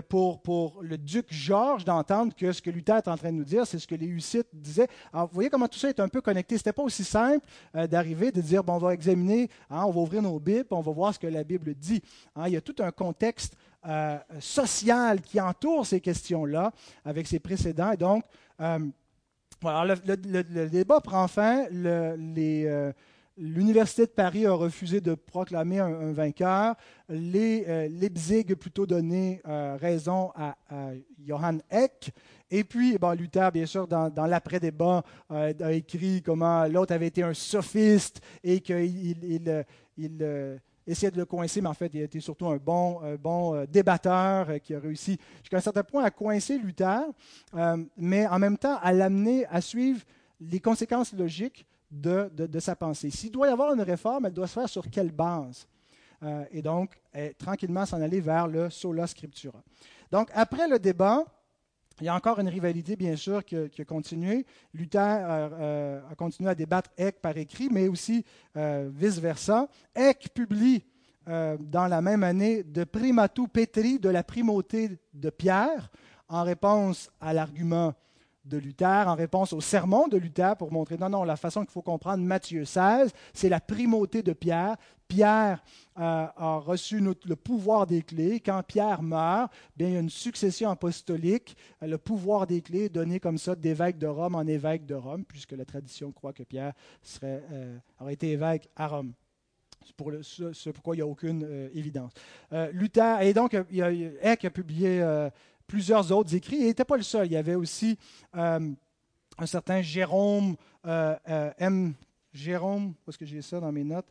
pour, 0.08 0.40
pour, 0.42 0.82
le 0.82 0.98
duc 0.98 1.26
Georges 1.30 1.84
d'entendre 1.84 2.34
que 2.34 2.52
ce 2.52 2.62
que 2.62 2.70
Luther 2.70 2.96
est 2.96 3.08
en 3.08 3.16
train 3.16 3.30
de 3.32 3.36
nous 3.36 3.44
dire, 3.44 3.66
c'est 3.66 3.78
ce 3.78 3.86
que 3.86 3.94
les 3.94 4.06
Hussites 4.06 4.48
disaient. 4.52 4.88
Alors, 5.12 5.28
vous 5.28 5.34
voyez 5.34 5.50
comment 5.50 5.68
tout 5.68 5.78
ça 5.78 5.88
est 5.88 6.00
un 6.00 6.08
peu 6.08 6.20
connecté. 6.20 6.56
Ce 6.56 6.60
n'était 6.60 6.72
pas 6.72 6.82
aussi 6.82 7.04
simple 7.04 7.46
euh, 7.74 7.86
d'arriver, 7.86 8.32
de 8.32 8.40
dire, 8.40 8.62
bon, 8.62 8.74
on 8.74 8.78
va 8.78 8.94
examiner, 8.94 9.48
hein, 9.70 9.84
on 9.86 9.90
va 9.90 10.00
ouvrir 10.00 10.22
nos 10.22 10.38
Bibles, 10.38 10.66
on 10.70 10.80
va 10.80 10.92
voir 10.92 11.14
ce 11.14 11.18
que 11.18 11.26
la 11.26 11.44
Bible 11.44 11.74
dit. 11.74 12.02
Hein, 12.36 12.44
il 12.46 12.52
y 12.54 12.56
a 12.56 12.60
tout 12.60 12.76
un 12.80 12.90
contexte 12.90 13.56
euh, 13.86 14.18
social 14.40 15.20
qui 15.20 15.40
entoure 15.40 15.86
ces 15.86 16.00
questions-là 16.00 16.72
avec 17.04 17.26
ses 17.26 17.38
précédents. 17.38 17.92
Et 17.92 17.96
donc, 17.96 18.24
euh, 18.60 18.78
voilà, 19.60 19.94
le, 20.06 20.68
débat 20.68 21.00
prend 21.00 21.28
fin. 21.28 21.66
les 21.70 22.92
L'Université 23.36 24.02
de 24.02 24.12
Paris 24.12 24.46
a 24.46 24.52
refusé 24.52 25.00
de 25.00 25.16
proclamer 25.16 25.80
un, 25.80 26.12
vainqueur. 26.12 26.76
Les 27.08 27.64
euh, 27.66 27.88
Leipzig 27.88 28.44
plutôt 28.54 28.86
donné 28.86 29.42
euh, 29.48 29.76
raison 29.80 30.30
à, 30.36 30.54
Johann 31.26 31.60
Eck. 31.68 32.12
Et 32.48 32.62
puis, 32.62 32.96
bon, 32.96 33.10
Luther, 33.10 33.50
bien 33.50 33.66
sûr, 33.66 33.88
dans, 33.88 34.26
l'après-débat, 34.26 35.02
euh, 35.32 35.52
a 35.60 35.72
écrit 35.72 36.22
comment 36.22 36.64
l'autre 36.66 36.94
avait 36.94 37.08
été 37.08 37.24
un 37.24 37.34
sophiste 37.34 38.20
et 38.44 38.60
qu'il 38.60 39.44
il, 39.98 40.46
essayait 40.86 41.10
de 41.10 41.16
le 41.16 41.24
coincer, 41.24 41.60
mais 41.60 41.68
en 41.68 41.74
fait, 41.74 41.90
il 41.92 42.02
était 42.02 42.20
surtout 42.20 42.46
un 42.46 42.58
bon, 42.58 43.00
bon 43.20 43.64
débatteur 43.64 44.60
qui 44.62 44.74
a 44.74 44.78
réussi 44.78 45.18
jusqu'à 45.40 45.56
un 45.56 45.60
certain 45.60 45.82
point 45.82 46.04
à 46.04 46.10
coincer 46.10 46.58
Luther, 46.58 47.00
mais 47.96 48.28
en 48.28 48.38
même 48.38 48.58
temps 48.58 48.78
à 48.80 48.92
l'amener 48.92 49.46
à 49.46 49.60
suivre 49.60 50.02
les 50.40 50.60
conséquences 50.60 51.14
logiques 51.14 51.66
de, 51.90 52.60
sa 52.60 52.76
pensée. 52.76 53.10
S'il 53.10 53.30
doit 53.30 53.48
y 53.48 53.50
avoir 53.50 53.72
une 53.72 53.82
réforme, 53.82 54.26
elle 54.26 54.32
doit 54.32 54.46
se 54.46 54.54
faire 54.54 54.68
sur 54.68 54.88
quelle 54.90 55.12
base? 55.12 55.66
Euh, 56.22 56.44
Et 56.50 56.62
donc, 56.62 57.00
tranquillement 57.38 57.86
s'en 57.86 58.00
aller 58.00 58.20
vers 58.20 58.48
le 58.48 58.70
sola 58.70 59.06
scriptura. 59.06 59.62
Donc, 60.10 60.30
après 60.34 60.68
le 60.68 60.78
débat, 60.78 61.24
il 62.00 62.06
y 62.06 62.08
a 62.08 62.14
encore 62.14 62.40
une 62.40 62.48
rivalité, 62.48 62.96
bien 62.96 63.14
sûr, 63.14 63.44
qui, 63.44 63.56
a 63.56 63.84
continué. 63.84 64.44
Luther 64.72 65.00
euh, 65.00 65.48
euh, 65.52 66.10
a 66.10 66.14
continué 66.16 66.50
à 66.50 66.54
débattre 66.54 66.90
Eck 66.96 67.20
par 67.20 67.36
écrit, 67.36 67.68
mais 67.70 67.88
aussi 67.88 68.24
vice-versa. 68.54 69.68
Eck 69.94 70.30
publie 70.34 70.84
dans 71.26 71.86
la 71.88 72.02
même 72.02 72.22
année 72.22 72.62
de 72.62 72.84
primatu 72.84 73.48
petri, 73.48 73.98
de 73.98 74.10
la 74.10 74.22
primauté 74.22 74.98
de 75.14 75.30
Pierre, 75.30 75.90
en 76.28 76.42
réponse 76.42 77.10
à 77.20 77.32
l'argument 77.32 77.94
de 78.44 78.58
Luther 78.58 79.08
en 79.08 79.14
réponse 79.14 79.52
au 79.52 79.60
sermon 79.60 80.08
de 80.08 80.16
Luther 80.16 80.56
pour 80.56 80.72
montrer, 80.72 80.96
non, 80.98 81.08
non, 81.08 81.24
la 81.24 81.36
façon 81.36 81.62
qu'il 81.62 81.70
faut 81.70 81.82
comprendre 81.82 82.22
Matthieu 82.22 82.64
16, 82.64 83.12
c'est 83.32 83.48
la 83.48 83.60
primauté 83.60 84.22
de 84.22 84.32
Pierre. 84.32 84.76
Pierre 85.08 85.62
euh, 85.98 86.26
a 86.34 86.56
reçu 86.58 87.00
le 87.00 87.36
pouvoir 87.36 87.86
des 87.86 88.02
clés. 88.02 88.40
Quand 88.40 88.62
Pierre 88.62 89.02
meurt, 89.02 89.52
bien, 89.76 89.88
il 89.88 89.94
y 89.94 89.96
a 89.96 90.00
une 90.00 90.10
succession 90.10 90.70
apostolique. 90.70 91.56
Le 91.80 91.98
pouvoir 91.98 92.46
des 92.46 92.62
clés 92.62 92.84
est 92.84 92.88
donné 92.88 93.20
comme 93.20 93.38
ça 93.38 93.54
d'évêque 93.54 93.98
de 93.98 94.06
Rome 94.06 94.34
en 94.34 94.46
évêque 94.46 94.86
de 94.86 94.94
Rome, 94.94 95.24
puisque 95.24 95.52
la 95.52 95.64
tradition 95.64 96.10
croit 96.12 96.32
que 96.32 96.42
Pierre 96.42 96.72
euh, 97.22 97.78
aurait 98.00 98.14
été 98.14 98.32
évêque 98.32 98.68
à 98.76 98.88
Rome. 98.88 99.12
C'est 99.84 100.52
ce, 100.54 100.70
pourquoi 100.70 100.94
il 100.94 100.98
n'y 100.98 101.02
a 101.02 101.06
aucune 101.06 101.44
euh, 101.44 101.68
évidence. 101.74 102.12
Luther, 102.72 103.20
et 103.20 103.34
donc, 103.34 103.54
il 103.70 103.82
a, 103.82 103.92
Eck 103.92 104.46
a 104.46 104.50
publié 104.50 105.02
plusieurs 105.66 106.10
autres 106.12 106.34
écrits. 106.34 106.56
il 106.56 106.66
n'était 106.66 106.84
pas 106.84 106.96
le 106.96 107.02
seul. 107.02 107.26
Il 107.26 107.32
y 107.32 107.36
avait 107.36 107.54
aussi 107.54 107.98
euh, 108.36 108.72
un 109.38 109.46
certain 109.46 109.82
Jérôme 109.82 110.56
euh, 110.86 111.16
euh, 111.28 111.50
M. 111.58 111.94
Jérôme, 112.32 112.94
où 113.06 113.10
est-ce 113.10 113.18
que 113.18 113.26
j'ai 113.26 113.42
ça 113.42 113.60
dans 113.60 113.72
mes 113.72 113.84
notes? 113.84 114.08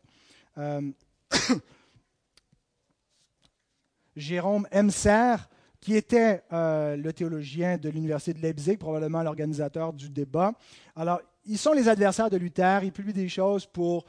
Jérôme 4.16 4.66
M. 4.70 4.90
Serre, 4.90 5.48
qui 5.80 5.94
était 5.96 6.42
le 6.50 7.10
théologien 7.10 7.76
de 7.76 7.90
l'Université 7.90 8.32
de 8.32 8.40
Leipzig, 8.40 8.78
probablement 8.78 9.22
l'organisateur 9.22 9.92
du 9.92 10.08
débat. 10.08 10.52
Alors, 10.96 11.20
ils 11.44 11.58
sont 11.58 11.72
les 11.72 11.88
adversaires 11.88 12.30
de 12.30 12.38
Luther, 12.38 12.84
ils 12.84 12.92
publient 12.92 13.12
des 13.12 13.28
choses 13.28 13.66
pour 13.66 14.06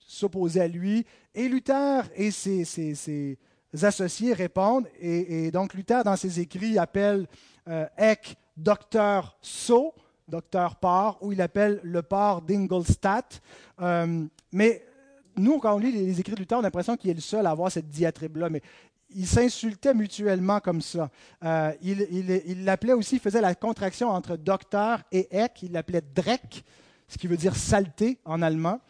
s'opposer 0.00 0.62
à 0.62 0.66
lui. 0.66 1.06
Et 1.34 1.48
Luther 1.48 2.02
et 2.16 2.32
ses 2.32 2.64
associés 3.82 4.32
répondent, 4.32 4.86
et, 5.00 5.50
donc 5.50 5.74
Luther, 5.74 6.02
dans 6.04 6.16
ses 6.16 6.40
écrits, 6.40 6.78
appelle 6.78 7.26
euh, 7.68 7.86
Eck 7.96 8.36
docteur 8.56 9.36
So, 9.40 9.94
docteur 10.28 10.76
Parr, 10.76 11.18
ou 11.20 11.32
il 11.32 11.40
appelle 11.40 11.80
le 11.82 12.02
Parr 12.02 12.42
d'Ingolstadt. 12.42 13.40
Euh, 13.80 14.24
mais 14.52 14.84
nous, 15.36 15.58
quand 15.58 15.74
on 15.74 15.78
lit 15.78 15.92
les, 15.92 16.20
écrits 16.20 16.34
de 16.34 16.40
Luther, 16.40 16.56
on 16.56 16.60
a 16.60 16.64
l'impression 16.64 16.96
qu'il 16.96 17.10
est 17.10 17.14
le 17.14 17.20
seul 17.20 17.46
à 17.46 17.50
avoir 17.50 17.70
cette 17.70 17.88
diatribe-là. 17.88 18.50
Mais 18.50 18.62
ils 19.14 19.26
s'insultaient 19.26 19.94
mutuellement 19.94 20.60
comme 20.60 20.80
ça. 20.80 21.10
Euh, 21.44 21.72
il 21.82 22.64
l'appelait 22.64 22.92
aussi, 22.92 23.16
il 23.16 23.20
faisait 23.20 23.40
la 23.40 23.54
contraction 23.54 24.08
entre 24.10 24.36
docteur 24.36 25.02
et 25.10 25.28
Eck, 25.30 25.62
il 25.62 25.72
l'appelait 25.72 26.02
Dreck, 26.14 26.64
ce 27.08 27.18
qui 27.18 27.26
veut 27.26 27.36
dire 27.36 27.56
saleté 27.56 28.18
en 28.24 28.42
allemand. 28.42 28.80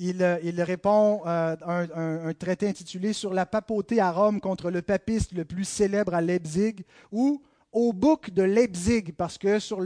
Euh, 0.00 0.38
il, 0.42 0.62
répond 0.62 1.22
à 1.24 1.56
euh, 1.68 2.28
un, 2.28 2.34
traité 2.34 2.68
intitulé 2.68 3.12
Sur 3.12 3.32
la 3.32 3.46
papauté 3.46 4.00
à 4.00 4.12
Rome 4.12 4.40
contre 4.40 4.70
le 4.70 4.82
papiste 4.82 5.32
le 5.32 5.44
plus 5.44 5.64
célèbre 5.64 6.14
à 6.14 6.20
Leipzig, 6.20 6.84
ou 7.12 7.42
au 7.72 7.92
bouc 7.92 8.30
de 8.30 8.42
Leipzig, 8.42 9.12
parce 9.16 9.38
que 9.38 9.58
sur 9.58 9.80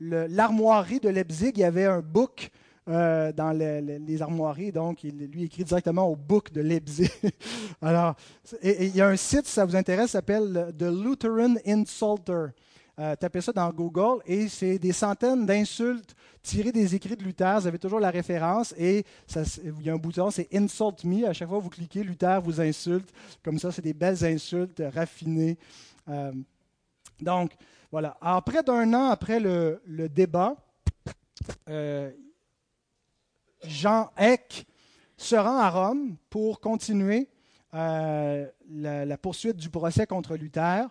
l'armoirie 0.00 1.00
de 1.00 1.08
Leipzig, 1.08 1.52
il 1.54 1.60
y 1.60 1.64
avait 1.64 1.84
un 1.84 2.00
bouc 2.00 2.50
euh, 2.88 3.32
dans 3.32 3.50
les, 3.50 4.22
armoiries, 4.22 4.72
donc 4.72 5.04
il 5.04 5.26
lui 5.26 5.44
écrit 5.44 5.64
directement 5.64 6.06
au 6.06 6.16
bouc 6.16 6.52
de 6.52 6.60
Leipzig. 6.60 7.10
Alors, 7.82 8.14
il 8.62 8.94
y 8.94 9.00
a 9.00 9.08
un 9.08 9.16
site, 9.16 9.46
si 9.46 9.52
ça 9.52 9.64
vous 9.64 9.74
intéresse, 9.74 10.12
s'appelle 10.12 10.72
The 10.78 10.84
Lutheran 10.84 11.54
Insulter. 11.66 12.48
Tapez 12.96 13.40
ça 13.40 13.52
dans 13.52 13.70
Google 13.70 14.22
et 14.24 14.48
c'est 14.48 14.78
des 14.78 14.92
centaines 14.92 15.44
d'insultes 15.44 16.16
tirez 16.46 16.70
des 16.70 16.94
écrits 16.94 17.16
de 17.16 17.24
Luther, 17.24 17.60
vous 17.60 17.66
avez 17.66 17.78
toujours 17.78 17.98
la 17.98 18.10
référence 18.10 18.72
et 18.78 19.04
ça, 19.26 19.42
il 19.64 19.82
y 19.82 19.90
a 19.90 19.92
un 19.92 19.98
bouton, 19.98 20.30
c'est 20.30 20.48
Insult 20.54 21.04
Me. 21.04 21.26
À 21.26 21.32
chaque 21.32 21.48
fois 21.48 21.58
que 21.58 21.64
vous 21.64 21.70
cliquez, 21.70 22.04
Luther 22.04 22.40
vous 22.40 22.60
insulte. 22.60 23.12
Comme 23.42 23.58
ça, 23.58 23.72
c'est 23.72 23.82
des 23.82 23.92
belles 23.92 24.24
insultes 24.24 24.80
raffinées. 24.94 25.58
Euh, 26.08 26.32
donc, 27.20 27.52
voilà. 27.90 28.16
Alors, 28.20 28.44
près 28.44 28.62
d'un 28.62 28.94
an 28.94 29.10
après 29.10 29.40
le, 29.40 29.80
débat, 30.08 30.56
euh, 31.68 32.12
Jean 33.64 34.10
Eck 34.16 34.66
se 35.16 35.34
rend 35.34 35.58
à 35.58 35.68
Rome 35.68 36.16
pour 36.30 36.60
continuer 36.60 37.28
euh, 37.74 38.46
la, 38.70 39.18
poursuite 39.18 39.56
du 39.56 39.68
procès 39.68 40.06
contre 40.06 40.36
Luther 40.36 40.86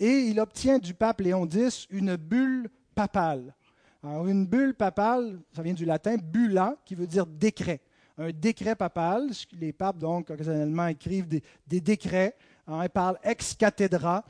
et 0.00 0.28
il 0.28 0.40
obtient 0.40 0.78
du 0.78 0.94
pape 0.94 1.20
Léon 1.20 1.46
X 1.46 1.86
une 1.90 2.16
bulle 2.16 2.70
papale. 2.94 3.54
Alors, 4.02 4.26
une 4.26 4.46
bulle 4.46 4.74
papale, 4.74 5.38
ça 5.54 5.62
vient 5.62 5.74
du 5.74 5.84
latin 5.84 6.16
bulla, 6.16 6.76
qui 6.86 6.94
veut 6.94 7.06
dire 7.06 7.26
décret. 7.26 7.80
Un 8.16 8.30
décret 8.30 8.74
papal, 8.74 9.28
les 9.52 9.72
papes, 9.72 9.98
donc, 9.98 10.30
occasionnellement 10.30 10.86
écrivent 10.86 11.28
des, 11.28 11.80
décrets. 11.80 12.34
ils 12.66 12.88
parlent 12.88 13.18
ex 13.22 13.54
cathedra. 13.54 14.24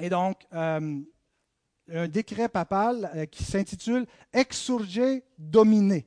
Et 0.00 0.08
donc, 0.08 0.44
euh, 0.52 1.00
un 1.92 2.08
décret 2.08 2.48
papal 2.48 3.10
euh, 3.14 3.26
qui 3.26 3.44
s'intitule 3.44 4.06
Exurge 4.32 5.22
Domine, 5.38 6.02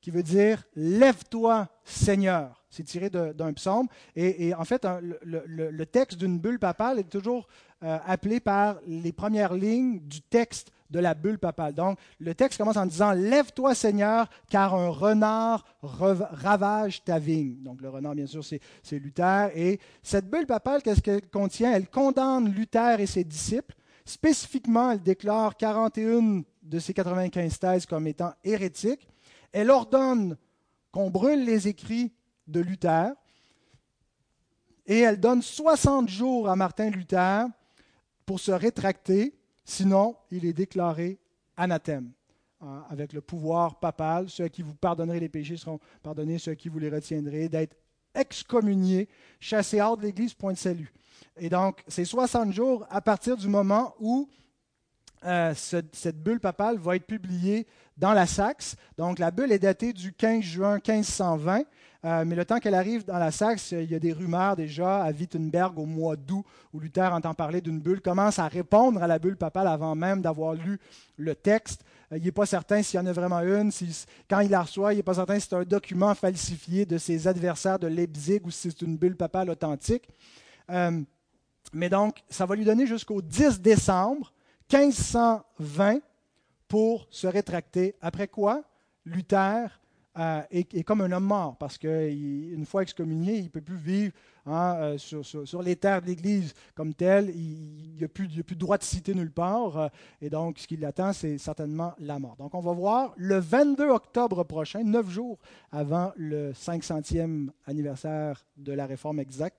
qui 0.00 0.10
veut 0.10 0.22
dire 0.22 0.62
Lève-toi, 0.74 1.68
Seigneur. 1.84 2.64
C'est 2.68 2.84
tiré 2.84 3.08
d'un 3.08 3.52
psaume. 3.54 3.86
Et, 4.14 4.52
en 4.52 4.64
fait, 4.64 4.86
le, 5.00 5.84
texte 5.84 6.18
d'une 6.18 6.38
bulle 6.38 6.58
papale 6.58 6.98
est 6.98 7.08
toujours 7.08 7.46
euh, 7.82 7.98
appelé 8.06 8.40
par 8.40 8.78
les 8.86 9.12
premières 9.12 9.52
lignes 9.52 10.00
du 10.00 10.22
texte 10.22 10.70
de 10.90 10.98
la 10.98 11.14
bulle 11.14 11.38
papale. 11.38 11.74
Donc, 11.74 11.98
le 12.18 12.34
texte 12.34 12.58
commence 12.58 12.76
en 12.76 12.86
disant 12.86 13.12
Lève-toi, 13.12 13.74
Seigneur, 13.74 14.28
car 14.48 14.74
un 14.74 14.88
renard 14.88 15.64
ravage 15.82 17.04
ta 17.04 17.18
vigne. 17.18 17.56
Donc, 17.62 17.80
le 17.80 17.88
renard, 17.88 18.14
bien 18.14 18.26
sûr, 18.26 18.42
c'est 18.44 18.98
Luther. 18.98 19.50
Et 19.54 19.80
cette 20.02 20.30
bulle 20.30 20.46
papale, 20.46 20.82
qu'est-ce 20.82 21.02
qu'elle 21.02 21.28
contient? 21.28 21.72
Elle 21.72 21.88
condamne 21.88 22.48
Luther 22.50 23.00
et 23.00 23.06
ses 23.06 23.24
disciples. 23.24 23.74
Spécifiquement, 24.04 24.92
elle 24.92 25.02
déclare 25.02 25.56
41 25.56 26.42
de 26.62 26.78
ses 26.78 26.94
95 26.94 27.58
thèses 27.58 27.86
comme 27.86 28.06
étant 28.06 28.32
hérétiques. 28.44 29.06
Elle 29.52 29.70
ordonne 29.70 30.36
qu'on 30.92 31.10
brûle 31.10 31.44
les 31.44 31.68
écrits 31.68 32.12
de 32.46 32.60
Luther. 32.60 33.12
Et 34.86 35.00
elle 35.00 35.18
donne 35.18 35.42
60 35.42 36.08
jours 36.08 36.48
à 36.48 36.56
Martin 36.56 36.90
Luther 36.90 37.46
pour 38.26 38.40
se 38.40 38.52
rétracter 38.52 39.34
Sinon, 39.68 40.14
il 40.30 40.46
est 40.46 40.52
déclaré 40.52 41.18
anathème, 41.56 42.12
hein, 42.60 42.84
avec 42.88 43.12
le 43.12 43.20
pouvoir 43.20 43.80
papal. 43.80 44.30
Ceux 44.30 44.46
qui 44.46 44.62
vous 44.62 44.74
pardonnerez 44.74 45.18
les 45.18 45.28
péchés 45.28 45.56
seront 45.56 45.80
pardonnés, 46.04 46.38
ceux 46.38 46.54
qui 46.54 46.68
vous 46.68 46.78
les 46.78 46.88
retiendrez, 46.88 47.48
d'être 47.48 47.76
excommuniés, 48.14 49.08
chassés 49.40 49.80
hors 49.80 49.96
de 49.96 50.02
l'Église, 50.02 50.34
point 50.34 50.52
de 50.52 50.58
salut. 50.58 50.94
Et 51.36 51.48
donc, 51.48 51.82
c'est 51.88 52.04
60 52.04 52.52
jours 52.52 52.86
à 52.90 53.00
partir 53.00 53.36
du 53.36 53.48
moment 53.48 53.96
où 53.98 54.28
euh, 55.24 55.52
cette 55.54 56.22
bulle 56.22 56.38
papale 56.38 56.78
va 56.78 56.94
être 56.94 57.06
publiée 57.06 57.66
dans 57.96 58.12
la 58.12 58.26
Saxe. 58.26 58.76
Donc, 58.96 59.18
la 59.18 59.32
bulle 59.32 59.50
est 59.50 59.58
datée 59.58 59.92
du 59.92 60.12
15 60.12 60.42
juin 60.42 60.74
1520. 60.74 61.64
Euh, 62.06 62.24
mais 62.24 62.36
le 62.36 62.44
temps 62.44 62.60
qu'elle 62.60 62.74
arrive 62.74 63.04
dans 63.04 63.18
la 63.18 63.32
Saxe, 63.32 63.72
il 63.72 63.90
y 63.90 63.94
a 63.96 63.98
des 63.98 64.12
rumeurs 64.12 64.54
déjà 64.54 65.02
à 65.02 65.10
Wittenberg 65.10 65.76
au 65.76 65.86
mois 65.86 66.14
d'août, 66.14 66.44
où 66.72 66.78
Luther 66.78 67.12
entend 67.12 67.34
parler 67.34 67.60
d'une 67.60 67.80
bulle, 67.80 68.00
commence 68.00 68.38
à 68.38 68.46
répondre 68.46 69.02
à 69.02 69.08
la 69.08 69.18
bulle 69.18 69.36
papale 69.36 69.66
avant 69.66 69.96
même 69.96 70.22
d'avoir 70.22 70.54
lu 70.54 70.78
le 71.16 71.34
texte? 71.34 71.82
Euh, 72.12 72.18
il 72.18 72.24
n'est 72.24 72.30
pas 72.30 72.46
certain 72.46 72.80
s'il 72.80 73.00
y 73.00 73.02
en 73.02 73.06
a 73.06 73.12
vraiment 73.12 73.40
une. 73.40 73.72
quand 74.30 74.38
il 74.38 74.50
la 74.50 74.62
reçoit, 74.62 74.92
il 74.92 74.98
n'est 74.98 75.02
pas 75.02 75.14
certain 75.14 75.40
si 75.40 75.48
c'est 75.48 75.56
un 75.56 75.64
document 75.64 76.14
falsifié 76.14 76.86
de 76.86 76.96
ses 76.96 77.26
adversaires 77.26 77.80
de 77.80 77.88
Leipzig 77.88 78.40
ou 78.44 78.52
si 78.52 78.70
c'est 78.70 78.82
une 78.82 78.96
bulle 78.96 79.16
papale 79.16 79.50
authentique. 79.50 80.08
Euh, 80.70 81.02
mais 81.72 81.88
donc, 81.88 82.22
ça 82.30 82.46
va 82.46 82.54
lui 82.54 82.64
donner 82.64 82.86
jusqu'au 82.86 83.20
10 83.20 83.60
décembre 83.60 84.32
1520 84.72 85.98
pour 86.68 87.08
se 87.10 87.26
rétracter. 87.26 87.96
Après 88.00 88.28
quoi, 88.28 88.62
Luther 89.04 89.80
euh, 90.18 90.42
est, 90.50 90.82
comme 90.82 91.02
un 91.02 91.12
homme 91.12 91.24
mort, 91.24 91.56
parce 91.58 91.76
qu'une 91.76 92.64
fois 92.64 92.82
excommunié, 92.82 93.36
il 93.36 93.44
ne 93.44 93.48
peut 93.48 93.60
plus 93.60 93.76
vivre 93.76 94.12
hein, 94.46 94.76
euh, 94.78 94.98
sur, 94.98 95.62
les 95.62 95.76
terres 95.76 96.00
de 96.00 96.06
l'Église 96.06 96.54
comme 96.74 96.94
tel. 96.94 97.30
Il 97.34 97.96
n'y 97.98 98.04
a, 98.04 98.08
plus 98.08 98.28
de 98.28 98.54
droit 98.54 98.78
de 98.78 98.82
citer 98.82 99.14
nulle 99.14 99.30
part. 99.30 99.76
Euh, 99.78 99.88
et 100.22 100.30
donc, 100.30 100.58
ce 100.58 100.66
qui 100.66 100.76
l'attend, 100.78 101.12
c'est 101.12 101.36
certainement 101.36 101.94
la 101.98 102.18
mort. 102.18 102.36
Donc, 102.36 102.54
on 102.54 102.60
va 102.60 102.72
voir 102.72 103.12
le 103.16 103.38
22 103.38 103.90
octobre 103.90 104.44
prochain, 104.44 104.82
neuf 104.84 105.10
jours 105.10 105.38
avant 105.70 106.12
le 106.16 106.52
500e 106.52 107.50
anniversaire 107.66 108.44
de 108.56 108.72
la 108.72 108.86
réforme 108.86 109.20
exacte 109.20 109.58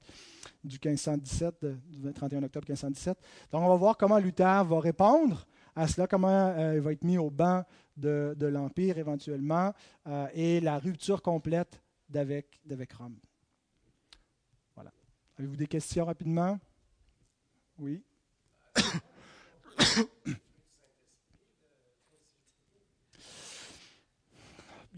du 0.63 0.79
1517, 0.83 1.65
du 1.89 2.13
31 2.13 2.43
octobre 2.43 2.65
1517. 2.67 3.17
Donc, 3.51 3.61
on 3.61 3.69
va 3.69 3.75
voir 3.75 3.95
comment 3.95 4.17
Luther 4.17 4.63
va 4.63 4.79
répondre 4.79 5.45
à 5.77 5.87
cela, 5.87 6.07
comment 6.07 6.73
il 6.73 6.81
va 6.81 6.91
être 6.91 7.03
mis 7.03 7.17
au 7.17 7.29
banc 7.29 7.63
de, 7.97 8.47
l'Empire 8.47 8.97
éventuellement, 8.97 9.73
euh, 10.07 10.27
et 10.33 10.59
la 10.59 10.79
rupture 10.79 11.21
complète 11.21 11.81
d'avec, 12.09 12.59
Rome. 12.97 13.17
Voilà. 14.75 14.91
Avez-vous 15.37 15.55
des 15.55 15.67
questions 15.67 16.05
rapidement? 16.05 16.59
Oui. 17.77 18.03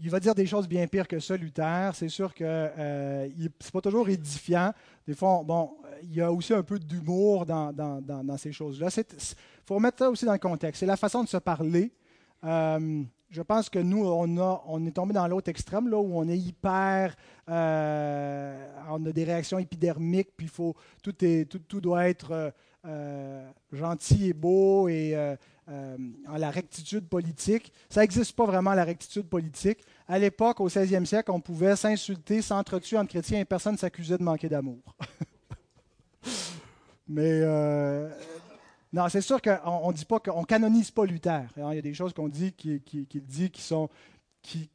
Il 0.02 0.10
va 0.10 0.20
dire 0.20 0.34
des 0.34 0.46
choses 0.46 0.66
bien 0.66 0.86
pires 0.86 1.06
que 1.06 1.20
ça, 1.20 1.36
Luther. 1.36 1.90
C'est 1.94 2.08
sûr 2.08 2.34
que 2.34 2.44
euh, 2.44 3.28
c'est 3.58 3.72
pas 3.72 3.80
toujours 3.80 4.08
édifiant. 4.08 4.72
Des 5.06 5.14
fois, 5.14 5.42
bon, 5.44 5.72
il 6.02 6.14
y 6.14 6.20
a 6.20 6.32
aussi 6.32 6.54
un 6.54 6.62
peu 6.62 6.78
d'humour 6.78 7.46
dans, 7.46 7.72
dans, 7.72 8.36
ces 8.36 8.52
choses-là. 8.52 8.88
Il 8.96 9.04
faut 9.66 9.74
remettre 9.74 9.98
ça 9.98 10.10
aussi 10.10 10.24
dans 10.24 10.32
le 10.32 10.38
contexte. 10.38 10.80
C'est 10.80 10.86
la 10.86 10.96
façon 10.96 11.22
de 11.22 11.28
se 11.28 11.36
parler. 11.36 11.92
Euh, 12.44 13.02
je 13.30 13.42
pense 13.42 13.68
que 13.68 13.78
nous, 13.78 14.04
on, 14.04 14.38
a, 14.38 14.62
on 14.66 14.84
est 14.86 14.90
tombé 14.92 15.12
dans 15.12 15.28
l'autre 15.28 15.50
extrême, 15.50 15.88
là, 15.88 15.98
où 15.98 16.18
on 16.18 16.28
est 16.28 16.38
hyper. 16.38 17.14
Euh, 17.48 18.66
on 18.90 19.04
a 19.06 19.12
des 19.12 19.24
réactions 19.24 19.58
épidermiques, 19.58 20.30
puis 20.36 20.48
faut, 20.48 20.74
tout, 21.02 21.14
est, 21.24 21.48
tout, 21.48 21.60
tout 21.60 21.80
doit 21.80 22.08
être 22.08 22.52
euh, 22.86 23.50
gentil 23.72 24.28
et 24.28 24.32
beau 24.32 24.88
et 24.88 25.14
en 25.70 26.36
la 26.36 26.50
rectitude 26.50 27.08
politique. 27.08 27.72
Ça 27.88 28.00
n'existe 28.00 28.34
pas 28.34 28.44
vraiment, 28.44 28.74
la 28.74 28.84
rectitude 28.84 29.28
politique. 29.28 29.84
À 30.08 30.18
l'époque, 30.18 30.60
au 30.60 30.68
16e 30.68 31.04
siècle, 31.04 31.30
on 31.30 31.40
pouvait 31.40 31.76
s'insulter, 31.76 32.42
s'entretuer 32.42 32.96
entre 32.96 33.10
chrétiens 33.10 33.40
et 33.40 33.44
personne 33.44 33.74
ne 33.74 33.78
s'accusait 33.78 34.18
de 34.18 34.24
manquer 34.24 34.48
d'amour. 34.48 34.82
Mais 37.08 37.40
non, 38.92 39.08
c'est 39.08 39.20
sûr 39.20 39.40
qu'on 39.40 39.88
ne 39.88 39.92
dit 39.92 40.04
pas 40.04 40.18
qu'on 40.18 40.42
canonise 40.42 40.90
pas 40.90 41.04
Luther. 41.04 41.46
Il 41.56 41.74
y 41.74 41.78
a 41.78 41.82
des 41.82 41.94
choses 41.94 42.12
qu'on 42.12 42.28
dit 42.28 42.52
qu'il 42.52 42.80
dit 43.24 43.50
qui 43.50 43.62
sont 43.62 43.88
qui, 44.42 44.68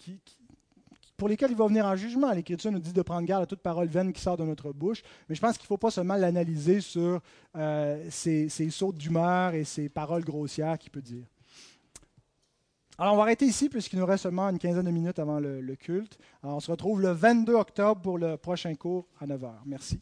pour 1.18 1.30
lesquelles 1.30 1.51
il 1.51 1.57
va 1.57 1.68
venir 1.68 1.86
en 1.86 1.95
jugement. 1.95 2.32
L'Écriture 2.32 2.72
nous 2.72 2.80
dit 2.80 2.93
de 2.93 3.01
prendre 3.01 3.26
garde 3.26 3.43
à 3.43 3.45
toute 3.45 3.61
parole 3.61 3.88
vaine 3.88 4.11
qui 4.11 4.22
sort 4.22 4.38
de 4.38 4.43
notre 4.43 4.74
bouche. 4.74 5.01
Mais 5.30 5.36
je 5.36 5.41
pense 5.41 5.57
qu'il 5.57 5.63
ne 5.63 5.68
faut 5.68 5.78
pas 5.78 5.91
seulement 5.91 6.16
l'analyser 6.16 6.82
sur 6.82 7.22
euh, 7.55 8.05
ses, 8.09 8.49
sautes 8.70 8.97
d'humeur 8.97 9.53
et 9.53 9.63
ses 9.63 9.89
paroles 9.89 10.24
grossières 10.24 10.78
qu'il 10.78 10.91
peut 10.91 11.01
dire. 11.01 11.26
Alors, 12.97 13.13
on 13.13 13.18
va 13.18 13.24
arrêter 13.24 13.45
ici 13.45 13.70
puisqu'il 13.70 13.99
nous 13.99 14.05
reste 14.05 14.24
seulement 14.24 14.49
une 14.49 14.59
quinzaine 14.59 14.86
de 14.86 14.91
minutes 14.91 15.20
avant 15.20 15.39
le, 15.39 15.59
le 15.59 15.76
culte. 15.76 16.18
Alors, 16.41 16.57
on 16.57 16.59
se 16.61 16.72
retrouve 16.72 17.01
le 17.01 17.11
22 17.11 17.53
octobre 17.53 18.01
pour 18.01 18.18
le 18.18 18.38
prochain 18.38 18.74
cours 18.76 19.07
à 19.20 19.28
9h. 19.28 19.51
Merci. 19.66 19.99